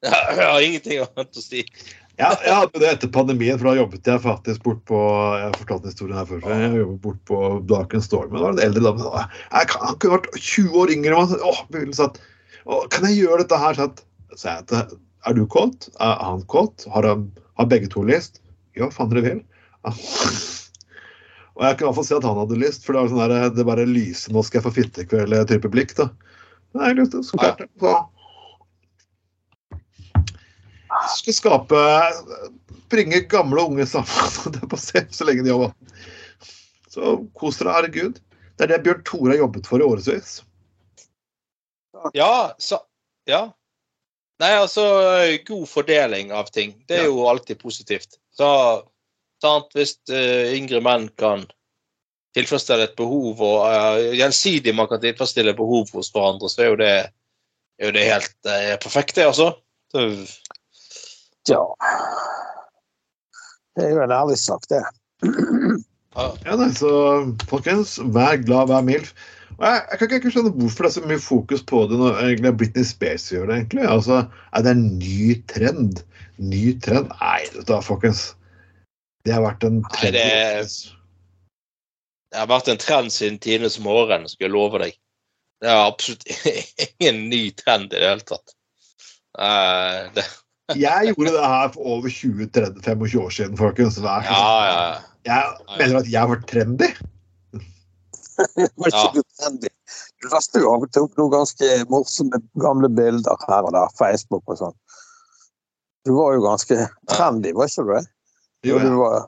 Jeg 0.00 0.46
har 0.48 0.62
ingenting 0.64 1.02
annet 1.04 1.36
å 1.36 1.42
si. 1.44 1.60
Ja, 2.20 2.30
jeg 2.44 2.52
hadde 2.52 2.80
det 2.80 2.88
etter 2.88 3.10
pandemien, 3.12 3.56
for 3.60 3.70
da 3.70 3.78
jobbet 3.78 4.08
jeg 4.08 4.20
faktisk 4.20 4.64
bort 4.64 4.80
på 4.88 4.98
Jeg 5.00 5.44
har 5.46 5.56
fortalt 5.56 5.86
historien 5.88 6.18
her 6.18 6.26
før. 6.28 6.42
Jeg 6.52 6.70
jobbet 6.78 7.02
bort 7.04 7.20
på 7.28 7.38
Blaken 7.68 8.04
Storm. 8.04 8.32
Da 8.34 8.42
var 8.42 8.56
det 8.56 8.64
en 8.64 8.70
eldre 8.70 8.82
dame 8.90 9.08
«Å, 9.08 9.22
Han 9.52 9.98
kunne 10.00 10.18
vært 10.18 10.28
20 10.36 10.80
år 10.82 10.92
yngre. 10.96 11.20
Og, 11.20 11.54
«Å, 12.64 12.80
kan 12.92 13.06
jeg 13.08 13.22
gjøre 13.22 13.44
dette 13.44 13.60
her? 13.60 13.80
Så 14.36 14.56
jeg, 14.56 14.84
Er 15.28 15.36
du 15.36 15.46
kåt? 15.46 15.88
Er 16.00 16.16
han 16.24 16.42
kåt? 16.48 16.86
Har, 16.94 17.04
har 17.56 17.66
begge 17.68 17.90
to 17.92 18.02
lyst? 18.06 18.40
Ja, 18.78 18.88
faen 18.94 19.10
dere 19.12 19.26
vil. 19.26 19.42
Ja. 19.84 19.94
Og 21.60 21.66
jeg 21.66 21.76
kan 21.76 21.84
i 21.84 21.88
hvert 21.90 21.98
fall 21.98 22.06
si 22.08 22.14
at 22.16 22.24
han 22.24 22.38
hadde 22.40 22.56
lyst, 22.56 22.86
for 22.86 22.96
det 22.96 23.02
var 23.02 23.10
sånn 23.12 23.20
der, 23.20 23.50
det 23.52 23.66
bare 23.68 23.84
lyser 23.84 24.32
'nå 24.32 24.40
skal 24.46 24.60
jeg 24.60 24.64
få 24.64 24.70
fittekveld'-type 24.78 25.68
blikk. 25.68 25.92
da. 25.98 26.06
Nei, 26.78 26.94
lyst 26.96 27.12
til 27.12 27.24
så 27.26 27.36
klart 27.36 27.60
det. 27.60 27.68
Så 31.10 31.18
skal 31.20 31.36
skape 31.36 31.82
Bringe 32.90 33.20
gamle 33.30 33.62
og 33.62 33.74
unge 33.74 33.86
sammen. 33.86 34.08
Det 34.54 34.62
er 34.62 34.70
bare 34.72 35.04
så 35.14 35.26
lenge 35.28 35.44
de 35.44 35.52
jobber. 35.52 35.74
Så 36.90 37.12
kos 37.38 37.60
dere, 37.60 37.76
herregud. 37.76 38.18
Det 38.58 38.66
er 38.66 38.72
det 38.72 38.82
Bjørn 38.86 39.04
Tore 39.06 39.34
har 39.34 39.42
jobbet 39.44 39.68
for 39.70 39.78
i 39.78 39.86
årevis. 39.86 40.40
Ja, 42.16 42.54
så 42.58 42.80
Ja. 43.28 43.52
Nei, 44.40 44.54
altså 44.56 44.82
God 45.46 45.66
fordeling 45.68 46.30
av 46.32 46.48
ting. 46.54 46.74
Det 46.88 46.96
er 46.96 47.02
Ja. 47.04 47.10
jo 47.12 47.26
alltid 47.28 47.58
positivt. 47.60 48.16
Så 48.32 48.48
sant, 49.42 49.66
hvis 49.76 49.96
uh, 50.12 50.48
yngre 50.56 50.80
menn 50.84 51.08
kan 51.20 51.44
tilfredsstille 52.36 52.86
et 52.88 52.96
behov, 52.96 53.40
og 53.42 53.58
uh, 53.66 54.14
gjensidig 54.16 54.72
man 54.76 54.88
kan 54.88 55.00
tilfredsstille 55.02 55.52
behov 55.58 55.90
hos 55.92 56.08
hverandre, 56.14 56.48
så 56.48 56.62
er 56.64 56.70
jo 56.70 56.78
det, 56.80 56.92
er 57.80 57.90
jo 57.90 57.92
det 57.96 58.06
helt 58.08 58.36
uh, 58.48 58.76
perfekt, 58.80 59.16
det, 59.18 59.26
altså. 59.28 59.50
Ja. 61.48 61.60
Det 63.76 63.84
er 63.86 63.92
jo 63.94 64.02
en 64.04 64.12
ærlig 64.14 64.38
sak, 64.40 64.64
det. 64.70 64.80
ja. 64.80 66.26
Ja, 66.44 66.56
nei, 66.58 66.70
så 66.74 66.90
folkens, 67.48 67.98
vær 68.12 68.40
glad, 68.42 68.68
vær 68.72 68.82
mild. 68.84 69.12
Jeg, 69.60 69.80
jeg 69.90 69.98
kan 70.00 70.12
ikke 70.16 70.30
skjønne 70.32 70.52
hvorfor 70.56 70.86
det 70.86 70.88
er 70.90 70.94
så 70.94 71.02
mye 71.10 71.20
fokus 71.20 71.62
på 71.68 71.82
det 71.90 71.98
når 72.00 72.20
egentlig 72.22 72.52
Britney 72.62 72.84
Spears 72.88 73.26
gjør 73.32 73.50
det. 73.50 73.56
egentlig. 73.58 73.84
Altså, 73.92 74.22
Er 74.56 74.62
det 74.64 74.70
en 74.76 74.86
ny 74.98 75.34
trend? 75.52 76.00
Ny 76.40 76.62
trend? 76.80 77.10
Nei, 77.20 77.42
vet 77.52 77.66
du 77.68 77.72
hva, 77.74 77.82
folkens. 77.84 78.22
Det 79.28 79.34
har 79.36 79.44
vært 79.44 79.66
en 79.68 79.82
trend. 79.92 80.16
Nei, 80.16 80.16
det, 80.16 80.64
det- 80.64 80.96
Det 82.30 82.38
har 82.38 82.46
vært 82.46 82.68
en 82.70 82.78
trend 82.78 83.10
siden 83.12 83.38
tidenes 83.42 83.76
morgen, 83.82 84.28
skal 84.30 84.46
jeg 84.46 84.52
love 84.54 84.78
deg. 84.78 84.92
Det 85.60 85.68
er 85.68 85.80
absolutt 85.82 86.24
ingen 87.02 87.24
ny 87.28 87.50
trend 87.58 87.90
i 87.92 87.98
det 87.98 88.06
hele 88.06 88.22
tatt. 88.24 88.54
Uh, 89.36 90.06
det, 90.14 90.24
Jeg 90.78 91.10
gjorde 91.10 91.32
det 91.34 91.42
her 91.52 91.68
for 91.74 91.80
over 91.98 92.08
20-25 92.08 93.18
år 93.20 93.30
siden, 93.34 93.56
folkens. 93.58 93.98
Vær 94.00 94.22
så 94.24 94.30
ja, 94.30 94.38
snill. 94.40 95.04
ja. 95.26 95.40
Jeg 95.68 95.78
mener 95.82 95.98
at 96.00 96.08
jeg 96.16 96.28
var 96.32 96.44
trendy. 96.48 96.90
Ja. 98.40 99.02
Nødvendig. 99.40 99.72
Du 100.20 100.28
lastet 100.30 100.62
jo 100.62 100.74
av 100.74 100.84
og 100.84 100.92
til 100.92 101.06
opp 101.06 101.16
noen 101.18 101.32
ganske 101.32 101.70
morsomme 101.90 102.40
gamle 102.60 102.90
bilder 102.92 103.46
her 103.48 103.66
og 103.66 103.72
der, 103.74 103.96
Facebook 103.98 104.44
og 104.46 104.60
sånn. 104.60 104.76
Du 106.06 106.14
var 106.16 106.36
jo 106.36 106.44
ganske 106.44 106.86
trendy, 107.10 107.52
var 107.56 107.68
ikke 107.68 107.84
du 107.84 107.92
det? 107.96 108.04
Jo, 108.68 108.78
Du 108.80 108.94
var 109.00 109.26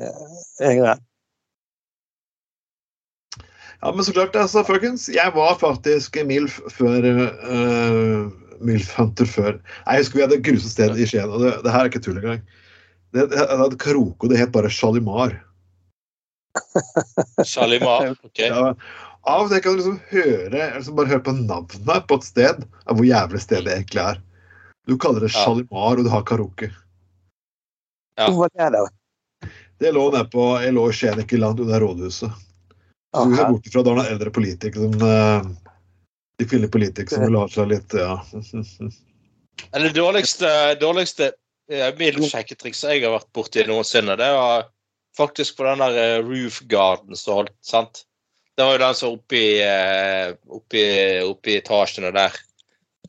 ja, 0.00 0.12
yngre. 0.70 0.96
Ja, 3.80 3.92
men 3.92 4.04
så 4.04 4.14
klart, 4.16 4.36
altså, 4.36 4.64
folkens. 4.64 5.08
Jeg 5.12 5.32
var 5.34 5.58
faktisk 5.60 6.16
MILF 6.24 6.60
før 6.72 7.04
uh, 7.04 8.30
MILF 8.64 8.92
Hunter 8.96 9.28
før. 9.28 9.58
Nei, 9.84 9.96
Jeg 9.96 10.04
husker 10.04 10.18
vi 10.18 10.24
hadde 10.24 10.38
et 10.38 10.46
grusomt 10.46 10.72
sted 10.72 11.00
i 11.00 11.08
Skien, 11.08 11.28
og 11.28 11.42
det, 11.44 11.56
det 11.64 11.72
her 11.74 11.84
er 11.84 11.92
ikke 11.92 12.04
tull 12.04 12.20
engang. 12.20 12.44
Det, 13.14 13.28
det 13.30 13.44
hadde 13.44 13.80
karaoke, 13.80 14.24
og 14.24 14.32
det 14.32 14.40
het 14.40 14.54
bare 14.54 14.72
Shalimar. 14.72 15.36
Shalimar. 17.44 18.14
ok. 18.26 18.40
Ja, 18.46 18.72
av 19.24 19.46
og 19.46 19.52
til 19.52 19.62
kan 19.64 19.74
du 19.74 19.80
liksom 19.80 20.00
høre 20.10 20.64
liksom 20.76 20.96
bare 20.98 21.12
høre 21.12 21.24
på 21.24 21.34
navnet 21.38 22.08
på 22.08 22.18
et 22.20 22.26
sted, 22.26 22.64
av 22.84 22.98
hvor 22.98 23.08
jævlig 23.08 23.40
stedet 23.42 23.72
egentlig 23.72 24.02
er. 24.02 24.20
Du 24.86 24.98
kaller 25.00 25.24
det 25.24 25.32
Ja. 25.32 25.44
Shalimar, 25.44 25.96
og 25.96 26.04
du 26.04 26.10
har 26.12 26.24
karaoke. 26.28 26.70
Ja. 28.18 28.28
Hvor 28.30 28.48
er 28.54 28.70
det? 28.70 28.84
Det 29.80 29.92
lå 29.92 30.10
nede 30.12 30.28
på 30.30 30.62
Jeg 30.62 30.74
lå 30.74 30.88
i 30.90 30.92
Skien, 30.92 31.18
ikke 31.18 31.40
langt 31.40 31.60
unna 31.60 31.80
rådhuset. 31.80 32.30
Så 33.14 33.24
vi 33.30 33.36
ser 33.36 33.50
bort 33.50 33.66
ifra 33.66 33.82
da 33.82 33.90
er 33.90 33.96
det 33.96 34.10
eldre 34.12 34.30
politikere 34.34 34.90
som 34.90 35.08
eh, 35.08 35.48
De 36.38 36.46
kvinnelige 36.50 36.74
politikere 36.74 37.14
som 37.14 37.26
vil 37.26 37.38
ha 37.38 37.48
seg 37.48 37.68
litt 37.70 37.94
Ja. 37.94 38.18
Det 39.70 39.92
dårligste, 39.94 40.48
dårligste 40.80 41.32
eh, 41.70 41.90
milf-sjekketrikset 41.98 42.96
jeg 42.96 43.04
har 43.04 43.14
vært 43.14 43.30
borti 43.32 43.62
noensinne, 43.68 44.16
det 44.18 44.30
var 44.34 44.66
faktisk 45.16 45.56
på 45.56 45.66
den 45.68 45.78
der 45.78 45.98
eh, 46.02 46.24
roof 46.26 46.60
garden 46.70 47.16
som 47.16 47.40
holdt, 47.40 47.54
sant? 47.62 48.02
Det 48.54 48.64
var 48.64 48.76
jo 48.76 48.82
den 48.84 48.94
som 48.94 49.14
oppi, 49.16 49.44
eh, 49.62 50.34
oppi, 50.46 50.84
oppi 51.26 51.56
etasjene 51.58 52.12
der. 52.14 52.36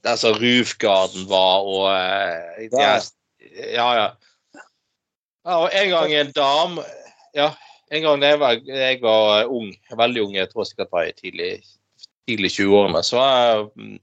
Der 0.06 0.18
som 0.18 0.38
roofgarden 0.42 1.28
var, 1.30 1.68
og 1.70 1.90
eh, 1.94 2.70
Ja. 2.72 2.96
Ja, 3.56 3.88
ja. 3.94 4.08
Og 5.46 5.70
en 5.70 5.90
gang 5.90 6.14
en 6.14 6.32
dame 6.34 6.84
Ja, 7.36 7.52
en 7.92 8.02
gang 8.02 8.22
da 8.22 8.32
jeg 8.34 8.40
var, 8.42 8.58
jeg 8.66 9.02
var 9.02 9.42
eh, 9.44 9.52
ung, 9.52 9.70
veldig 9.98 10.24
ung, 10.24 10.36
jeg 10.36 10.50
tror 10.50 10.66
sikkert 10.66 10.92
var 10.92 11.06
i 11.06 11.14
tidlig, 11.14 11.52
tidlig 12.28 12.52
20-årene, 12.56 13.04
så 13.06 13.20
var 13.20 13.36
jeg 13.38 13.66
mm, 13.76 13.98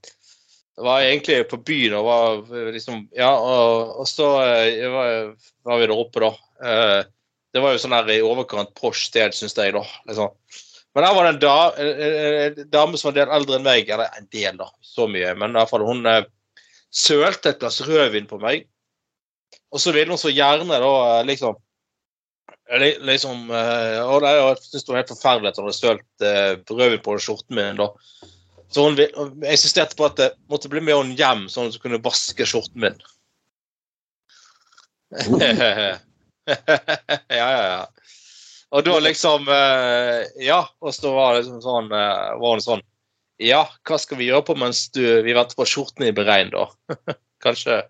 var 0.87 1.01
egentlig 1.03 1.41
på 1.51 1.59
byen 1.59 1.97
og 1.99 2.05
var 2.07 2.71
liksom 2.71 3.09
Ja, 3.17 3.33
og, 3.35 3.99
og 3.99 4.07
så 4.07 4.29
var, 4.31 5.33
var 5.67 5.81
vi 5.81 5.89
der 5.89 5.97
oppe, 5.97 6.23
da. 6.23 6.31
Det 7.53 7.61
var 7.61 7.75
jo 7.75 7.81
sånn 7.83 7.93
her 7.93 8.07
i 8.09 8.23
overkant 8.25 8.71
posh 8.79 9.09
sted, 9.11 9.35
syns 9.35 9.57
jeg, 9.59 9.75
da. 9.75 9.83
Liksom. 10.07 10.31
Men 10.93 11.05
der 11.05 11.15
var 11.15 11.25
det 11.25 11.31
en, 11.33 11.41
da, 11.41 11.57
en, 11.81 12.69
dame 12.69 12.99
som 12.99 13.09
var 13.09 13.15
en 13.15 13.19
del 13.21 13.35
eldre 13.37 13.57
enn 13.57 13.65
meg. 13.65 13.89
Eller 13.89 14.13
en 14.19 14.29
del, 14.33 14.57
da. 14.59 14.69
Så 14.85 15.07
mye. 15.09 15.33
Men 15.39 15.55
i 15.55 15.59
hvert 15.59 15.71
fall 15.71 15.85
hun 15.87 16.05
eh, 16.09 16.25
sølte 16.93 17.53
et 17.53 17.61
glass 17.61 17.81
rødvin 17.87 18.29
på 18.29 18.39
meg. 18.43 18.67
Og 19.73 19.81
så 19.81 19.93
ville 19.95 20.13
hun 20.13 20.21
så 20.21 20.33
gjerne 20.33 20.81
da 20.81 20.95
eh, 21.19 21.27
liksom 21.29 21.59
Liksom 22.73 23.49
eh, 23.53 23.99
Og 24.07 24.23
det, 24.23 24.29
jeg 24.33 24.59
syntes 24.61 24.85
det 24.85 24.91
var 24.91 24.97
helt 25.01 25.11
forferdelig 25.11 25.49
at 25.49 25.57
hun 25.59 25.65
hadde 25.67 25.77
sølt 25.77 26.23
eh, 26.25 26.53
rødvin 26.69 27.01
på 27.03 27.17
skjorten 27.21 27.57
min. 27.57 27.81
da 27.81 27.89
så 28.73 28.87
hun 28.87 28.97
insisterte 29.45 29.93
på 29.95 30.07
at 30.07 30.17
jeg 30.17 30.33
måtte 30.49 30.69
bli 30.71 30.81
med 30.81 30.95
henne 30.97 31.17
hjem, 31.17 31.43
sånn 31.51 31.67
at 31.69 31.75
hun 31.77 31.83
kunne 31.83 32.01
vaske 32.01 32.45
skjorten 32.49 32.81
min. 32.81 32.95
ja, 35.29 35.91
ja, 37.29 37.59
ja. 37.69 37.83
Og 38.73 38.81
da 38.87 38.95
liksom 39.03 39.45
eh, 39.53 40.23
Ja, 40.41 40.63
og 40.81 40.93
så 40.95 41.11
var 41.13 41.35
det 41.35 41.43
liksom 41.43 41.61
sånn 41.61 41.91
eh, 41.93 42.31
var 42.41 42.61
sånn 42.63 42.81
Ja, 43.43 43.63
hva 43.87 43.99
skal 44.01 44.17
vi 44.19 44.29
gjøre 44.31 44.45
på 44.47 44.55
mens 44.57 44.87
du, 44.95 45.03
vi 45.25 45.35
venter 45.35 45.57
på 45.59 45.67
skjortene 45.69 46.09
i 46.09 46.15
beregn, 46.15 46.49
da? 46.53 46.67
Kanskje 47.45 47.83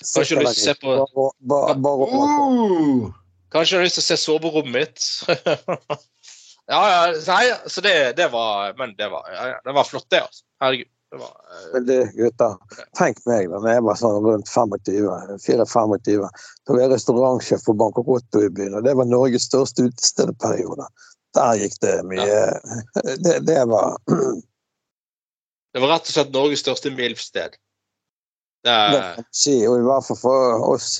Kanskje 0.00 0.36
du 0.36 0.40
har 0.40 0.46
lyst 0.48 0.62
til 0.64 0.70
å 0.70 0.74
se 0.74 0.74
på- 0.80 1.30
Bare, 1.52 1.74
bare, 1.76 2.06
bare! 2.12 3.10
Kanskje 3.52 3.74
du 3.74 3.80
har 3.80 3.84
lyst 3.88 3.98
til 3.98 4.04
å 4.04 4.08
se 4.10 4.16
soverommet 4.20 4.72
mitt? 4.76 5.08
ja, 6.70 6.80
ja, 6.92 7.00
nei, 7.26 7.42
så 7.68 7.82
det, 7.84 7.94
det 8.20 8.28
var 8.32 8.72
Men 8.78 8.94
det 8.98 9.08
var, 9.12 9.28
ja, 9.34 9.50
det 9.64 9.74
var 9.76 9.88
flott, 9.88 10.06
det, 10.12 10.22
altså. 10.24 10.44
Herregud. 10.62 10.88
Det 11.10 11.18
var, 11.18 11.30
uh... 11.50 11.72
Men 11.72 11.86
du, 11.86 11.96
gutter. 12.14 12.56
Tenk 12.98 13.18
meg 13.26 13.48
da 13.50 13.58
når 13.58 13.72
jeg 13.74 13.84
var 13.86 13.98
sånn 13.98 14.26
rundt 14.26 14.50
25, 14.50 15.38
24-25. 15.42 16.26
Da 16.66 16.74
var 16.76 16.84
jeg 16.84 16.92
restaurantsjef 16.94 17.64
for 17.66 17.78
Bankerotto 17.80 18.44
i 18.46 18.50
byen, 18.54 18.76
og 18.78 18.86
det 18.86 18.94
var 18.98 19.08
Norges 19.10 19.48
største 19.50 19.88
utestedperiode. 19.88 20.86
Der 21.38 21.58
gikk 21.58 21.76
det 21.82 21.96
mye 22.10 22.38
det, 23.24 23.36
det 23.46 23.60
var 23.70 23.98
det 25.74 25.82
var 25.82 25.92
rett 25.94 26.08
og 26.08 26.14
slett 26.14 26.32
Norges 26.34 26.62
største 26.64 26.94
MILF-sted. 26.94 27.58
Det 28.66 28.72
kan 29.16 29.24
si, 29.32 29.54
og 29.64 29.78
i 29.80 29.84
hvert 29.86 30.04
fall 30.04 30.18
for 30.20 30.64
oss 30.74 30.98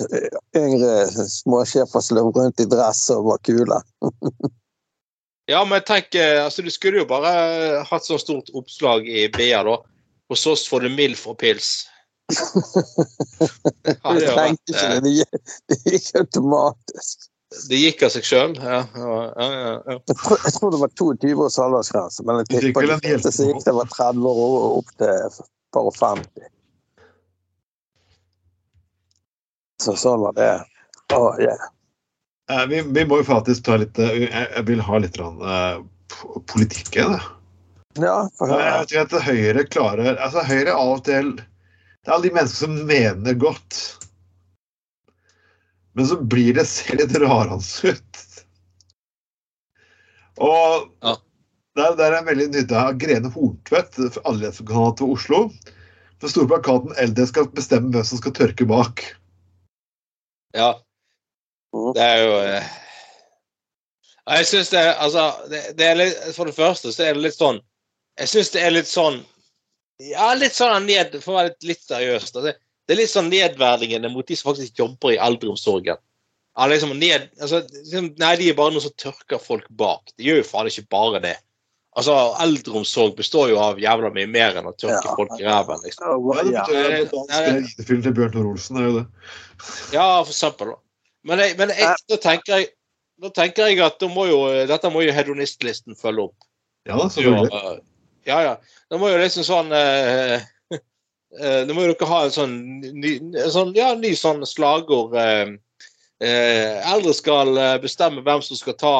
yngre 0.57 1.05
småsjefer 1.29 2.03
som 2.03 2.17
løp 2.17 2.39
rundt 2.39 2.63
i 2.63 2.69
dress 2.71 3.03
og 3.15 3.29
var 3.31 3.45
kule. 3.47 3.83
Ja, 5.51 5.65
men 5.67 5.81
tenk, 5.83 6.15
eh, 6.15 6.45
altså 6.45 6.63
du 6.63 6.71
skulle 6.71 7.01
jo 7.01 7.07
bare 7.11 7.31
hatt 7.83 8.05
så 8.07 8.21
stort 8.23 8.53
oppslag 8.55 9.09
i 9.09 9.25
BA, 9.35 9.65
da. 9.67 9.73
Hos 10.31 10.47
oss 10.47 10.69
får 10.71 10.87
du 10.87 10.93
MILF 10.95 11.27
og 11.33 11.39
pils. 11.43 11.73
Ja, 14.05 14.13
det, 14.15 14.29
tenkte 14.31 14.73
ikke 14.73 14.87
eh, 14.87 14.93
det, 14.95 15.01
det 15.03 15.13
gikk- 15.17 15.55
det 15.73 15.79
gikk 15.91 16.09
automatisk. 16.21 17.25
det 17.69 17.81
gikk 17.81 18.05
av 18.07 18.13
seg 18.15 18.29
sjøl. 18.29 18.53
Ja, 18.63 18.79
ja, 18.95 19.17
ja. 19.41 19.97
Jeg 19.97 20.17
tror, 20.21 20.39
jeg 20.45 20.55
tror 20.57 20.75
det 20.75 20.81
var 20.85 20.93
22 21.01 21.33
års 21.47 21.59
aldersgrense, 21.65 22.27
men 22.29 22.39
jeg 22.45 22.51
tipper 22.69 22.87
det, 22.87 23.01
det, 23.25 23.35
gikk 23.35 23.65
det 23.67 23.75
var 23.75 23.91
30 23.97 24.31
år 24.31 24.55
og 24.61 24.79
opp 24.79 24.95
til 25.03 25.43
bare 25.75 25.95
50. 25.99 26.49
Så 29.81 29.97
sånn 29.99 30.23
var 30.23 30.37
det. 30.37 30.53
Oh, 31.17 31.35
yeah. 31.43 31.69
Eh, 32.51 32.67
vi, 32.71 32.83
vi 32.95 33.05
må 33.09 33.21
jo 33.21 33.27
faktisk 33.27 33.65
ta 33.67 33.81
litt 33.81 33.99
eh, 33.99 34.27
Jeg, 34.29 34.65
vil 34.69 34.83
ha 34.87 34.99
litt 35.03 35.19
uh, 35.19 35.81
politikk 36.51 36.99
i 37.01 37.07
det. 37.15 37.21
Ja, 37.99 38.29
for 38.39 38.53
Jeg 38.55 38.87
tror 38.91 39.01
at 39.03 39.25
Høyre 39.27 39.65
klarer 39.67 40.19
altså 40.23 40.45
Høyre 40.47 40.75
av 40.79 40.93
og 40.95 41.01
til 41.09 41.33
Det 41.41 42.07
er 42.07 42.15
alle 42.15 42.29
de 42.29 42.35
menneskene 42.37 42.79
som 42.79 42.87
mener 42.87 43.35
godt. 43.35 43.79
Men 45.99 46.07
så 46.07 46.17
blir 46.23 46.55
det 46.55 46.69
ser 46.71 46.97
litt 47.01 47.17
rarans 47.19 47.73
ut. 47.85 48.21
Og 50.41 50.87
Ja. 51.05 51.17
det, 51.77 51.83
er, 51.85 52.01
er 52.07 52.19
en 52.21 52.29
veldig 52.31 52.47
nytte 52.55 52.79
av 52.79 52.95
Grene 53.03 53.29
Horntvedt, 53.35 53.99
allmennhetskandidat 54.25 54.97
til 55.03 55.13
Oslo. 55.13 55.41
Den 56.21 56.29
store 56.33 56.49
plakaten 56.49 56.95
'LD 56.97 57.27
skal 57.29 57.51
bestemme 57.53 57.91
hvem 57.93 58.05
som 58.05 58.19
skal 58.23 58.33
tørke 58.39 58.65
bak'. 58.71 59.03
ja. 60.55 60.73
Mhm. 61.75 61.93
Det 61.95 62.03
er 62.03 62.23
jo 62.25 62.33
eh, 62.43 62.71
Jeg 64.27 64.47
syns 64.47 64.71
det 64.71 64.81
Altså, 64.99 65.33
det, 65.51 65.61
det 65.79 65.87
er 65.87 65.95
litt 65.95 66.17
For 66.35 66.45
det 66.45 66.55
første 66.55 66.91
så 66.93 67.05
er 67.05 67.15
det 67.15 67.23
litt 67.23 67.37
sånn 67.39 67.61
Jeg 68.19 68.29
syns 68.29 68.51
det 68.55 68.63
er 68.67 68.75
litt 68.75 68.91
sånn 68.91 69.21
Ja, 70.01 70.33
litt 70.35 70.57
sånn 70.57 70.87
ned 70.89 71.15
For 71.21 71.35
å 71.35 71.39
være 71.39 71.53
litt, 71.53 71.67
litt 71.75 71.83
seriøst. 71.85 72.37
Altså, 72.37 72.55
det 72.89 72.97
er 72.97 72.99
litt 73.03 73.13
sånn 73.13 73.31
nedverdigende 73.31 74.11
mot 74.11 74.27
de 74.27 74.37
som 74.37 74.51
faktisk 74.51 74.81
jobber 74.81 75.15
i 75.15 75.21
eldreomsorgen. 75.23 76.01
Ja, 76.59 76.67
liksom 76.67 76.97
ned, 76.99 77.29
altså, 77.41 77.61
liksom, 77.71 78.09
nei, 78.19 78.33
de 78.41 78.49
er 78.51 78.57
bare 78.59 78.75
noen 78.75 78.83
som 78.83 78.97
tørker 78.99 79.39
folk 79.39 79.69
bak. 79.79 80.11
De 80.19 80.27
gjør 80.27 80.41
jo 80.41 80.49
faen 80.49 80.67
ikke 80.73 80.89
bare 80.91 81.21
det. 81.23 81.37
Altså, 81.99 82.15
Eldreomsorg 82.43 83.17
består 83.19 83.51
jo 83.51 83.59
av 83.63 83.79
jævla 83.83 84.11
mye 84.15 84.29
mer 84.31 84.59
enn 84.59 84.69
å 84.71 84.75
tørke 84.79 85.07
Ja. 85.07 85.15
folk 85.19 85.33
i 85.39 85.47
ræven. 85.47 85.81
Liksom. 85.83 86.51
Ja, 86.51 87.41
ID-film 87.57 88.03
til 88.03 88.15
Bjørn 88.15 88.33
Tor 88.35 88.47
Olsen 88.47 88.79
er 88.79 88.87
jo 88.87 88.93
det. 88.99 89.07
Ja, 89.95 90.23
for 90.23 90.31
eksempel. 90.31 90.75
Men, 91.27 91.43
jeg, 91.43 91.57
men 91.59 91.73
jeg, 91.75 91.97
da, 92.09 92.17
tenker 92.17 92.57
jeg, 92.57 92.69
da 93.21 93.31
tenker 93.35 93.67
jeg 93.71 93.81
at 93.85 93.99
da 94.01 94.09
må 94.09 94.27
jo, 94.31 94.39
dette 94.71 94.91
må 94.91 95.03
jo 95.03 95.15
hedonistlisten 95.15 95.99
følge 95.99 96.31
opp. 96.31 96.49
Ja 96.89 96.97
selvfølgelig. 96.97 97.83
Ja, 98.31 98.41
ja. 98.43 98.53
ja. 98.53 98.85
Da 98.91 98.99
må 99.01 99.11
jo 99.11 99.21
liksom 99.21 99.47
sånn 99.47 99.73
eh, 99.75 100.43
eh, 100.77 101.63
Da 101.67 101.75
må 101.75 101.85
jo 101.85 101.95
dere 101.95 102.11
ha 102.11 102.21
en 102.27 102.35
sånn 102.35 102.57
ny, 102.81 103.17
sånn, 103.53 103.73
ja, 103.79 103.93
ny 103.99 104.13
sånn 104.19 104.45
slagord 104.49 105.17
eh, 105.19 105.57
eh, 106.23 106.93
Eldre 106.93 107.15
skal 107.17 107.55
eh, 107.57 107.79
bestemme 107.83 108.25
hvem 108.27 108.45
som 108.47 108.59
skal 108.59 108.79
ta, 108.81 108.95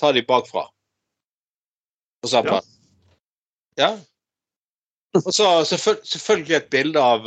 ta 0.00 0.12
de 0.16 0.24
bakfra. 0.28 0.66
For 2.22 2.30
eksempel. 2.30 2.62
Ja. 3.80 3.94
Og 5.18 5.28
så 5.34 5.48
selvføl 5.68 5.98
selvfølgelig 6.08 6.56
et 6.56 6.70
bilde 6.72 7.00
av 7.00 7.26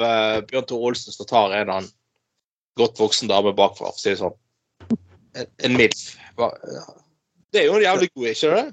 Bjørn 0.49 0.65
Tore 0.69 0.89
Olsen 0.89 1.13
som 1.13 1.27
tar 1.29 1.53
en 1.53 1.69
annen 1.69 1.91
godt 2.79 2.97
voksen 2.99 3.29
dame 3.29 3.53
bakfra, 3.55 3.91
si 3.95 4.09
det 4.09 4.19
sånn. 4.23 4.33
En, 5.35 5.49
en 5.67 5.75
MILF. 5.77 6.15
Det 7.53 7.61
er 7.61 7.69
jo 7.69 7.77
en 7.77 7.85
jævlig 7.85 8.09
god, 8.15 8.31
ikke 8.31 8.55
det? 8.55 8.65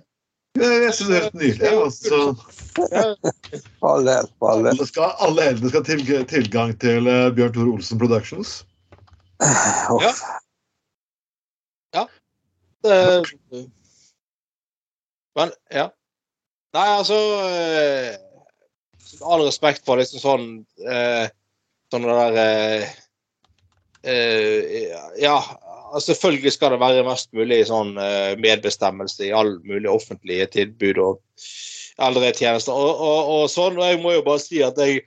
Jeg, 0.60 0.92
syns 0.92 1.08
det 1.08 1.16
er 1.16 1.22
helt 1.22 1.38
nydelig. 1.40 1.68
Altså, 1.72 2.18
Ja. 2.92 3.02
For 3.80 3.88
all 3.88 4.06
del. 4.06 4.28
For 4.38 4.52
all 4.52 4.64
del. 4.64 4.72
alle, 4.72 4.86
skal, 4.88 5.14
alle 5.20 5.44
eldre 5.52 5.68
skal 5.70 5.82
ha 5.82 5.88
tilg 5.88 6.12
tilgang 6.30 6.72
til 6.80 7.08
eh, 7.08 7.30
Bjørn 7.36 7.54
Tore 7.56 7.74
Olsen 7.76 8.00
Productions. 8.00 8.52
Ja. 9.42 10.12
Ja. 11.96 12.04
Det, 12.84 12.96
men, 15.36 15.52
ja. 15.72 15.88
Nei, 16.72 16.86
altså 16.88 17.18
eh, 17.44 18.14
All 19.28 19.44
respekt 19.44 19.84
for 19.86 20.00
liksom 20.00 20.22
sånn 20.22 20.46
eh, 20.88 21.26
Sånn 21.92 22.06
det 22.08 22.16
der 22.36 22.88
Ja, 25.20 25.36
selvfølgelig 26.00 26.52
skal 26.54 26.74
det 26.74 26.80
være 26.80 27.04
mest 27.06 27.28
mulig 27.36 27.60
sånn 27.68 27.96
eh, 28.00 28.32
medbestemmelse 28.40 29.26
i 29.26 29.34
all 29.36 29.58
mulig 29.66 29.90
offentlige 29.90 30.46
tilbud 30.54 31.00
og 31.02 31.20
eldretjenester 32.02 32.72
og, 32.72 33.02
og, 33.04 33.32
og 33.36 33.44
sånn. 33.52 33.76
Og 33.80 33.90
jeg 33.90 34.00
må 34.02 34.14
jo 34.16 34.24
bare 34.26 34.42
si 34.42 34.62
at 34.64 34.78
jeg 34.80 35.02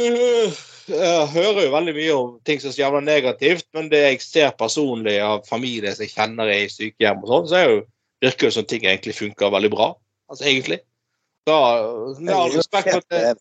eh, 0.00 0.60
jeg 0.90 1.30
hører 1.34 1.64
jo 1.66 1.72
veldig 1.74 1.94
mye 1.94 2.14
om 2.16 2.30
ting 2.46 2.60
som 2.60 2.70
er 2.70 2.74
så 2.74 2.82
jævla 2.82 3.00
negativt, 3.04 3.66
men 3.76 3.90
det 3.92 4.00
jeg 4.02 4.22
ser 4.24 4.54
personlig 4.58 5.18
av 5.22 5.44
familie 5.48 5.92
som 5.94 6.06
jeg 6.06 6.14
kjenner 6.14 6.50
i 6.50 6.64
sykehjem 6.72 7.22
og 7.22 7.30
sånn, 7.30 7.48
så 7.50 7.58
er 7.58 7.66
jo, 7.68 7.80
virker 8.24 8.48
det 8.48 8.56
som 8.56 8.66
ting 8.68 8.86
egentlig 8.86 9.16
funker 9.18 9.52
veldig 9.54 9.70
bra. 9.72 9.90
Altså 10.30 10.46
egentlig. 10.50 10.80
Da, 11.48 11.58
med 12.18 12.34
all 12.34 12.54
respekt 12.54 12.90
for 12.90 13.02
at 13.02 13.14
det, 13.14 13.34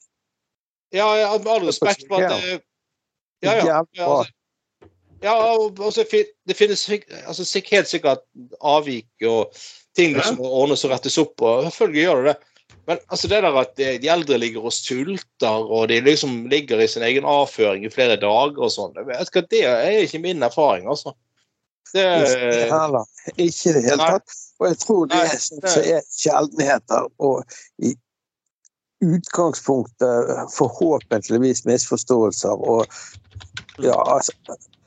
ja, 0.96 1.08
med 1.38 1.52
all 1.54 1.66
respekt 1.68 2.06
for 2.10 2.26
at 2.26 2.38
det, 2.38 2.60
ja, 3.46 3.56
ja, 3.64 3.80
altså, 3.82 4.30
ja, 5.24 5.36
og 5.36 5.80
og 5.80 5.94
så 5.94 6.06
det 6.10 6.56
finnes 6.58 6.86
altså, 7.26 7.48
helt 7.72 7.90
sikkert 7.90 8.24
avvik 8.62 9.28
og 9.28 9.56
ting 9.98 10.16
som 10.22 10.38
må 10.40 10.48
ordnes 10.62 10.86
og 10.88 10.94
rettes 10.94 11.18
opp 11.22 11.42
og 11.42 11.66
Selvfølgelig 11.68 12.06
gjør 12.06 12.24
det 12.24 12.34
det. 12.34 12.38
Men 12.90 12.98
altså 13.14 13.30
det 13.30 13.44
der 13.44 13.58
at 13.60 13.74
de 13.78 13.90
de 14.02 14.10
eldre 14.10 14.38
ligger 14.42 14.66
og 14.66 14.74
sulter, 14.74 15.66
og 15.70 15.90
de 15.92 16.00
liksom 16.02 16.48
ligger 16.50 16.82
i 16.82 16.88
sin 16.90 17.06
egen 17.06 17.26
avføring 17.26 17.86
i 17.86 17.92
flere 17.94 18.18
dager 18.18 18.58
og 18.66 18.72
sånn, 18.74 18.96
det 18.96 19.64
er 19.66 20.00
ikke 20.02 20.22
min 20.24 20.42
erfaring, 20.44 20.88
altså. 20.90 21.14
Det, 21.94 22.06
Ikke 23.38 23.70
i 23.70 23.74
det 23.74 23.84
hele 23.86 23.98
tatt. 23.98 24.34
Og 24.60 24.68
jeg 24.68 24.78
tror 24.82 25.06
det 25.10 25.18
Nei, 25.18 25.38
sånn 25.42 25.62
det- 25.64 25.86
er 25.96 26.04
sjeldenheter, 26.14 27.08
og 27.18 27.44
i 27.82 27.94
utgangspunktet 29.02 30.34
forhåpentligvis 30.54 31.66
misforståelser. 31.66 32.58
Og 32.74 32.86
ja, 33.80 33.96
altså 33.96 34.34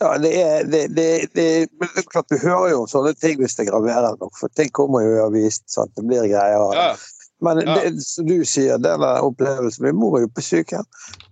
ja, 0.02 0.12
det 0.18 0.32
er, 0.42 0.64
det, 0.72 0.82
det, 0.96 1.08
det, 1.36 1.48
men 1.80 1.88
det 1.94 2.02
er 2.04 2.10
klart 2.10 2.28
Du 2.32 2.38
hører 2.42 2.70
jo 2.74 2.82
om 2.84 2.90
sånne 2.90 3.14
ting 3.18 3.38
hvis 3.40 3.54
det 3.58 3.68
graverer 3.70 4.16
nok, 4.20 4.34
for 4.38 4.52
ting 4.58 4.70
kommer 4.74 5.04
jo 5.06 5.16
i 5.16 5.22
avisen. 5.26 5.64
sant? 5.70 5.92
Det 5.96 6.04
blir 6.06 6.26
greier. 6.30 6.74
ja, 6.78 6.94
Men 7.42 7.58
Ja. 7.66 7.74
det, 7.74 8.02
som 8.06 8.26
du 8.28 8.44
sier, 8.46 8.78
den 8.78 9.02
opplevelsen 9.02 9.82
Min 9.88 9.96
mor 9.98 10.16
er 10.18 10.22
jo 10.26 10.28
på 10.30 10.44
sykehjem, 10.46 10.84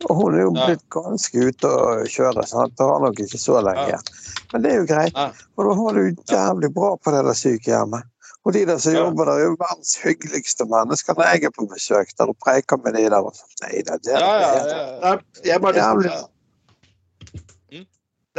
og 0.08 0.16
hun 0.18 0.34
er 0.34 0.40
jo 0.42 0.52
Ja. 0.56 0.66
blitt 0.66 0.86
ganske 0.90 1.38
ute 1.50 1.68
å 1.70 2.02
kjøre. 2.10 2.46
sant? 2.50 2.74
Det 2.76 2.86
har 2.88 2.98
nok 3.04 3.20
ikke 3.26 3.38
så 3.38 3.60
lenge 3.62 3.84
Ja. 3.84 3.86
igjen. 3.86 4.06
Men 4.52 4.62
det 4.62 4.72
er 4.72 4.78
jo 4.80 4.86
greit. 4.86 5.12
Ja. 5.14 5.28
Og 5.58 5.68
da 5.68 5.74
har 5.82 5.92
du 5.94 6.16
jævlig 6.34 6.74
bra 6.74 6.96
på 6.96 7.10
det 7.14 7.22
der 7.28 7.38
sykehjemmet. 7.38 8.02
Og 8.44 8.52
de 8.54 8.64
der 8.66 8.78
som 8.78 8.92
Ja. 8.94 9.04
jobber 9.04 9.24
der, 9.26 9.32
er 9.38 9.44
jo 9.44 9.56
verdens 9.60 9.94
hyggeligste 10.02 10.64
mennesker 10.66 11.14
når 11.14 11.24
jeg 11.30 11.44
er 11.44 11.50
på 11.54 11.68
besøk 11.68 12.08
der 12.18 12.26
og 12.32 12.36
preiker 12.42 12.76
med 12.82 12.94
de 12.96 13.02
der. 13.10 13.20
og. 13.22 13.34
Nei 13.62 13.82
det 13.82 13.90
er 13.90 13.98
det. 14.02 14.18
ja, 14.18 14.40
ja, 14.40 15.10
ja. 15.10 15.16
Jeg 15.44 15.60
bare. 15.60 16.26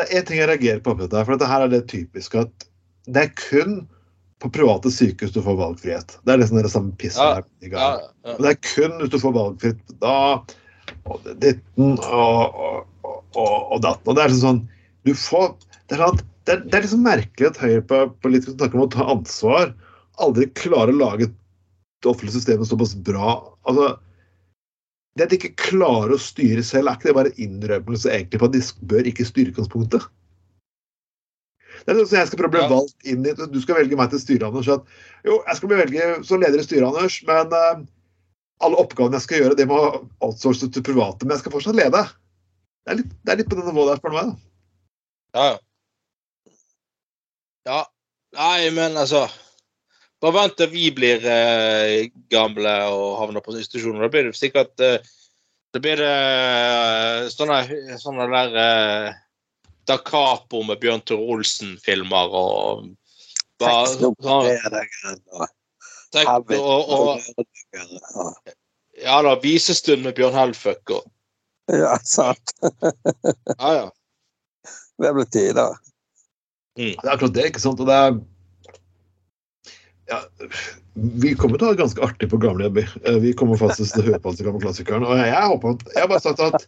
Det 0.02 0.08
er 0.10 0.22
én 0.22 0.28
ting 0.28 0.40
jeg 0.42 0.50
reagerer 0.50 0.80
på, 0.82 0.96
dette, 0.98 1.20
for 1.28 1.36
dette 1.38 1.50
her 1.50 1.64
er 1.68 1.70
det 1.70 1.84
typiske 1.92 2.42
at 2.42 2.64
det 3.06 3.22
er 3.22 3.34
kun 3.38 3.76
på 4.42 4.50
private 4.50 4.90
sykehus 4.90 5.34
du 5.36 5.42
får 5.46 5.60
valgfrihet. 5.60 6.16
Det 6.26 6.34
er 6.34 6.40
liksom 6.42 6.58
det 6.58 6.72
samme 6.74 6.96
pisset 6.98 7.22
Ja, 7.22 7.36
her. 7.38 7.46
ja, 7.70 7.90
ja. 8.26 8.34
Det 8.42 8.50
er 8.50 8.58
kun 8.66 8.96
hvis 8.98 9.12
du 9.14 9.20
får 9.22 9.36
valgfritt 9.38 9.94
da 10.02 10.16
og 11.06 11.28
ditten 11.42 12.00
og, 12.02 12.58
og, 12.58 13.20
og, 13.38 13.54
og, 13.76 13.78
datten. 13.86 14.10
Og 14.10 14.18
det 14.18 14.24
er 14.24 14.34
liksom 14.34 14.48
sånn 14.48 14.64
Du 15.06 15.14
får 15.18 15.54
Det 15.90 15.98
er, 15.98 16.02
sånn 16.02 16.22
det 16.50 16.56
er, 16.56 16.64
det 16.66 16.78
er 16.80 16.86
liksom 16.88 17.06
merkelig 17.06 17.52
at 17.52 17.62
høyrepolitikere 17.62 18.58
snakker 18.58 18.80
om 18.80 18.88
å 18.88 18.92
ta 18.96 19.06
ansvar, 19.14 19.76
aldri 20.26 20.48
klarer 20.58 20.94
å 20.96 20.98
lage 20.98 21.28
det 21.30 22.10
offentlige 22.10 22.40
systemet 22.40 22.70
såpass 22.70 22.96
bra. 23.06 23.36
Altså, 23.70 23.92
det 25.18 25.26
at 25.26 25.34
de 25.34 25.38
ikke 25.40 25.58
klarer 25.60 26.16
å 26.16 26.22
styre 26.22 26.64
selv, 26.64 26.88
er 26.88 26.98
ikke 26.98 27.10
det 27.10 27.18
bare 27.18 27.32
en 27.34 27.42
innrømmelse 27.46 28.12
egentlig 28.12 28.40
på 28.40 28.48
at 28.48 28.54
de 28.56 28.62
bør 28.94 29.10
ikke 29.12 29.28
styre 29.28 29.52
utgangspunktet? 29.52 30.06
Det 31.82 31.94
er 31.94 32.04
sånn 32.06 32.20
jeg 32.20 32.30
skal 32.30 32.40
prøve 32.40 32.52
å 32.52 32.54
bli 32.54 32.62
Ja. 32.62 32.70
valgt 32.70 33.10
inn 33.10 33.26
i 33.26 33.34
Du 33.34 33.58
skal 33.62 33.80
velge 33.80 33.98
meg 33.98 34.12
til 34.12 34.22
styret, 34.22 34.46
Anders. 34.48 34.70
At, 34.70 34.86
jo, 35.26 35.42
jeg 35.48 35.58
skal 35.58 35.72
bli 35.72 35.80
velge 35.82 36.10
som 36.28 36.40
leder 36.44 36.62
i 36.62 36.64
styret, 36.64 36.88
Anders, 36.88 37.18
men 37.28 37.56
uh, 37.58 37.82
alle 38.62 38.78
oppgavene 38.78 39.18
jeg 39.18 39.26
skal 39.26 39.42
gjøre, 39.42 39.58
det 39.58 39.68
må 39.68 39.80
outsources 40.22 40.70
til 40.72 40.86
private. 40.86 41.26
Men 41.26 41.36
jeg 41.36 41.44
skal 41.44 41.56
fortsatt 41.58 41.80
lede. 41.80 42.04
Det 42.86 42.94
er 42.94 43.00
litt, 43.02 43.12
det 43.26 43.34
er 43.34 43.42
litt 43.42 43.50
på 43.50 43.58
det 43.58 43.66
nivået 43.66 43.92
der, 43.92 44.02
spør 44.02 44.14
du 44.14 44.18
meg. 44.20 44.32
da. 45.34 45.42
Ja. 45.42 45.50
ja. 47.66 47.82
Nei, 48.38 48.70
men 48.78 48.96
altså 49.00 49.26
Bare 50.22 50.36
vent 50.36 50.58
til 50.60 50.70
vi 50.70 50.92
blir 50.94 51.24
eh, 51.26 52.12
gamle 52.30 52.74
og 52.94 53.18
havner 53.24 53.42
på 53.42 53.56
institusjoner. 53.58 54.04
Da 54.06 54.12
blir 54.14 54.30
det 54.30 54.38
sikkert 54.38 54.84
eh, 54.86 55.00
Da 55.74 55.82
blir 55.82 55.98
det 55.98 56.10
eh, 56.12 57.30
sånne, 57.34 57.62
sånne 58.02 58.28
der 58.30 58.58
eh, 58.62 59.08
Da 59.90 59.98
Capo 60.06 60.62
med 60.68 60.82
Bjørn 60.84 61.02
Tore 61.08 61.26
Olsen-filmer 61.38 62.36
og 62.38 62.92
bare, 63.62 63.88
sånn, 63.94 64.14
og 64.22 64.26
og, 66.98 67.22
Ja. 67.74 68.26
Ja 69.02 69.22
da, 69.26 69.34
visestund 69.42 70.04
med 70.06 70.14
Bjørn 70.18 70.38
Helfuck 70.38 70.94
og 71.00 71.10
Ja, 71.72 71.96
sant. 72.04 72.52
Ja, 72.62 73.70
ja. 73.74 73.88
Det 75.02 75.14
blir 75.16 75.30
tider. 75.34 75.78
Det 76.78 76.94
er 77.00 77.14
akkurat 77.14 77.34
det, 77.34 77.46
ikke 77.50 77.62
sant? 77.64 77.80
Og 77.82 77.88
det 77.90 77.96
er 77.96 78.18
ja, 80.12 80.20
Vi 81.22 81.32
kommer 81.40 81.58
til 81.58 81.66
å 81.66 81.70
ha 81.72 81.76
det 81.76 81.82
ganske 81.82 82.04
artig 82.04 82.28
på 82.32 82.40
gamlehjem. 82.44 82.74
vi. 82.76 82.84
Vi 83.24 83.32
kommer 83.40 83.60
faktisk 83.60 83.96
til 83.96 84.04
å 84.04 84.08
høre 84.10 84.20
på 84.24 84.32
alle 84.34 84.46
gamle 84.48 84.62
klassikerne. 84.66 85.08
Og 85.08 85.22
jeg 85.22 85.48
håper 85.54 85.76
at, 85.78 85.86
jeg 85.96 86.04
har 86.04 86.10
bare 86.12 86.24
sagt 86.26 86.44
at 86.44 86.68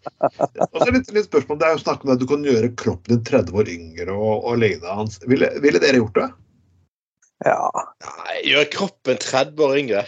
og 0.71 0.79
så 0.79 0.87
er 0.87 0.95
litt, 0.97 1.11
litt 1.15 1.27
spørsmål, 1.27 1.59
Det 1.59 1.67
er 1.67 1.75
jo 1.75 1.81
snakk 1.83 2.05
om 2.07 2.13
at 2.15 2.21
du 2.23 2.27
kan 2.29 2.45
gjøre 2.47 2.71
kroppen 2.79 3.17
din 3.17 3.23
30 3.27 3.59
år 3.59 3.71
yngre 3.75 4.15
og, 4.15 4.47
og 4.47 4.57
lignende. 4.63 4.95
Hans. 5.01 5.19
Ville, 5.27 5.51
ville 5.63 5.81
dere 5.83 5.99
gjort 5.99 6.15
det? 6.21 6.29
Ja. 7.43 7.59
Nei, 8.07 8.35
gjør 8.47 8.69
kroppen 8.77 9.19
30 9.19 9.63
år 9.67 9.77
yngre. 9.83 10.03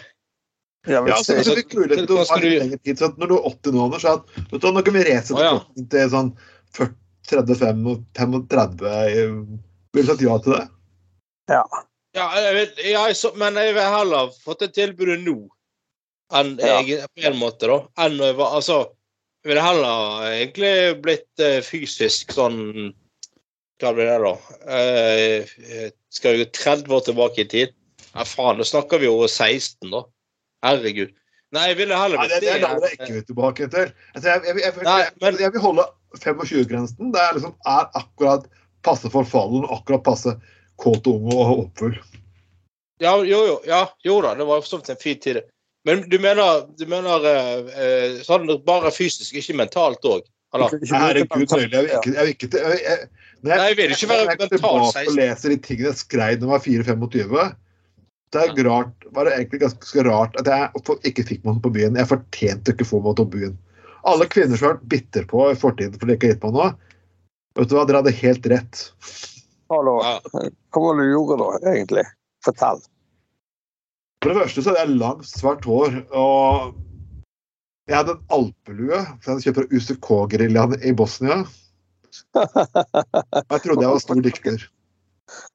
ja 0.88 1.00
Ja, 1.02 1.02
hvis 1.04 1.30
altså, 1.34 1.56
du 1.56 1.60
fikk 1.60 1.74
mulighet 1.76 1.98
til 1.98 2.08
du- 2.08 2.78
tid, 2.86 3.00
så 3.02 3.10
når 3.18 3.28
du 3.28 3.36
er 3.36 3.50
80 3.52 3.74
nå, 3.76 3.86
Anders, 3.90 4.06
at, 4.06 4.36
vet 4.52 4.62
du, 4.62 4.72
nå 4.72 4.84
kan 4.86 4.94
vi 4.96 5.04
resette 5.10 5.36
Å, 5.36 5.44
ja. 5.44 5.84
til 5.92 6.10
sånn 6.14 6.32
40, 6.78 6.96
35 7.26 7.88
og 7.92 8.06
35. 8.16 9.60
Ville 9.96 10.06
du 10.06 10.12
sagt 10.14 10.22
ja 10.24 10.38
til 10.46 10.54
det? 10.56 10.64
Ja, 11.52 11.64
jeg 12.16 12.56
vet, 12.56 12.82
ja, 12.86 13.06
jeg 13.10 13.18
så, 13.20 13.32
men 13.40 13.58
jeg 13.60 13.76
vil 13.76 13.96
heller 13.96 14.32
fått 14.44 14.64
det 14.66 14.74
tilbudet 14.78 15.20
nå 15.26 15.40
enn 16.34 16.56
Ja. 16.58 16.80
jeg, 16.82 17.06
på 17.14 17.28
en 17.30 17.38
måte, 17.38 17.68
da. 17.70 17.80
Enn 18.06 18.18
jeg 18.22 18.38
var 18.40 18.56
altså 18.58 18.86
Jeg 19.46 19.52
ville 19.52 19.62
heller 19.62 20.24
egentlig 20.32 20.72
blitt 21.06 21.44
uh, 21.44 21.60
fysisk 21.62 22.34
sånn 22.34 22.96
Hva 23.82 23.92
blir 23.94 24.10
det, 24.10 24.16
da? 24.24 24.32
Uh, 24.66 25.92
skal 26.10 26.34
vi 26.34 26.42
gå 26.42 26.50
30 26.56 26.96
år 26.98 27.06
tilbake 27.06 27.44
i 27.44 27.50
tid? 27.52 27.76
Ja, 28.16 28.26
faen, 28.26 28.58
da 28.58 28.66
snakker 28.66 29.02
vi 29.04 29.10
jo 29.10 29.20
16, 29.28 29.92
da. 29.92 30.06
Herregud. 30.66 31.12
Nei, 31.54 31.68
jeg 31.72 31.78
ville 31.84 31.98
heller 32.00 32.22
Nei, 32.22 32.28
det, 32.32 32.40
blitt 32.40 32.48
det 32.48 32.54
er 32.56 32.64
da 32.64 32.72
det 32.82 32.92
ikke 32.96 33.12
vil 33.14 33.26
tilbake 33.28 33.68
etter. 33.68 33.92
Altså, 34.16 34.30
jeg, 34.32 34.42
jeg, 34.48 34.62
jeg, 34.64 35.10
jeg, 35.22 35.40
jeg 35.44 35.54
vil 35.54 35.64
holde 35.68 35.86
25-grensen. 36.24 37.12
Det 37.14 37.22
er, 37.22 37.36
liksom, 37.38 37.54
er 37.70 37.90
akkurat 38.00 38.48
passe 38.88 39.12
for 39.12 39.28
fallen, 39.28 39.68
akkurat 39.74 40.04
passe 40.08 40.34
kåt 40.82 41.08
og 41.08 41.20
ung 41.20 41.34
og 41.34 41.66
oppfull. 41.66 41.98
Ja, 43.04 43.18
jo, 43.18 43.42
jo, 43.50 43.58
ja, 43.68 43.82
jo 44.06 44.22
da, 44.24 44.36
det 44.40 44.48
var 44.48 44.64
for 44.64 44.70
så 44.70 44.80
vidt 44.80 44.94
en 44.94 45.02
fin 45.02 45.20
tid. 45.20 45.42
Men 45.86 46.06
du 46.10 46.16
mener, 46.20 46.64
du 46.80 46.88
mener 46.90 47.28
eh, 47.28 48.22
sånn 48.26 48.48
bare 48.66 48.92
fysisk, 48.96 49.36
ikke 49.38 49.58
mentalt 49.60 50.08
òg? 50.08 50.24
Herregud, 50.56 51.52
jeg 51.52 51.68
vil 51.68 51.90
ikke, 51.92 52.14
jeg 52.16 52.24
vil 52.24 52.32
ikke 52.32 52.48
jeg, 52.54 52.80
jeg, 52.80 53.08
Nei, 53.44 53.58
jeg 53.60 53.78
vil 53.78 53.94
ikke 53.94 54.08
være 54.08 54.24
jeg 54.24 54.30
mentalt 54.32 54.54
tilbake 54.56 54.86
16. 54.94 55.10
og 55.12 55.18
leser 55.20 55.52
de 55.52 55.58
tingene 55.68 55.92
jeg 55.92 56.00
skrev 56.00 56.40
da 56.40 56.48
jeg 56.48 56.52
var 56.54 56.64
24-25. 56.64 57.54
Det 58.36 58.42
er 58.42 58.68
rart, 58.68 59.06
var 59.16 59.28
det 59.28 59.36
egentlig 59.36 59.62
ganske 59.62 60.06
rart 60.08 60.40
at 60.42 60.50
jeg 60.50 60.98
ikke 61.12 61.28
fikk 61.28 61.46
meg 61.46 61.62
på 61.64 61.72
byen. 61.76 62.00
Jeg 62.00 62.10
fortjente 62.10 62.74
ikke 62.74 62.88
å 62.88 62.92
få 62.94 63.04
meg 63.04 63.20
til 63.20 63.30
byen. 63.36 63.56
Alle 64.10 64.28
kvinner 64.32 64.58
som 64.58 64.70
har 64.70 64.76
vært 64.78 64.90
bitter 64.96 65.30
på 65.30 65.46
i 65.52 65.60
fortiden 65.60 66.00
for 66.00 66.08
de 66.08 66.18
ikke 66.18 66.30
har 66.30 66.36
gitt 66.36 66.48
meg 66.48 66.58
noe, 66.58 66.72
vet 67.60 67.72
du 67.72 67.78
hva, 67.78 67.86
dere 67.86 68.02
hadde 68.02 68.18
helt 68.24 68.50
rett. 68.52 68.84
Hallo. 69.74 69.96
Ja. 70.04 70.20
Hva 70.74 70.82
var 70.82 71.00
det 71.00 71.08
du 71.08 71.12
gjorde 71.16 71.38
da, 71.42 71.50
egentlig? 71.72 72.04
Fortell. 72.46 72.84
For 74.22 74.32
det 74.32 74.42
første 74.44 74.62
så 74.62 74.72
hadde 74.72 74.84
jeg 74.84 74.98
langt, 75.02 75.28
svart 75.30 75.66
hår. 75.66 75.98
Og 76.14 76.76
jeg 77.90 77.98
hadde 77.98 78.16
en 78.16 78.24
alpelue 78.38 79.02
som 79.26 79.40
jeg 79.40 79.48
kjøpte 79.48 79.64
fra 79.64 79.80
UCK-geriljaen 79.80 80.78
i 80.86 80.94
Bosnia. 80.98 81.42
Jeg 82.36 83.60
trodde 83.66 83.82
jeg 83.82 83.92
var 83.92 84.02
stor 84.04 84.22
dikter. 84.26 84.70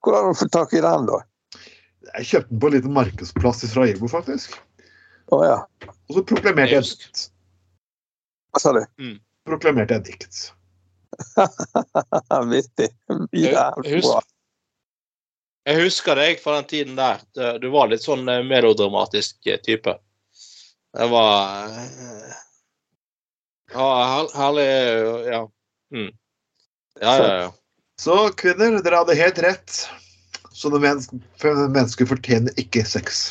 Hvordan 0.03 0.27
har 0.27 0.35
du 0.35 0.39
fått 0.41 0.53
tak 0.55 0.75
i 0.75 0.83
den, 0.83 1.07
da? 1.07 1.23
Jeg 2.17 2.29
kjøpte 2.33 2.51
den 2.51 2.61
på 2.61 2.69
en 2.69 2.75
liten 2.75 2.95
markedsplass 2.95 3.63
i 3.63 3.71
Sarajevo, 3.71 4.11
faktisk. 4.11 4.57
Å 5.31 5.43
ja. 5.45 5.59
Og 6.11 6.17
så 6.17 6.23
proklamerte 6.27 6.81
jeg, 6.81 6.87
dikt. 6.91 7.27
Hva 8.51 8.63
sa 8.63 8.73
du? 8.75 8.83
proklamerte 9.47 9.95
jeg 9.97 10.07
dikt. 10.11 10.41
Vittig. 12.51 12.89
Jævlig 13.31 14.01
bra. 14.03 14.21
Jeg 15.69 15.83
husker 15.83 16.17
deg 16.17 16.39
fra 16.41 16.55
den 16.57 16.69
tiden 16.71 16.95
der. 16.97 17.21
Du- 17.61 17.69
var 17.73 17.91
litt 17.91 18.01
sånn 18.05 18.25
eh, 18.29 18.41
melodramatisk 18.43 19.45
eh, 19.47 19.59
type. 19.61 19.93
Det 20.97 21.07
var 21.11 21.67
eh, 21.69 22.31
Ja, 23.71 23.89
herlig 24.35 24.65
Ja. 25.29 25.43
Mm. 25.93 26.09
Ja, 27.01 27.13
ja, 27.17 27.35
ja. 27.43 27.51
Så 28.01 28.15
kvinner, 28.35 28.81
dere 28.83 29.03
hadde 29.03 29.15
helt 29.15 29.37
rett. 29.43 29.77
Sånne 30.57 30.79
mennesker, 30.83 31.21
mennesker 31.71 32.09
fortjener 32.09 32.57
ikke 32.59 32.83
sex. 32.85 33.29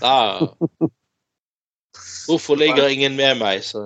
ja. 0.00 0.46
Hvorfor 2.26 2.58
ligger 2.58 2.88
ingen 2.92 3.16
med 3.16 3.38
meg? 3.40 3.64
Så, 3.64 3.82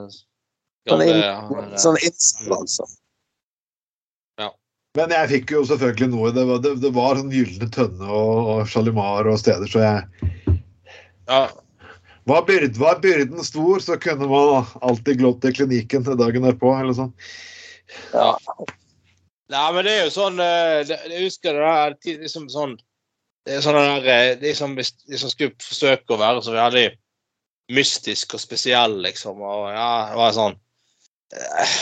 Sånn 0.88 1.02
eh, 1.04 1.76
Sånn 1.80 1.98
incel, 2.00 2.54
altså. 2.56 2.88
Men 4.98 5.12
jeg 5.14 5.30
fikk 5.30 5.52
jo 5.54 5.60
selvfølgelig 5.68 6.08
noe. 6.10 6.30
Det 6.34 6.44
var, 6.48 6.62
det, 6.64 6.72
det 6.82 6.90
var 6.96 7.18
sånn 7.18 7.30
Gylne 7.30 7.68
tønne 7.70 8.08
og, 8.10 8.38
og 8.50 8.70
Shalimar 8.70 9.28
og 9.30 9.38
steder, 9.38 9.70
så 9.70 9.84
jeg 9.84 10.56
ja. 11.30 11.44
Var, 12.26 12.42
byrd, 12.46 12.74
var 12.78 12.98
byrden 13.02 13.44
stor, 13.46 13.78
så 13.82 13.96
kunne 14.02 14.26
man 14.30 14.66
alltid 14.82 15.20
glått 15.22 15.46
i 15.46 15.52
klinikken 15.54 16.04
dagen 16.18 16.42
derpå, 16.42 16.72
eller 16.74 16.96
sånn. 16.98 17.12
Ja. 18.10 18.32
Nei, 19.50 19.66
men 19.74 19.86
det 19.86 19.94
er 19.94 20.04
jo 20.04 20.12
sånn 20.14 20.42
eh, 20.42 20.80
det- 20.86 21.00
Jeg 21.10 21.24
husker 21.24 21.54
det 21.54 21.70
der 21.70 22.18
liksom 22.24 22.50
sånn 22.50 22.76
det 23.46 23.56
er 23.56 23.62
sånn 23.64 23.78
der, 23.78 24.10
eh, 24.10 24.34
de 24.42 24.52
som, 24.54 24.74
de 24.76 25.18
som 25.18 25.30
skulle 25.30 25.54
forsøke 25.62 26.14
å 26.14 26.20
være 26.20 26.42
så 26.44 26.52
veldig 26.54 26.90
mystisk 27.72 28.34
og 28.36 28.42
spesiell, 28.42 28.98
liksom. 29.06 29.38
Og 29.40 29.70
ja, 29.70 30.10
det 30.10 30.18
var 30.18 30.34
sånn 30.36 30.58
eh, 31.36 31.74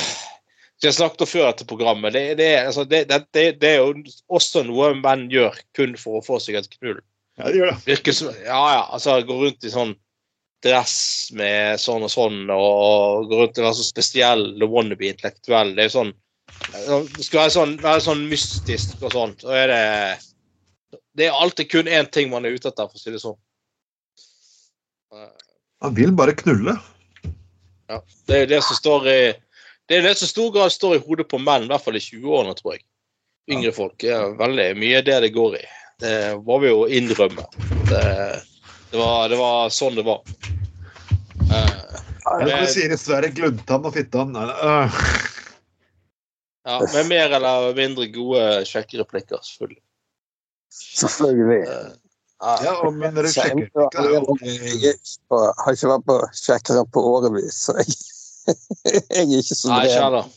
Jeg 0.82 0.94
snakket 0.94 1.24
om 1.24 1.30
før 1.30 1.46
dette 1.48 1.66
programmet. 1.66 2.14
Det, 2.14 2.24
det, 2.38 2.50
altså, 2.68 2.84
det, 2.86 3.04
det, 3.08 3.70
er 3.70 3.80
jo 3.80 3.94
også 4.30 4.62
noe 4.66 4.92
menn 4.98 5.26
gjør 5.32 5.56
kun 5.74 5.96
for 5.98 6.20
å 6.20 6.24
få 6.24 6.38
seg 6.42 6.60
et 6.60 6.70
knull. 6.78 7.00
Ja, 7.38 7.48
det 7.48 7.58
gjør 7.58 7.72
det. 7.72 7.80
Virker 7.86 8.14
som 8.14 8.30
Ja, 8.44 8.62
ja. 8.74 8.84
Altså, 8.94 9.16
gå 9.26 9.40
rundt 9.40 9.66
i 9.66 9.72
sånn 9.74 9.96
dress 10.64 11.30
med 11.38 11.78
sånn 11.78 12.02
og 12.06 12.10
sånn, 12.10 12.40
og 12.50 13.28
gå 13.30 13.42
rundt 13.42 13.60
og 13.60 13.68
være 13.68 13.78
så 13.78 13.86
spesiell 13.86 14.48
og 14.56 14.72
wannabe 14.72 15.06
intellektuell. 15.10 15.74
Det 15.76 15.84
er 15.84 15.90
jo 15.90 15.96
sånn 15.98 16.16
Det 16.58 17.26
skal 17.26 17.44
være 17.44 17.54
sånn, 17.54 17.74
være 17.82 18.02
sånn 18.02 18.24
mystisk 18.30 19.02
og 19.02 19.14
sånn. 19.14 19.34
Så 19.38 19.52
er 19.54 19.70
det 19.70 19.82
Det 21.18 21.28
er 21.28 21.42
alltid 21.42 21.70
kun 21.70 21.90
én 21.90 22.10
ting 22.10 22.30
man 22.30 22.46
er 22.46 22.54
ute 22.54 22.70
etter, 22.70 22.88
for 22.88 22.98
å 22.98 23.02
si 23.02 23.14
det 23.14 23.22
sånn. 23.22 23.38
Han 25.82 25.94
vil 25.94 26.14
bare 26.14 26.34
knulle. 26.38 26.74
Det 27.88 28.36
er 28.36 28.44
jo 28.44 28.50
det 28.50 28.60
som 28.66 28.76
står 28.76 29.08
i 29.08 29.20
Det 29.88 29.96
er 29.96 30.04
det 30.04 30.18
som 30.20 30.28
stor 30.28 30.50
grad 30.52 30.72
står 30.72 30.98
i 30.98 31.02
hodet 31.06 31.28
på 31.30 31.40
menn, 31.40 31.64
i 31.64 31.70
hvert 31.70 31.84
fall 31.84 31.96
i 31.96 32.02
20-årene, 32.04 32.52
tror 32.58 32.74
jeg. 32.76 32.84
Yngre 33.48 33.72
folk 33.72 34.04
er 34.04 34.34
veldig 34.36 34.66
mye 34.76 35.00
det 35.06 35.16
det 35.24 35.30
går 35.32 35.56
i. 35.56 35.62
Det 36.02 36.16
må 36.44 36.58
vi 36.60 36.68
jo 36.68 36.82
innrømme. 36.84 37.46
Det, 37.88 38.02
det, 38.90 38.98
var, 39.00 39.30
det 39.32 39.38
var 39.40 39.72
sånn 39.72 39.96
det 39.96 40.04
var. 40.04 40.20
Eh, 41.48 41.96
Eller 42.34 42.52
som 42.52 42.66
du 42.66 42.74
sier 42.74 42.92
i 42.92 43.00
Sverige, 43.00 43.32
gluntann 43.40 43.88
og 43.88 43.96
fittan. 43.96 44.36
Uh. 44.36 45.00
Ja, 46.68 46.82
Med 46.92 47.08
mer 47.08 47.32
eller 47.38 47.72
mindre 47.78 48.10
gode 48.12 48.44
sjekkereplikker, 48.68 49.40
selvfølgelig. 49.40 49.80
Selvfølgelig. 50.68 51.62
Eh, 51.64 52.07
Ja, 52.38 52.72
og 52.86 52.92
men 52.94 53.16
dere 53.16 53.30
sjekker 53.32 53.64
ikke 53.66 53.88
er 53.98 54.12
Jeg 54.78 54.92
har 55.58 55.74
ikke 55.74 55.88
vært 55.90 56.04
på 56.06 56.18
sjekkere 56.38 56.84
på 56.94 57.02
årevis, 57.16 57.64
så 57.66 57.74
jeg, 57.80 57.96
jeg 58.94 59.24
er 59.24 59.40
ikke 59.40 59.56
så 59.58 59.72
Nei, 59.72 59.80
ikke 59.88 60.04
dreven. 60.04 60.36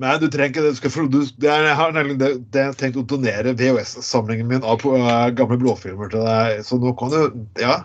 Nei, 0.00 0.14
du 0.16 0.24
trenger 0.32 0.48
ikke 0.48 0.62
det. 0.64 0.70
Du 0.72 0.78
skal, 0.80 1.08
du, 1.12 1.18
det 1.42 1.50
er, 1.52 1.66
jeg 1.68 1.76
har 1.76 1.92
nemlig 1.92 2.16
det, 2.22 2.30
det 2.54 2.64
jeg 2.64 2.78
tenkt 2.80 3.00
å 3.02 3.04
donere 3.12 3.52
VHS-samlingen 3.58 4.48
min 4.48 4.64
av 4.64 4.80
på, 4.80 4.94
uh, 4.96 5.28
gamle 5.36 5.58
blåfilmer 5.60 6.08
til 6.14 6.24
deg. 6.24 6.62
Så 6.64 6.80
nå 6.80 6.94
kan 6.96 7.12
du 7.12 7.20
Ja. 7.60 7.82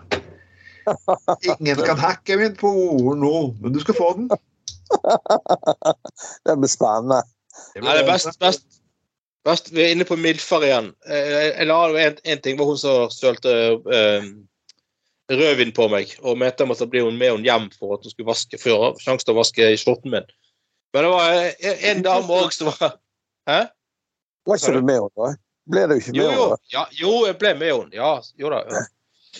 Ingen 1.44 1.84
kan 1.84 2.00
hacke 2.00 2.38
min 2.40 2.54
på 2.56 2.70
ord 2.72 3.20
nå, 3.20 3.32
men 3.60 3.76
du 3.76 3.82
skal 3.84 3.98
få 3.98 4.14
den. 4.16 4.30
Det 6.48 6.56
blir 6.56 6.72
spennende. 6.72 7.20
Nei, 7.76 7.92
det 7.92 8.06
er 8.06 8.08
best, 8.08 8.38
best 8.40 8.77
Vi 9.46 9.80
er 9.84 9.92
inne 9.94 10.04
på 10.04 10.16
Milfar 10.20 10.64
igjen. 10.66 10.90
Eh, 11.08 11.54
Jeg 11.58 11.66
la 11.70 11.78
en, 12.02 12.18
en 12.24 12.40
ting 12.44 12.58
var 12.58 12.68
hun 12.68 12.78
som 12.80 13.08
sølte 13.14 13.52
eh, 13.94 14.26
rødvin 15.30 15.72
på 15.76 15.88
meg 15.92 16.12
og 16.22 16.38
mente 16.40 16.64
jeg 16.64 16.70
måtte 16.70 16.88
bli 16.90 17.02
med 17.08 17.30
henne 17.32 17.46
hjem 17.48 17.68
for 17.76 17.96
at 17.96 18.04
hun 18.04 18.12
skulle 18.12 18.28
vaske 18.30 18.60
før 18.60 18.94
sjansen 19.00 19.28
til 19.28 19.34
å 19.36 19.40
vaske 19.40 19.70
skjorten 19.80 20.12
min. 20.14 20.28
Men 20.96 21.04
det 21.06 21.12
var 21.12 21.34
eh, 21.38 21.84
en 21.92 22.04
dame 22.04 22.40
òg 22.42 22.52
som 22.56 22.70
var 22.72 22.96
Hæ? 23.48 23.60
Var 24.48 24.60
ikke 24.60 24.74
du 24.76 24.82
med 24.84 24.98
henne 25.00 25.12
da? 25.16 25.32
Ble 25.68 25.82
du 25.88 25.96
ikke 25.98 26.14
Jo, 26.16 26.28
med 26.28 26.36
jo. 26.36 26.44
henne? 26.48 26.60
Ja, 26.72 26.84
jo, 26.96 27.12
jeg 27.28 27.36
ble 27.40 27.54
med 27.60 27.72
henne. 27.72 27.92
Ja, 27.96 28.12
jo 28.40 28.52
da. 28.52 28.62
Ja. 28.68 28.84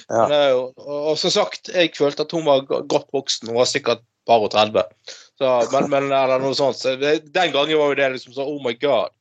Ja. 0.08 0.22
Men, 0.28 0.32
eh, 0.36 0.54
og, 0.56 0.88
og 1.12 1.16
som 1.20 1.32
sagt, 1.32 1.68
jeg 1.72 1.92
følte 1.96 2.24
at 2.24 2.32
hun 2.36 2.44
var 2.46 2.64
godt 2.68 3.08
voksen. 3.16 3.48
Hun 3.50 3.56
var 3.58 3.68
sikkert 3.68 4.04
bare 4.28 4.44
og 4.48 4.52
30. 4.52 4.84
Så, 5.40 5.52
men, 5.72 5.88
men, 5.92 6.08
eller 6.12 6.40
noe 6.42 6.56
sånt. 6.56 6.76
Så 6.80 6.92
det, 7.00 7.14
den 7.34 7.52
gangen 7.54 7.80
var 7.80 7.92
jo 7.92 7.96
det 7.98 8.10
liksom 8.14 8.36
sånn 8.36 8.48
Oh 8.52 8.60
my 8.64 8.74
God. 8.80 9.12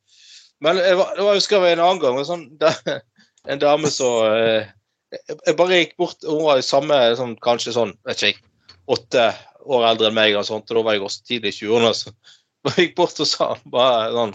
Men 0.65 0.79
jeg, 0.81 0.95
var- 0.97 1.13
det 1.15 1.21
var, 1.23 1.33
jeg 1.35 1.41
husker 1.43 1.65
jeg 1.67 1.77
en 1.77 1.83
annen 1.85 2.01
gang 2.01 2.17
en, 2.17 2.25
sånn, 2.27 2.45
da- 2.57 2.99
en 3.47 3.59
dame 3.61 3.91
som 3.93 4.23
eh, 4.25 4.65
jeg, 5.13 5.37
jeg 5.45 5.55
bare 5.59 5.77
gikk 5.79 5.93
bort 6.01 6.25
Hun 6.27 6.41
var 6.43 6.57
i 6.59 6.65
samme 6.65 6.97
sånn, 7.19 7.35
kanskje 7.45 7.75
sånn 7.75 7.93
vet 8.07 8.23
ikke 8.31 8.43
åtte 8.91 9.27
år 9.67 9.83
eldre 9.89 10.07
enn 10.09 10.15
meg, 10.15 10.35
og 10.39 10.45
sånt, 10.47 10.69
og 10.71 10.77
da 10.79 10.83
var 10.87 10.95
jeg 10.95 11.03
også 11.03 11.23
tidlig 11.27 11.51
i 11.51 11.55
20-årene. 11.59 11.89
Så 11.99 12.13
bare 12.63 12.85
gikk 12.85 12.93
bort 12.97 13.19
og 13.19 13.27
sa 13.27 13.49
bare 13.67 14.11
sånn 14.15 14.33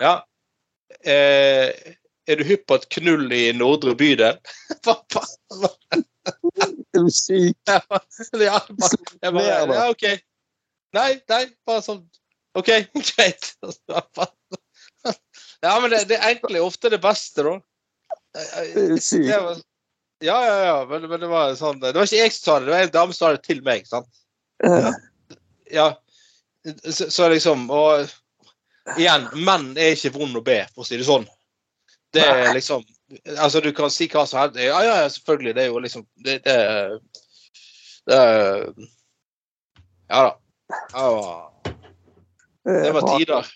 Ja, 0.00 0.12
eh, 1.02 1.70
er 2.30 2.38
du 2.38 2.44
hypp 2.46 2.66
på 2.70 2.76
et 2.78 2.86
knull 2.94 3.26
i 3.34 3.48
Nordre 3.56 3.96
bydel? 3.98 4.38
Er 5.90 7.04
du 7.04 7.10
syk? 7.14 7.56
Ja, 7.68 7.80
jeg 7.80 8.72
bare, 8.78 8.98
jeg 9.22 9.32
bare 9.34 9.74
Ja, 9.74 9.84
OK. 9.90 10.04
Nei, 10.96 11.10
nei, 11.30 11.44
bare 11.66 11.82
sånn 11.86 12.00
OK, 12.58 12.66
greit. 13.14 13.52
Ja, 15.60 15.74
men 15.80 15.90
det, 15.92 16.04
det 16.08 16.16
er 16.16 16.30
egentlig 16.32 16.62
ofte 16.64 16.90
det 16.92 17.00
beste, 17.02 17.44
da. 17.44 17.58
Var, 18.34 19.60
ja, 20.22 20.36
ja, 20.46 20.56
ja, 20.64 20.86
men, 20.88 21.08
men 21.10 21.20
det 21.20 21.26
var 21.26 21.54
sånn 21.58 21.80
Det 21.80 21.90
var 21.96 22.06
ikke 22.06 22.20
jeg 22.20 22.32
som 22.36 22.44
sa 22.44 22.54
det, 22.60 22.68
det 22.68 22.74
var 22.74 22.84
en 22.84 22.92
dame 22.94 23.14
som 23.16 23.24
sa 23.24 23.30
det 23.34 23.42
til 23.46 23.62
meg. 23.66 23.86
sant? 23.88 24.08
Ja. 24.62 24.92
Ja, 25.70 25.86
så, 26.84 27.10
så 27.10 27.28
liksom 27.30 27.68
Og 27.70 28.08
igjen, 28.98 29.28
menn 29.46 29.70
er 29.78 29.94
ikke 29.94 30.12
vond 30.18 30.36
å 30.36 30.42
be, 30.44 30.60
for 30.74 30.84
å 30.84 30.88
si 30.88 30.98
det 31.00 31.06
sånn. 31.08 31.26
Det 32.14 32.26
er 32.26 32.50
liksom 32.56 32.84
Altså, 33.36 33.58
du 33.62 33.72
kan 33.74 33.90
si 33.90 34.06
hva 34.10 34.22
som 34.28 34.38
helst. 34.38 34.58
Ja, 34.62 34.82
ja, 34.86 34.98
ja, 35.02 35.08
selvfølgelig. 35.10 35.54
Det 35.56 35.62
er 35.64 35.72
jo 35.72 35.80
liksom 35.82 36.04
Det, 36.26 36.36
det, 36.44 36.58
det 38.10 38.20
Ja 40.10 40.20
da. 40.28 40.32
Ja, 40.94 41.06
det 42.84 42.92
var 42.94 43.08
tider. 43.16 43.50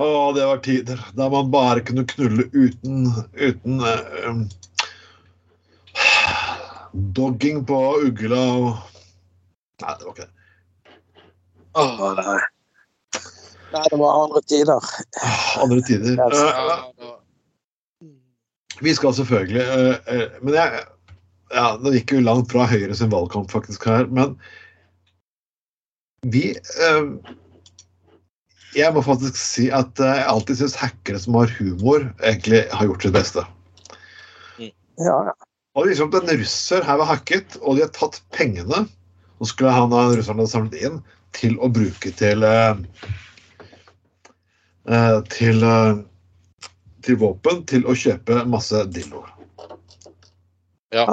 Å, 0.00 0.32
det 0.32 0.44
var 0.48 0.60
tider 0.64 1.00
da 1.12 1.28
man 1.28 1.50
bare 1.52 1.82
kunne 1.84 2.06
knulle 2.08 2.46
uten, 2.52 3.10
uten 3.36 3.82
um, 4.24 4.46
Dogging 6.92 7.60
på 7.68 7.80
ugla 8.06 8.40
og 8.40 8.70
Nei, 9.82 9.94
det 9.98 10.06
var 10.06 10.12
ikke 10.14 10.24
det. 10.28 10.32
Åh, 11.74 12.00
Nei, 12.22 12.38
nei, 13.72 13.82
det 13.90 13.98
var 13.98 14.18
andre 14.20 14.42
tider. 14.46 14.90
Andre 15.64 15.80
tider. 15.88 16.20
Uh, 16.22 16.32
det 17.02 17.12
Vi 18.84 18.94
skal 18.94 19.14
selvfølgelig 19.16 19.64
uh, 19.66 20.40
Men 20.40 20.54
jeg 20.56 20.84
ja, 21.52 21.66
Nå 21.80 21.92
gikk 21.92 22.14
jo 22.16 22.24
langt 22.24 22.52
fra 22.52 22.64
Høyre 22.70 22.94
sin 22.96 23.12
valgkamp 23.12 23.50
faktisk 23.52 23.84
her, 23.84 24.06
men 24.08 24.38
vi 26.32 26.52
eh, 26.54 27.00
Jeg 28.76 28.94
må 28.94 29.02
faktisk 29.04 29.36
si 29.36 29.66
at 29.74 30.00
eh, 30.00 30.18
jeg 30.20 30.28
alltid 30.32 30.60
syns 30.62 30.76
hackere 30.80 31.20
som 31.20 31.36
har 31.36 31.52
humor, 31.58 32.06
egentlig 32.22 32.64
har 32.72 32.88
gjort 32.88 33.04
sitt 33.06 33.16
beste. 33.16 33.44
Ja, 35.00 35.16
Og 35.74 35.88
liksom 35.88 36.12
en 36.14 36.30
russer 36.36 36.84
her 36.84 37.00
var 37.00 37.08
hacket, 37.08 37.56
og 37.62 37.76
de 37.76 37.86
har 37.86 37.92
tatt 37.96 38.20
pengene 38.36 38.84
Nå 39.40 39.46
skulle 39.48 39.72
han 39.74 39.94
og 39.96 40.12
russerne 40.14 40.44
samlet 40.46 40.84
inn 40.84 40.98
til 41.34 41.56
å 41.58 41.70
bruke 41.72 42.12
til 42.14 42.44
eh, 42.46 42.76
eh, 44.86 45.18
Til 45.32 45.64
til 47.02 47.18
våpen 47.18 47.64
til 47.66 47.86
å 47.88 47.94
kjøpe 47.98 48.44
masse 48.46 48.84
dildoer. 48.94 49.30
Ja. 50.94 51.06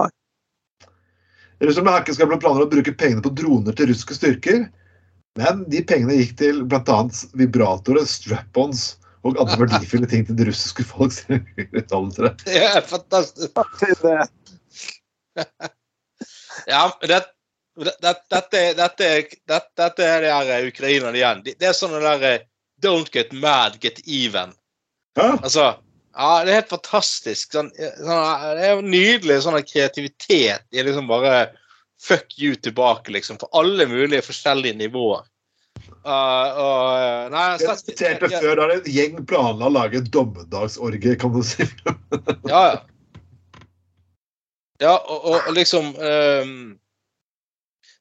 Russerne 1.60 1.94
har 1.94 2.04
ikke 2.04 2.16
skal 2.16 2.30
blant 2.30 2.44
planer 2.44 2.66
å 2.66 2.72
bruke 2.72 2.94
pengene 2.96 3.24
på 3.26 3.34
droner 3.36 3.76
til 3.76 3.90
russiske 3.90 4.18
styrker, 4.18 4.68
men 5.40 5.64
de 5.72 5.82
pengene 5.88 6.18
gikk 6.20 6.36
til 6.42 6.64
bl.a. 6.70 7.00
vibratorer, 7.40 8.06
strap-ons 8.08 8.92
og 9.28 9.40
andre 9.42 9.58
verdifulle 9.66 10.08
ting 10.10 10.26
til 10.28 10.38
det 10.40 10.48
russiske 10.50 10.86
folks 10.88 11.24
utdannelse. 11.30 12.34
Det 12.48 12.62
er 12.64 12.86
fantastisk. 12.88 13.60
Ja, 16.68 16.86
det, 17.02 17.20
det, 17.80 17.94
det, 18.04 18.16
dette, 18.32 18.62
dette, 18.76 19.10
dette, 19.48 20.06
er 20.06 20.24
de 20.24 20.32
her 20.32 20.68
ukrainerne 20.68 21.20
igjen. 21.20 21.44
Det 21.48 21.68
er 21.70 21.76
sånn 21.76 21.96
det 21.96 22.04
der 22.06 22.26
eh, 22.30 22.48
Don't 22.80 23.12
get 23.12 23.34
mad, 23.36 23.80
get 23.84 24.00
even. 24.08 24.54
Ja, 25.20 25.34
Altså, 25.44 25.64
ja, 26.16 26.30
det 26.44 26.52
er 26.52 26.62
helt 26.62 26.72
fantastisk. 26.72 27.52
Sånn, 27.52 27.72
sånn, 27.76 28.46
det 28.56 28.68
er 28.68 28.78
jo 28.78 28.86
nydelig 28.88 29.42
sånn 29.44 29.60
kreativitet 29.68 30.64
i 30.72 30.86
liksom 30.86 31.10
bare 31.12 31.50
fuck 32.02 32.40
you 32.40 32.56
tilbake, 32.56 33.12
liksom. 33.12 33.38
På 33.38 33.50
alle 33.52 33.88
mulige 33.88 34.22
forskjellige 34.26 34.78
nivåer. 34.80 35.26
Uh, 36.06 36.60
og, 36.60 37.32
nei, 37.34 37.44
jeg 37.52 37.62
jeg- 37.62 37.76
diskuterte 37.76 38.30
ja, 38.32 38.40
før, 38.40 38.56
da 38.56 38.64
er 38.66 38.72
det 38.72 38.78
en 38.80 38.94
gjeng 38.94 39.26
planla 39.28 39.68
å 39.68 39.74
lage 39.74 40.02
dommedagsorgie, 40.12 41.16
kan 41.20 41.34
du 41.36 41.42
si. 41.44 41.68
Ja, 42.52 42.64
ja. 42.72 42.80
Ja, 44.80 44.94
og, 44.96 45.26
og, 45.28 45.48
og 45.50 45.56
liksom 45.58 45.90
um, 46.00 46.52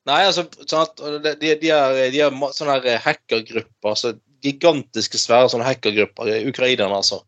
Nei, 0.07 0.18
altså 0.24 0.44
sånn 0.62 0.84
at 0.84 1.01
de, 1.42 1.57
de, 1.59 1.70
har, 1.74 1.96
de 2.14 2.20
er 2.22 2.36
sånne 2.55 2.76
her 2.78 3.01
hackergrupper, 3.03 3.88
altså 3.90 4.12
gigantiske, 4.46 5.18
svære 5.20 5.51
sånne 5.53 5.66
hackergrupper, 5.66 6.30
eh, 6.32 6.46
ukrainerne, 6.49 7.01
altså. 7.03 7.18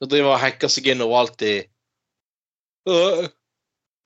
De 0.00 0.08
driver 0.10 0.32
og 0.32 0.40
hacker 0.42 0.72
seg 0.72 0.88
inn 0.90 1.04
overalt 1.04 1.44
i 1.44 1.52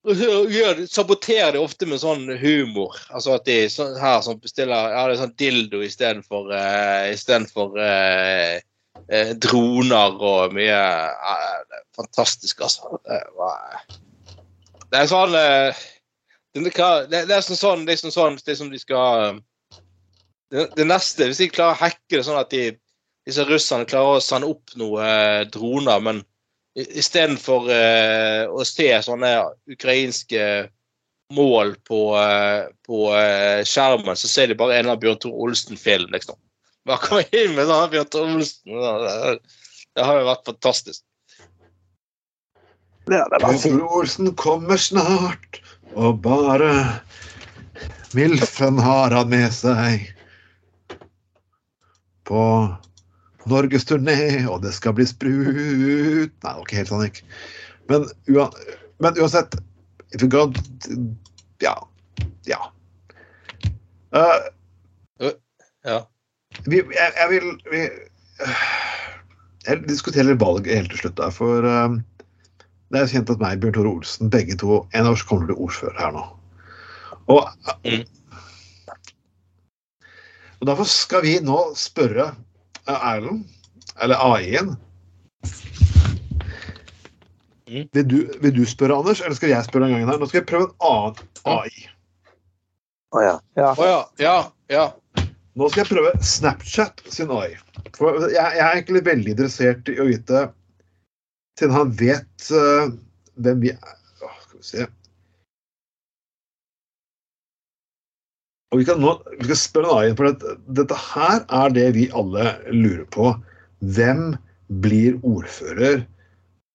Saboterer 0.06 1.56
det 1.56 1.60
ofte 1.60 1.88
med 1.90 2.00
sånn 2.00 2.28
humor. 2.40 2.94
Altså 3.10 3.34
at 3.34 3.48
de 3.48 3.58
så, 3.72 3.90
her 3.98 4.22
sånn 4.24 4.38
bestiller 4.40 4.94
Ja, 4.94 5.04
det 5.08 5.16
er 5.16 5.22
sånn 5.24 5.36
dildo 5.40 5.82
istedenfor 5.84 6.52
uh, 6.54 7.08
istedenfor 7.10 7.74
uh, 7.76 8.60
eh, 9.08 9.32
droner 9.42 10.16
og 10.16 10.54
mye 10.56 10.78
uh, 10.78 11.82
Fantastisk, 11.98 12.62
altså. 12.62 13.00
Det, 13.02 15.00
er 15.00 15.10
sånn 15.10 15.34
uh, 15.34 15.86
det, 16.54 16.72
det, 17.10 17.34
er 17.34 17.44
sånn, 17.44 17.58
sånn, 17.58 17.84
er 17.88 17.98
sånn, 18.00 18.14
sånn 18.14 18.38
det 18.40 18.54
er 18.54 18.58
som 18.58 18.70
de 18.72 18.80
skal 18.80 19.24
eh, 19.24 19.40
det, 20.54 20.68
det 20.78 20.86
neste, 20.88 21.28
Hvis 21.28 21.42
de 21.42 21.50
klarer 21.52 21.76
å 21.76 21.82
hacke 21.82 22.16
det 22.16 22.24
sånn 22.26 22.40
at 22.40 22.50
de, 22.54 22.72
disse 23.28 23.44
russerne 23.48 23.88
klarer 23.88 24.18
å 24.18 24.24
sende 24.24 24.48
opp 24.50 24.74
noen 24.80 25.04
eh, 25.04 25.42
droner, 25.52 26.00
men 26.04 26.22
istedenfor 26.78 27.68
uh, 27.70 28.44
å 28.54 28.64
se 28.66 28.90
sånne 29.04 29.32
ukrainske 29.70 30.42
mål 31.34 31.74
på, 31.88 32.00
uh, 32.16 32.68
på 32.86 33.00
uh, 33.12 33.64
skjermen, 33.66 34.16
så 34.16 34.30
ser 34.30 34.50
de 34.50 34.58
bare 34.58 34.78
en 34.78 34.92
av 34.92 35.00
Bjørn 35.02 35.18
Tor 35.22 35.34
Olsen-film, 35.46 36.08
liksom. 36.14 36.38
Bare 36.88 37.02
komme 37.04 37.26
inn 37.36 37.56
med 37.56 37.68
sånn 37.68 37.90
Bjørn 37.92 38.10
Tor 38.12 38.30
Olsen. 38.36 38.78
Det, 38.78 39.36
det 39.98 40.06
har 40.06 40.20
jo 40.20 40.28
vært 40.30 40.48
fantastisk. 40.48 41.04
Det 43.08 43.18
hadde 43.22 43.40
vært 43.40 43.92
Olsen 43.98 44.32
kommer 44.36 44.80
snart, 44.80 45.60
og 45.96 46.20
bare 46.24 46.72
Milfen 48.16 48.80
har 48.80 49.12
han 49.12 49.28
med 49.32 49.52
seg 49.52 50.06
på 52.28 52.42
norgesturné, 53.50 54.16
og 54.50 54.62
det 54.64 54.72
skal 54.76 54.94
bli 54.96 55.06
sprut 55.08 55.46
Nei, 55.48 56.28
det 56.28 56.52
var 56.52 56.62
ikke 56.64 56.78
helt 56.80 56.90
sånn, 56.92 57.06
ikke. 57.08 57.24
Men, 57.88 58.04
men 59.00 59.18
uansett 59.22 59.56
if 60.14 60.22
you 60.22 60.28
got, 60.32 60.56
Ja. 61.64 61.74
Ja. 62.48 62.70
Uh, 64.14 65.32
Ja. 65.86 65.98
vi, 66.66 66.80
jeg, 66.80 67.12
jeg 67.16 67.28
vil 67.30 67.48
vi, 67.70 67.82
Jeg 69.66 69.82
diskuterer 69.88 70.38
valg 70.40 70.66
helt 70.68 70.90
til 70.92 71.02
slutt 71.02 71.18
der, 71.20 71.30
for 71.34 71.64
uh, 71.66 71.96
det 72.88 73.02
er 73.02 73.10
kjent 73.12 73.30
at 73.34 73.40
meg 73.42 73.60
Bjørn 73.60 73.74
Tore 73.76 73.90
Olsen, 73.98 74.30
begge 74.32 74.56
to 74.60 74.80
En 74.96 75.06
av 75.08 75.12
oss 75.16 75.24
kommer 75.28 75.44
til 75.48 75.52
å 75.52 75.58
bli 75.58 75.64
ordfører 75.68 75.98
her 76.00 76.14
nå. 76.16 76.24
Og, 77.28 77.44
Mm. 77.84 78.04
og 80.60 80.66
derfor 80.70 80.88
skal 80.88 81.22
vi 81.22 81.34
nå 81.44 81.58
spørre 81.76 82.30
eh, 82.30 82.36
Erlend, 82.96 83.44
eller 84.00 84.16
AI-en 84.32 84.76
Mm. 87.68 87.88
vil, 87.92 88.08
du, 88.08 88.16
vil 88.40 88.54
du 88.56 88.64
spørre, 88.64 88.96
Anders, 88.96 89.20
eller 89.20 89.36
skal 89.36 89.50
jeg 89.52 89.64
spørre 89.66 89.88
en 89.88 89.92
gang 89.92 90.06
her? 90.08 90.18
Nå 90.20 90.26
skal 90.30 90.40
jeg 90.40 90.48
prøve 90.48 90.68
en 90.68 90.86
annen 90.88 91.18
AI. 91.44 91.82
Å 93.12 93.24
ja. 93.24 93.34
ja. 93.60 93.72
Oh, 93.74 93.84
ja. 93.84 93.98
Ja. 94.22 94.36
Ja. 94.72 94.86
Nå 95.58 95.68
skal 95.68 95.82
jeg 95.82 95.90
prøve 95.90 96.12
Snapchat 96.24 97.02
sin 97.12 97.32
AI. 97.34 97.50
For 97.96 98.22
jeg, 98.28 98.36
jeg 98.38 98.64
er 98.64 98.72
egentlig 98.72 99.04
veldig 99.04 99.34
interessert 99.34 99.90
i 99.92 99.98
å 100.00 100.08
vite 100.08 100.46
Siden 101.58 101.74
han 101.74 101.92
vet 101.98 102.48
uh, 102.54 102.90
hvem 103.42 103.62
vi 103.64 103.72
er 103.72 103.94
Åh, 104.22 104.34
Skal 104.44 104.58
vi 104.60 104.66
se 104.68 104.86
Og 108.68 108.82
vi 108.82 108.84
kan 108.84 109.00
nå 109.00 109.14
vi 109.38 109.48
kan 109.48 109.56
spørre 109.56 110.02
en 110.04 110.16
for 110.18 110.28
dette, 110.28 110.56
dette 110.76 110.96
her 111.00 111.40
er 111.60 111.72
det 111.72 111.86
vi 111.96 112.08
alle 112.12 112.50
lurer 112.74 113.06
på. 113.14 113.30
Hvem 113.96 114.34
blir 114.84 115.16
ordfører? 115.24 116.02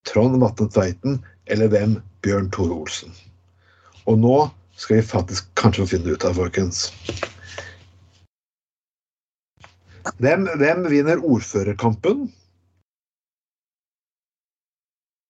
Trond 0.09 0.39
Vatne 0.41 0.67
Tveiten 0.73 1.19
eller 1.53 1.69
hvem? 1.71 1.99
Bjørn 2.23 2.49
Tore 2.55 2.75
Olsen. 2.81 3.13
Og 4.07 4.17
nå 4.19 4.37
skal 4.79 4.99
vi 4.99 5.05
faktisk 5.05 5.49
kanskje 5.59 5.85
finne 5.91 6.07
det 6.07 6.17
ut 6.17 6.25
av, 6.27 6.39
folkens. 6.39 6.87
Hvem, 10.23 10.47
hvem 10.59 10.87
vinner 10.91 11.21
ordførerkampen? 11.23 12.25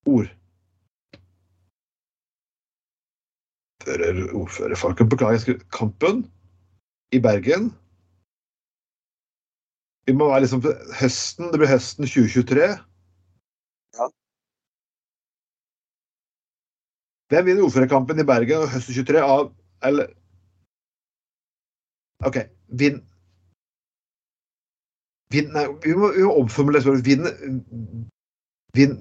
Ord. 0.10 0.30
Ordfører, 3.82 4.24
ordførerfolket. 4.38 5.12
Beklager, 5.12 5.60
Kampen 5.76 6.24
i 7.14 7.22
Bergen. 7.22 7.70
Vi 10.08 10.16
må 10.18 10.28
være 10.32 10.44
liksom 10.46 10.64
høsten. 11.00 11.52
Det 11.52 11.62
blir 11.62 11.72
høsten 11.72 12.08
2023. 12.10 12.68
Ja. 14.00 14.10
Hvem 17.32 17.48
vinner 17.48 17.68
ordførerkampen 17.68 18.20
i 18.20 18.28
Bergen 18.28 18.68
høsten 18.68 18.98
2023 18.98 19.24
av 19.24 19.50
Eller 19.84 20.12
OK. 22.28 22.38
Vinn 22.80 23.02
Vinn 25.34 25.50
Nei, 25.56 25.66
vi 25.84 25.96
må, 25.98 26.12
vi 26.14 26.24
må 26.24 26.36
omformulere 26.44 26.84
spørsmålet. 26.86 27.32
Vinn 28.78 28.98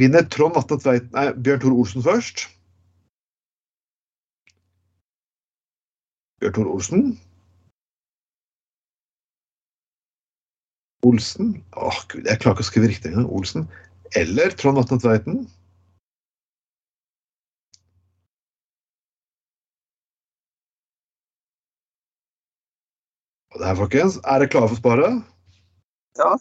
Vinner 0.00 0.26
Trond 0.26 0.58
Atle 0.58 0.80
Tveit 0.82 1.12
Nei, 1.14 1.28
Bjørn 1.38 1.62
Tore 1.62 1.78
Olsen 1.84 2.02
først? 2.02 2.48
Bjørn 6.44 6.54
Tor 6.58 6.68
Olsen? 6.68 7.04
Olsen? 11.08 11.54
Åh, 11.72 12.00
gud, 12.12 12.26
jeg 12.28 12.40
klarer 12.42 12.58
ikke 12.58 12.64
å 12.64 12.68
skrive 12.68 12.90
riktig 12.90 13.12
engang. 13.14 13.30
Olsen. 13.32 13.64
Eller 14.20 14.52
Trond 14.52 14.76
Atne 14.82 14.98
Tveiten? 15.00 15.38
Og 23.54 23.62
det 23.62 23.70
her, 23.70 23.78
folkens, 23.80 24.18
er 24.20 24.44
dere 24.44 24.52
klare 24.52 24.68
for 24.74 24.82
sparet? 24.82 25.22
Ja. 26.20 26.34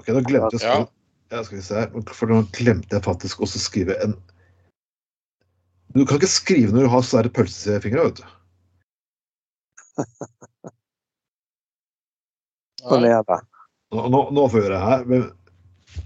Ok, 0.00 0.08
da 0.08 0.24
glemte 0.24 0.56
jeg 0.56 0.72
å 0.72 0.88
ja, 1.34 1.42
skal 1.42 1.58
vi 1.58 1.66
se 1.68 1.82
her. 1.82 1.92
For 2.16 2.32
nå 2.32 2.46
glemte 2.56 2.96
jeg 2.96 3.04
faktisk 3.04 3.44
også 3.44 3.60
å 3.60 3.66
skrive 3.66 4.00
en 4.06 4.16
Du 5.96 6.04
kan 6.04 6.18
ikke 6.20 6.28
skrive 6.28 6.74
når 6.74 6.82
du 6.84 6.90
har 6.92 7.04
sånne 7.06 7.32
pølsefingre, 7.32 8.02
vet 8.10 8.18
du. 8.20 8.26
Sånn 12.86 13.06
er 13.08 13.22
det. 13.26 13.38
Nå, 13.94 14.02
nå, 14.12 14.20
nå 14.34 14.42
får 14.50 14.58
vi 14.58 14.66
høre 14.66 14.80
her. 14.82 15.04
Men, 15.08 15.22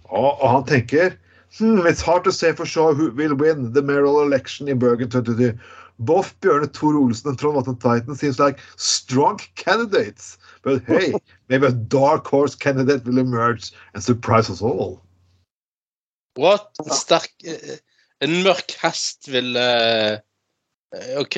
og, 0.07 0.31
og 0.31 0.47
han 0.47 0.65
tenker 0.69 1.17
hmm, 1.59 1.83
It's 1.89 2.05
hard 2.07 2.25
to 2.25 2.33
say 2.33 2.53
for 2.55 2.67
sure 2.67 2.95
who 2.95 3.11
will 3.11 3.35
win 3.35 3.73
the 3.73 3.83
mayoral 3.83 4.23
election 4.23 4.69
in 4.69 4.79
Bergen 4.79 5.11
2020. 5.11 5.59
Both 5.99 6.33
Bjørne 6.41 6.71
Tor 6.73 6.95
Olsen 6.97 7.31
and 7.31 7.39
Trond 7.39 7.59
Vatne 7.59 7.77
Tveiten 7.83 8.17
seems 8.17 8.39
like 8.39 8.59
strong 8.77 9.39
candidates. 9.57 10.39
But 10.63 10.83
hey, 10.87 11.13
maybe 11.49 11.67
a 11.67 11.73
dark 11.73 12.27
horse 12.27 12.55
candidate 12.55 13.05
will 13.05 13.19
emerge 13.19 13.73
and 13.93 14.03
surprise 14.03 14.49
us 14.49 14.63
all. 14.63 15.03
What? 16.37 16.71
Sterk 16.87 17.29
eh, 17.45 17.77
En 18.21 18.43
mørk 18.45 18.75
hest 18.83 19.31
vil 19.33 19.57
eh, 19.57 20.19
eh, 20.97 21.13
OK. 21.21 21.37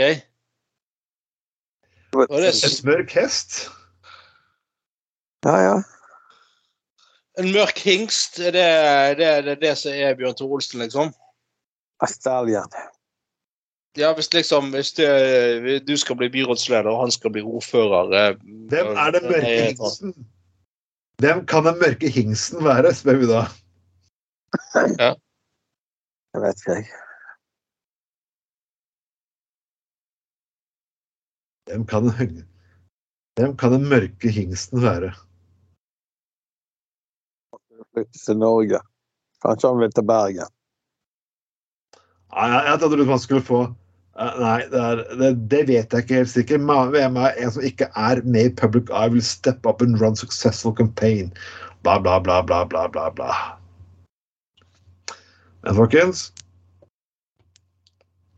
En 2.13 2.89
mørk 2.89 3.15
hest? 3.17 3.63
Ja, 5.47 5.57
ja. 5.63 5.77
En 7.41 7.49
mørk 7.55 7.79
hingst, 7.81 8.39
er 8.39 8.53
det 8.53 8.67
det, 9.19 9.31
det, 9.47 9.61
det 9.63 9.77
som 9.81 9.95
er 9.95 10.19
Bjørn 10.19 10.37
Tore 10.37 10.59
Olsen, 10.59 10.83
liksom? 10.85 11.15
Stallion. 12.09 12.69
Ja, 13.97 14.13
hvis 14.17 14.33
liksom 14.35 14.71
hvis 14.73 14.93
det, 14.97 15.87
du 15.87 15.97
skal 15.97 16.17
bli 16.17 16.29
byrådsleder, 16.33 16.91
og 16.91 17.01
han 17.01 17.11
skal 17.11 17.33
bli 17.33 17.43
ordfører 17.43 18.13
eh, 18.19 18.37
Hvem 18.73 18.87
er 18.97 19.11
den 19.15 19.27
mørke 19.29 19.43
Nei, 19.47 19.59
hingsten? 19.69 20.15
Hvem 21.23 21.45
kan 21.47 21.67
den 21.69 21.79
mørke 21.79 22.09
hingsten 22.11 22.65
være, 22.65 22.95
spør 22.95 23.21
vi 23.21 23.29
da. 23.31 23.43
Jeg 26.33 26.43
vet 26.43 26.63
ikke, 26.63 26.79
jeg. 26.79 26.87
Hvem 31.69 31.85
kan 31.87 32.09
hvem 33.37 33.57
kan 33.57 33.73
den 33.73 33.89
mørke 33.89 34.31
hingsten 34.31 34.83
være? 34.83 35.13
Flytte 37.93 38.19
til 38.25 38.37
Norge. 38.37 38.81
Kanskje 39.45 39.69
han 39.69 39.81
vil 39.81 39.95
til 39.97 40.05
Bergen. 40.09 40.51
Nei, 42.33 42.49
jeg, 42.53 42.67
jeg 42.69 42.81
trodde 42.81 43.07
man 43.09 43.23
skulle 43.23 43.45
få 43.45 43.63
eh, 43.65 44.37
Nei, 44.41 44.59
det, 44.73 44.83
er, 44.83 45.03
det, 45.21 45.33
det 45.53 45.63
vet 45.69 45.97
jeg 45.97 46.05
ikke 46.05 46.21
helt 46.21 46.33
sikkert. 46.35 46.69
Hvem 46.93 47.17
er 47.17 47.41
en 47.41 47.57
som 47.57 47.65
ikke 47.65 47.89
er 47.97 48.21
med 48.25 48.51
i 48.51 48.55
Public 48.61 48.93
Eye, 48.93 49.13
will 49.13 49.25
step 49.25 49.67
up 49.67 49.83
and 49.83 50.01
run 50.01 50.17
successful 50.17 50.77
campaign. 50.77 51.33
Bla, 51.83 51.99
bla, 51.99 52.19
bla, 52.21 52.43
bla, 52.43 52.65
bla, 52.65 52.87
bla. 52.89 53.09
bla. 53.11 53.62
Men 55.63 55.79
folkens 55.79 56.33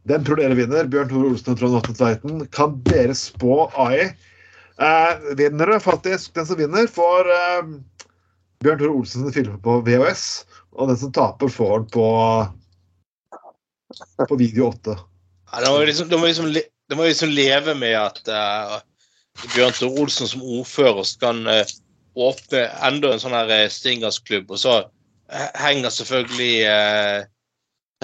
Den 0.04 0.24
tror 0.24 0.36
dere 0.36 0.56
vinner. 0.58 0.88
Bjørn 0.90 1.08
Tore 1.08 1.30
Olsen 1.32 1.54
og 1.54 1.60
Trond 1.60 1.78
Atle 1.78 1.94
Tveiten. 1.96 2.42
Kan 2.52 2.76
dere 2.84 3.14
spå 3.16 3.70
AI? 3.80 4.10
Eh, 4.76 5.22
vinnere, 5.38 5.78
faktisk. 5.80 6.34
Den 6.36 6.44
som 6.44 6.58
vinner, 6.60 6.90
får 6.92 7.30
eh, 7.32 7.70
Bjørn 8.60 8.82
Tore 8.82 8.98
Olsen 8.98 9.32
filmer 9.32 9.56
på 9.64 9.78
VHS. 9.86 10.26
Og 10.76 10.90
den 10.92 11.00
som 11.00 11.14
taper, 11.16 11.48
får 11.48 11.78
den 11.78 11.88
på 11.94 12.10
på 14.28 14.36
video 14.36 14.68
8. 14.68 14.96
Ja, 15.52 15.60
det 15.60 15.70
må 15.70 15.84
liksom, 15.84 16.08
de, 16.08 16.18
må 16.18 16.26
liksom, 16.26 16.50
det 16.88 16.98
må 16.98 17.06
liksom 17.06 17.30
leve 17.30 17.74
med 17.78 17.94
at 17.98 18.20
uh, 18.28 18.78
Bjørn 19.54 19.76
Tore 19.76 20.02
Olsen 20.02 20.30
som 20.30 20.42
ordfører 20.42 21.06
skal 21.06 21.44
uh, 21.46 21.62
åpne 22.14 22.66
enda 22.86 23.12
en 23.14 23.22
sånn 23.22 23.36
her 23.36 23.68
stingersklubb, 23.72 24.50
og 24.54 24.60
så 24.60 24.74
eh, 24.82 24.90
henger 25.30 25.90
selvfølgelig 25.90 26.56
eh, 26.68 27.24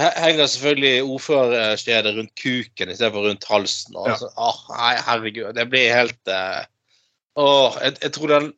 Henger 0.00 0.46
selvfølgelig 0.48 1.02
ordførerstedet 1.04 2.14
rundt 2.16 2.30
kuken 2.40 2.88
istedenfor 2.92 3.26
rundt 3.28 3.44
halsen. 3.44 3.96
Og 4.00 4.08
Ja. 4.08 4.14
ah, 4.38 4.60
nei, 4.70 4.94
herregud, 5.04 5.50
det 5.58 5.66
blir 5.68 5.92
helt 5.92 6.30
eh, 6.32 6.62
Åh, 7.36 7.76
jeg, 7.82 7.96
jeg, 8.02 8.12
tror 8.12 8.32
den, 8.32 8.48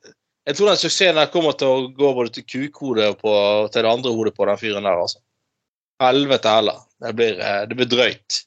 jeg 0.47 0.57
tror 0.57 0.69
den 0.71 0.79
suksessen 0.81 1.19
der 1.19 1.33
kommer 1.33 1.53
til 1.59 1.69
å 1.69 1.89
gå 1.97 2.13
både 2.15 2.31
til 2.37 2.47
kukhodet 2.47 3.09
og 3.13 3.19
på, 3.21 3.35
til 3.75 3.83
det 3.85 3.91
andre 3.91 4.15
hodet 4.15 4.35
på 4.37 4.47
den 4.49 4.59
fyren 4.61 4.87
der, 4.87 5.03
altså. 5.03 5.19
Helvete 6.03 6.49
heller. 6.57 6.81
Det 7.03 7.13
blir, 7.19 7.37
eh, 7.43 7.61
det 7.69 7.77
blir 7.79 7.91
drøyt. 7.91 8.41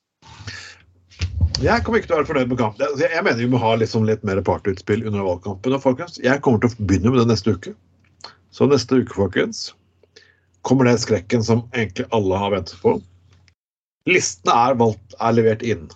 Jeg 1.64 1.84
kommer 1.86 2.02
ikke 2.02 2.10
til 2.10 2.16
å 2.18 2.20
være 2.20 2.28
fornøyd 2.32 2.50
med 2.52 2.60
kampen. 2.60 2.84
Altså, 2.84 3.08
Jeg 3.08 3.24
mener 3.24 3.40
vi 3.40 3.48
må 3.52 3.60
ha 3.62 3.76
liksom 3.80 4.08
litt 4.08 4.24
mer 4.28 4.42
partyutspill 4.44 5.06
under 5.08 5.24
valgkampen. 5.24 5.76
Og 5.78 5.84
folkens, 5.84 6.18
jeg 6.24 6.42
kommer 6.44 6.60
til 6.64 6.72
å 6.74 6.88
begynne 6.90 7.14
med 7.14 7.22
det 7.24 7.30
neste 7.32 7.54
uke. 7.56 7.76
Så 8.52 8.68
neste 8.68 9.00
uke, 9.04 9.16
folkens, 9.16 9.70
kommer 10.66 10.90
det 10.90 10.98
skrekken 11.04 11.44
som 11.46 11.64
egentlig 11.74 12.08
alle 12.16 12.40
har 12.42 12.56
ventet 12.56 12.82
på. 12.82 12.98
Listene 14.10 14.56
er, 14.68 14.76
valgt, 14.82 15.16
er 15.22 15.38
levert 15.38 15.64
inn. 15.66 15.88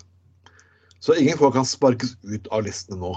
Så 1.00 1.16
ingen 1.16 1.38
folk 1.40 1.54
kan 1.56 1.66
sparkes 1.66 2.16
ut 2.26 2.48
av 2.54 2.64
listene 2.66 3.00
nå. 3.00 3.12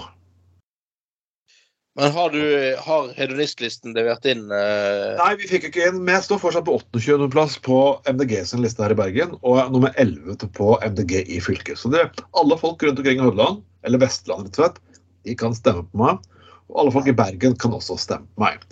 Men 1.94 2.10
har 2.10 2.30
du 2.34 2.42
har 2.82 3.10
hedonistlisten 3.14 3.94
levert 3.94 4.24
inn 4.26 4.48
uh... 4.50 5.14
Nei, 5.20 5.34
vi 5.38 5.46
fikk 5.46 5.68
ikke 5.68 5.84
inn, 5.90 6.00
men 6.02 6.16
jeg 6.16 6.26
står 6.26 6.40
fortsatt 6.42 6.66
på 6.66 6.74
28. 6.98 7.28
plass 7.30 7.54
på 7.62 7.78
MDG 8.10 8.40
sin 8.50 8.64
liste 8.64 8.82
her 8.82 8.96
i 8.96 8.98
Bergen, 8.98 9.36
og 9.46 9.70
nummer 9.70 9.94
11 10.02 10.42
på 10.58 10.72
MDG 10.82 11.20
i 11.22 11.38
fylket. 11.42 11.78
Så 11.78 11.92
det, 11.94 12.08
alle 12.34 12.58
folk 12.58 12.82
rundt 12.82 12.98
omkring 12.98 13.22
i 13.22 13.22
Hordaland, 13.22 13.62
eller 13.86 14.02
Vestland 14.02 14.48
rett 14.48 14.58
og 14.58 14.64
slett, 14.64 14.80
de 15.24 15.36
kan 15.38 15.54
stemme 15.54 15.86
på 15.92 16.02
meg. 16.02 16.26
Og 16.72 16.82
alle 16.82 16.96
folk 16.96 17.06
i 17.10 17.14
Bergen 17.14 17.54
kan 17.62 17.76
også 17.76 18.00
stemme 18.00 18.26
på 18.34 18.42
meg. 18.48 18.66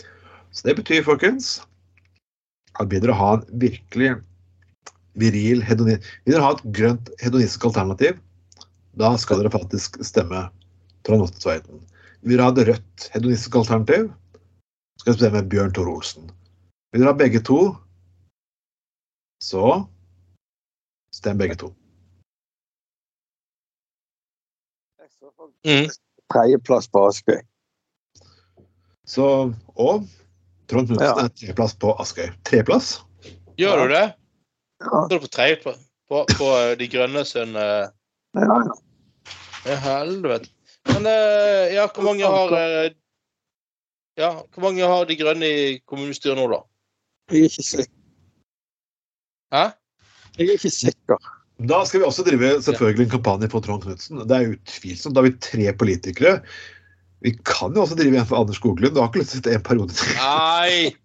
Så 0.51 0.67
det 0.67 0.81
betyr, 0.81 1.07
folkens, 1.07 1.61
at 2.81 2.89
begynner 2.89 3.11
dere 3.11 3.19
ha 3.21 3.31
en 3.37 3.47
virkelig 3.61 4.11
viril 5.21 5.63
hedonist. 5.67 6.09
Vil 6.25 6.37
dere 6.37 6.45
ha 6.47 6.53
et 6.57 6.65
grønt 6.79 7.11
hedonistisk 7.23 7.67
alternativ, 7.69 8.19
da 9.01 9.13
skal 9.21 9.41
dere 9.41 9.53
faktisk 9.53 10.01
stemme 10.05 10.47
Trond 11.07 11.27
Atte 11.27 11.43
Tveiten. 11.43 11.83
Vil 12.23 12.39
dere 12.39 12.49
ha 12.49 12.55
et 12.55 12.69
rødt 12.71 13.09
hedonistisk 13.15 13.61
alternativ, 13.61 14.09
skal 15.01 15.13
dere 15.13 15.21
stemme 15.21 15.45
Bjørn 15.53 15.77
Tore 15.77 15.97
Olsen. 15.99 16.31
Vil 16.93 17.03
dere 17.03 17.13
ha 17.13 17.19
begge 17.19 17.43
to, 17.45 17.61
så 19.43 19.83
stem 21.13 21.41
begge 21.41 21.59
to. 21.61 21.73
mm. 25.67 25.89
Tredjeplass 26.33 26.89
på 26.89 27.07
Askøy. 27.09 27.41
Så, 29.05 29.27
og 29.77 30.07
Trond 30.73 30.89
Knutsen 30.89 31.05
Ja. 31.05 31.15
er 31.27 31.33
treplass 31.37 31.75
på 31.77 31.93
Askøy. 32.01 32.31
Treplass? 32.49 32.95
Gjør 33.61 33.85
du 33.85 33.93
det? 33.93 34.07
Ja, 34.83 35.05
Står 35.05 35.19
du 35.19 35.25
på 35.27 35.31
tredje 35.37 35.59
på, 35.63 35.75
på, 36.09 36.25
på 36.39 36.49
eh, 36.59 36.73
De 36.81 36.89
grønne 36.91 37.23
sin 37.29 37.53
uh... 37.55 37.91
ja, 38.39 38.49
ja. 38.49 38.79
Ja, 39.69 39.77
helvete. 39.85 40.49
Men 40.91 41.07
uh, 41.07 41.69
ja, 41.71 41.85
hvor 41.87 42.09
mange 42.09 42.27
har 42.27 42.57
uh, 42.57 42.89
Ja, 44.19 44.33
hvor 44.55 44.65
mange 44.65 44.89
har 44.89 45.07
De 45.07 45.17
grønne 45.21 45.47
i 45.47 45.77
kommunestyret 45.87 46.41
nå, 46.41 46.49
da? 46.51 46.63
Jeg 47.31 47.45
er 47.45 47.53
ikke 47.53 47.69
sikker. 47.69 47.95
Hæ? 49.53 49.63
Jeg 50.41 50.49
er 50.49 50.59
ikke 50.59 50.73
sikker. 50.75 51.31
Da 51.69 51.85
skal 51.87 52.03
vi 52.03 52.09
også 52.09 52.25
drive 52.27 52.57
selvfølgelig 52.65 53.05
en 53.07 53.13
kampanje 53.13 53.49
for 53.53 53.63
Trond 53.63 53.85
Knutsen. 53.85 54.25
Det 54.27 54.37
er 54.37 54.55
utvilsomt. 54.57 55.15
Da 55.15 55.23
har 55.23 55.29
vi 55.29 55.37
tre 55.45 55.69
politikere. 55.79 56.33
Vi 57.23 57.33
kan 57.47 57.75
jo 57.75 57.85
også 57.85 57.97
drive 57.99 58.17
igjen 58.17 58.27
for 58.27 58.43
Anders 58.43 58.59
Skoglund. 58.59 58.95
Du 58.95 59.01
har 59.01 59.11
ikke 59.11 59.23
lyst 59.23 59.33
til 59.33 59.39
å 59.39 59.43
sitte 59.43 59.55
en 59.55 59.65
periode 59.67 59.95
til. 59.95 60.15
Nei! 60.19 60.97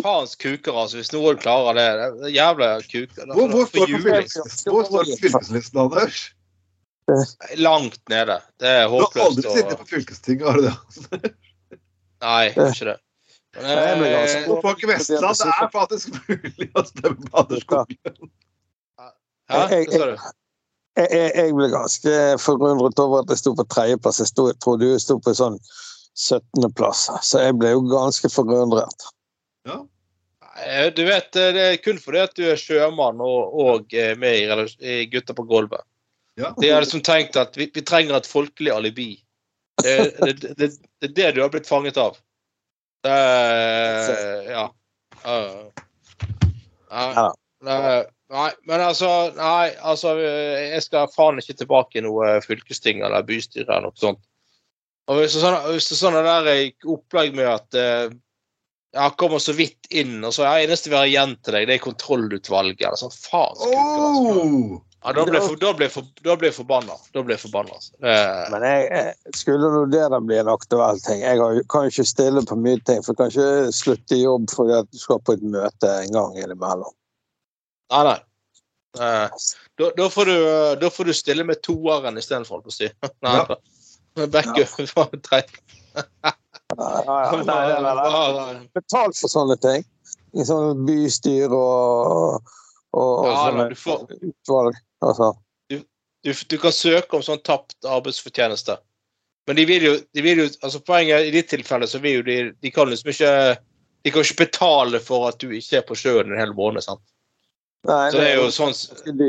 Faens 0.00 0.32
kuker, 0.40 0.72
altså. 0.72 1.00
Hvis 1.02 1.12
noen 1.12 1.40
klarer 1.40 1.76
det. 1.76 1.88
det 2.22 2.30
er 2.30 2.36
jævla 2.38 2.68
kuker. 2.86 3.34
Hvor, 3.36 3.50
hvor 3.52 3.68
står 3.68 3.90
du 3.90 3.98
på 4.00 5.10
fylkeslisten, 5.20 5.82
Anders? 5.84 6.22
Langt 7.60 8.00
nede. 8.08 8.38
Det 8.62 8.68
er 8.68 8.88
Du 8.88 8.98
har 9.02 9.24
aldri 9.26 9.44
sittet 9.44 9.78
på 9.78 9.88
fylkestinget, 9.90 10.46
har 10.48 10.60
du 10.60 10.68
det? 10.70 11.32
Nei, 12.22 12.44
jeg 12.46 12.54
har 12.56 12.76
ikke 12.76 12.90
det. 12.92 12.98
Men, 13.52 13.64
eh, 13.68 13.88
i 13.92 14.88
Vestland, 14.88 15.36
det 15.42 15.48
er 15.52 15.72
faktisk 15.74 16.14
mulig 16.24 16.68
å 16.72 16.84
stemme 16.88 17.26
på 17.26 17.42
Anders 17.42 17.66
Skoglund. 17.66 18.30
Hæ? 19.02 19.10
Hva 19.52 19.66
sa 19.68 20.06
du? 20.08 20.30
Jeg, 20.98 21.08
jeg, 21.08 21.30
jeg 21.38 21.54
ble 21.56 21.68
ganske 21.72 22.16
forundret 22.42 22.98
over 23.00 23.22
at 23.22 23.30
jeg 23.32 23.40
sto 23.40 23.54
på 23.56 23.64
tredjeplass. 23.72 24.18
Jeg, 24.20 24.28
sto- 24.32 24.48
jeg 24.50 24.58
trodde 24.60 24.90
jeg 24.90 25.00
sto 25.00 25.16
på 25.24 25.32
sånn 25.38 25.56
17.-plass, 26.20 27.06
så 27.24 27.40
jeg 27.46 27.56
ble 27.60 27.70
jo 27.72 27.80
ganske 27.88 28.28
forundret. 28.32 29.06
Ja. 29.68 29.78
Du 30.92 31.00
vet, 31.08 31.32
eh, 31.40 31.48
det 31.56 31.62
er 31.64 31.78
kun 31.80 31.96
fordi 31.98 32.20
at 32.20 32.34
du 32.36 32.42
er 32.52 32.60
sjømann 32.60 33.22
og, 33.24 33.54
og 33.64 33.94
eh, 33.96 34.12
med 34.20 34.36
i, 34.84 35.06
Gutta 35.10 35.32
på 35.34 35.46
gulvet. 35.48 35.80
Ja. 36.36 36.50
De 36.60 36.68
har 36.70 36.84
liksom 36.84 37.00
tenkt 37.04 37.36
at 37.40 37.56
vi, 37.56 37.70
vi 37.72 37.82
trenger 37.88 38.18
et 38.20 38.28
folkelig 38.28 38.72
alibi. 38.72 39.08
Det, 39.82 39.96
det, 40.20 40.34
det, 40.42 40.52
det, 40.60 40.68
det 41.00 41.08
er 41.08 41.16
det 41.16 41.30
du 41.38 41.40
har 41.46 41.50
blitt 41.54 41.68
fanget 41.68 41.96
av. 42.00 42.20
Det, 43.02 43.16
er- 43.16 44.50
ja. 44.52 44.66
Uh, 45.24 45.72
Ja. 46.92 47.30
Nei, 47.66 48.50
men 48.66 48.82
altså 48.82 49.08
Nei, 49.36 49.70
altså 49.78 50.16
Jeg 50.18 50.82
skal 50.82 51.10
faen 51.14 51.40
ikke 51.42 51.58
tilbake 51.60 52.00
i 52.00 52.04
noe 52.04 52.36
fylkesting 52.44 53.02
eller 53.04 53.26
bystyre 53.28 53.68
eller 53.68 53.90
noe 53.90 54.00
sånt. 54.00 54.22
Og 55.10 55.18
hvis 55.18 55.34
det 55.34 55.42
er 55.42 55.48
sånn, 55.48 55.72
hvis 55.74 55.88
det 55.90 55.96
er 55.96 56.02
sånn 56.02 56.18
der 56.22 56.90
opplegg 56.94 57.34
med 57.34 57.48
at 57.50 57.78
uh, 57.78 58.12
jeg 58.92 59.16
kommer 59.18 59.40
så 59.42 59.54
vidt 59.56 59.88
inn, 59.90 60.20
og 60.24 60.34
så 60.36 60.44
ja, 60.46 60.54
eneste 60.62 60.92
vi 60.92 60.98
har 60.98 61.08
igjen 61.08 61.34
til 61.42 61.56
deg, 61.56 61.66
det 61.68 61.78
er 61.78 61.84
kontrollutvalget. 61.84 62.84
eller 62.86 63.00
sånn, 63.00 63.14
faen 63.16 63.54
altså. 63.56 63.72
Oh! 63.72 64.80
Ja, 65.02 65.10
da 65.16 65.24
blir 65.26 65.40
jeg 65.40 65.58
jeg 66.22 66.42
jeg 66.46 66.54
forbanna. 66.54 66.94
Da 67.10 67.22
blir 67.26 67.34
jeg 67.34 67.42
forbanna. 67.42 67.74
Altså. 67.74 67.92
Det- 67.98 68.50
Men 68.52 68.62
jeg, 68.62 68.88
jeg, 68.92 69.14
skulle 69.34 69.70
nå 69.72 69.84
det 69.90 70.04
da 70.10 70.20
bli 70.20 70.38
en 70.38 70.48
aktuell 70.48 71.00
ting 71.00 71.20
Jeg 71.20 71.40
har, 71.40 71.62
kan 71.68 71.82
jo 71.82 71.90
ikke 71.90 72.06
stille 72.06 72.42
på 72.46 72.54
mye 72.56 72.78
ting, 72.86 73.02
for 73.02 73.12
jeg 73.12 73.16
kan 73.18 73.32
ikke 73.32 73.72
slutte 73.74 74.14
i 74.16 74.22
jobb 74.22 74.46
fordi 74.54 74.76
at 74.78 74.90
du 74.92 74.98
skal 74.98 75.18
på 75.18 75.32
et 75.32 75.42
møte 75.42 75.90
en 76.04 76.12
gang 76.12 76.38
innimellom. 76.38 76.94
Nei, 77.92 78.02
nei. 78.08 78.18
Eh, 79.00 79.28
Da, 79.80 79.86
da, 79.96 80.06
får 80.12 80.28
du, 80.28 80.34
da 80.82 80.88
får 80.92 81.08
du 81.08 81.12
stille 81.16 81.44
med 81.48 81.62
toeren 81.64 82.18
istedenfor, 82.20 82.58
holdt 82.60 82.66
på 82.68 82.72
å 82.72 82.76
si. 82.76 82.88
Nei, 83.24 83.36
Ja. 83.38 84.26
Backup. 84.28 84.74
Ja, 86.76 87.42
nei, 87.44 87.82
nei, 87.82 87.94
nei. 87.94 88.68
Betalt 88.76 89.16
for 89.18 89.32
sånne 89.32 89.56
ting. 89.60 89.84
I 90.36 90.44
sånne 90.48 90.74
bystyre 90.88 91.52
og, 91.56 92.52
og, 92.92 93.02
og 93.02 93.26
Ja, 93.28 93.34
sånne 93.46 93.66
du 93.72 93.76
får- 93.80 94.06
utvalg. 94.30 94.78
Altså. 95.04 95.30
Du, 95.72 96.32
du 96.52 96.56
kan 96.62 96.72
søke 96.76 97.18
om 97.18 97.24
sånn 97.26 97.40
tapt 97.44 97.74
arbeidsfortjeneste. 97.88 98.76
Men 99.48 99.58
de 99.58 99.64
vil 99.66 99.82
jo, 99.88 99.94
de 100.14 100.22
vil 100.22 100.38
jo 100.44 100.46
altså 100.62 100.78
Poenget 100.86 101.26
i 101.26 101.32
ditt 101.34 101.48
tilfelle 101.50 101.88
så 101.90 101.98
vil 101.98 102.20
jo 102.20 102.22
de 102.28 102.34
De 102.62 102.70
kan 102.70 102.86
liksom 102.86 103.08
ikke 103.10 103.30
De 104.06 104.12
kan 104.14 104.22
ikke 104.22 104.44
betale 104.44 105.00
for 105.02 105.24
at 105.32 105.40
du 105.42 105.48
ikke 105.50 105.80
er 105.80 105.82
på 105.88 105.96
sjøen 105.98 106.30
en 106.30 106.38
hel 106.38 106.52
måned. 106.54 106.84
sant? 106.86 107.02
Nei, 107.88 108.10
Så 108.12 108.18
det 108.20 108.28
er 108.30 108.36
jo 108.38 108.50
sånn. 108.54 108.74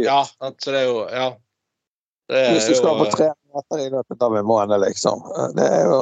Ja, 0.03 0.19
så 0.61 0.73
det 0.73 0.83
er 0.83 0.85
jo 0.89 0.99
Ja. 1.09 1.29
Det 2.29 2.39
er 2.39 2.53
Hvis 2.53 2.69
du 2.69 2.75
skal 2.77 2.99
på 3.01 3.09
tre 3.11 3.31
meter 3.53 3.81
i 3.83 3.89
løpet 3.91 4.21
av 4.21 4.35
en 4.37 4.45
måned, 4.45 4.79
liksom. 4.85 5.23
Det 5.57 5.65
er 5.65 5.85
jo 5.89 5.97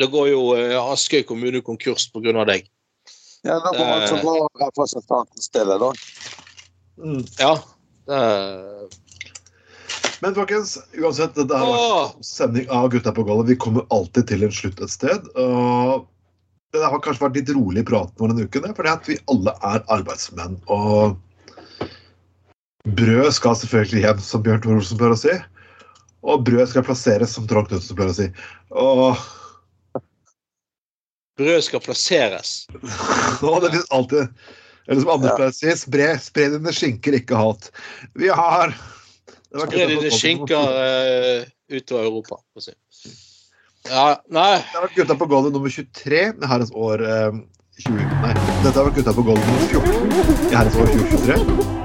da 0.00 0.06
går 0.10 0.28
jo 0.32 0.40
eh, 0.56 0.78
Askøy 0.80 1.22
kommune 1.28 1.60
konkurs 1.62 2.08
på 2.10 2.22
grunn 2.24 2.40
av 2.40 2.48
deg. 2.48 2.64
Ja, 3.44 3.58
da 3.60 3.72
må 3.74 3.84
Eh. 3.84 3.92
altså 4.00 4.18
vararepresentanten 4.22 5.42
stille, 5.44 5.76
da. 5.78 5.90
Mm. 6.98 7.22
Ja. 7.38 7.52
Det, 8.06 8.88
Men 10.22 10.34
folkens, 10.34 10.76
uansett, 10.98 11.34
dette 11.34 11.58
har 11.58 11.66
vært 11.66 12.24
sending 12.24 12.68
av 12.70 12.88
Gutta 12.90 13.12
på 13.14 13.24
gulvet. 13.26 13.48
Vi 13.50 13.56
kommer 13.58 13.86
alltid 13.90 14.28
til 14.30 14.44
en 14.46 14.54
slutt 14.54 14.80
et 14.82 14.90
sted. 14.90 15.28
og 15.36 16.06
Det 16.72 16.80
har 16.88 17.02
kanskje 17.04 17.26
vært 17.26 17.36
litt 17.36 17.50
rolig 17.52 17.82
prat 17.84 18.12
nå 18.16 18.30
denne 18.30 18.46
uken, 18.48 18.72
fordi 18.76 18.90
at 18.92 19.08
vi 19.10 19.18
alle 19.28 19.52
er 19.68 19.82
arbeidsmenn. 19.92 20.54
Og 20.72 21.18
brød 22.96 23.28
skal 23.36 23.58
selvfølgelig 23.60 24.06
hjem, 24.06 24.22
som 24.24 24.44
Bjørn 24.46 24.62
Tore 24.64 24.80
Olsen 24.80 25.00
pleier 25.00 25.16
å 25.16 25.20
si. 25.20 25.34
Og 26.22 26.44
brød 26.46 26.70
skal 26.70 26.86
plasseres, 26.86 27.34
som 27.36 27.46
Trond 27.50 27.68
Knutsen 27.68 27.98
pleier 27.98 28.14
å 28.14 28.16
si. 28.16 28.28
Og 28.72 29.20
brød 31.40 31.60
skal 31.66 31.84
plasseres. 31.84 32.54
nå 33.42 33.54
det 33.60 33.72
er 33.74 33.84
alltid 33.90 34.28
Eller 34.88 35.04
som 35.04 35.12
Anders 35.14 35.36
pleier 35.36 35.52
å 35.52 35.58
si, 35.58 35.74
spre, 35.78 36.08
spre 36.24 36.48
dine 36.56 36.72
skinker, 36.74 37.18
ikke 37.20 37.38
hat. 37.38 37.68
Vi 38.18 38.32
har 38.32 38.72
Spre 39.52 39.84
dine 39.90 40.10
skinker 40.14 40.56
uh, 40.56 41.44
utover 41.68 42.08
Europa. 42.08 42.40
for 42.40 42.64
å 42.64 42.64
si. 42.64 42.72
Ja, 43.90 44.16
nei 44.30 44.60
Det 44.60 44.76
har 44.76 44.84
vært 44.86 44.94
Gutta 45.00 45.16
på 45.18 45.26
gulvet 45.30 45.54
nummer 45.56 45.72
23 45.72 46.20
i 46.22 46.48
herrens 46.50 46.72
år 46.74 47.02
eh, 47.02 47.38
20... 47.82 47.96
Nei, 48.22 48.32
dette 48.62 48.74
har 48.76 48.86
vært 48.86 48.98
Gutta 49.00 49.14
på 49.16 49.24
gulvet 49.26 49.46
nummer 49.48 49.66
14 49.66 50.50
i 50.52 50.54
herrens 50.54 50.76
år 50.78 50.92
2023. 50.92 51.80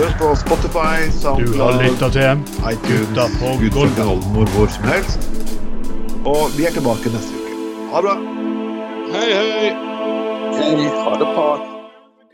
Hør 0.00 0.12
på 0.20 0.28
Spotify, 0.38 1.10
SoundCloud, 1.18 1.54
Du 1.54 1.62
har 1.62 1.78
lytta 1.82 2.10
til 2.14 2.44
iTunes, 2.72 3.10
Gutta 3.10 3.26
på 3.38 3.54
gulvet. 3.62 4.02
Oldemor, 4.06 4.54
hvor 4.56 4.70
som 4.74 4.88
helst. 4.90 5.30
Og 6.24 6.54
vi 6.56 6.66
er 6.68 6.74
tilbake 6.76 7.12
neste 7.14 7.36
uke. 7.36 7.58
Ha 7.92 8.00
det 8.00 8.08
bra! 8.08 8.16
Hei, 9.14 9.28
hei! 9.34 9.74
Hei, 10.60 10.88
ha 11.04 11.18
det 11.20 11.28
bra. 11.34 11.79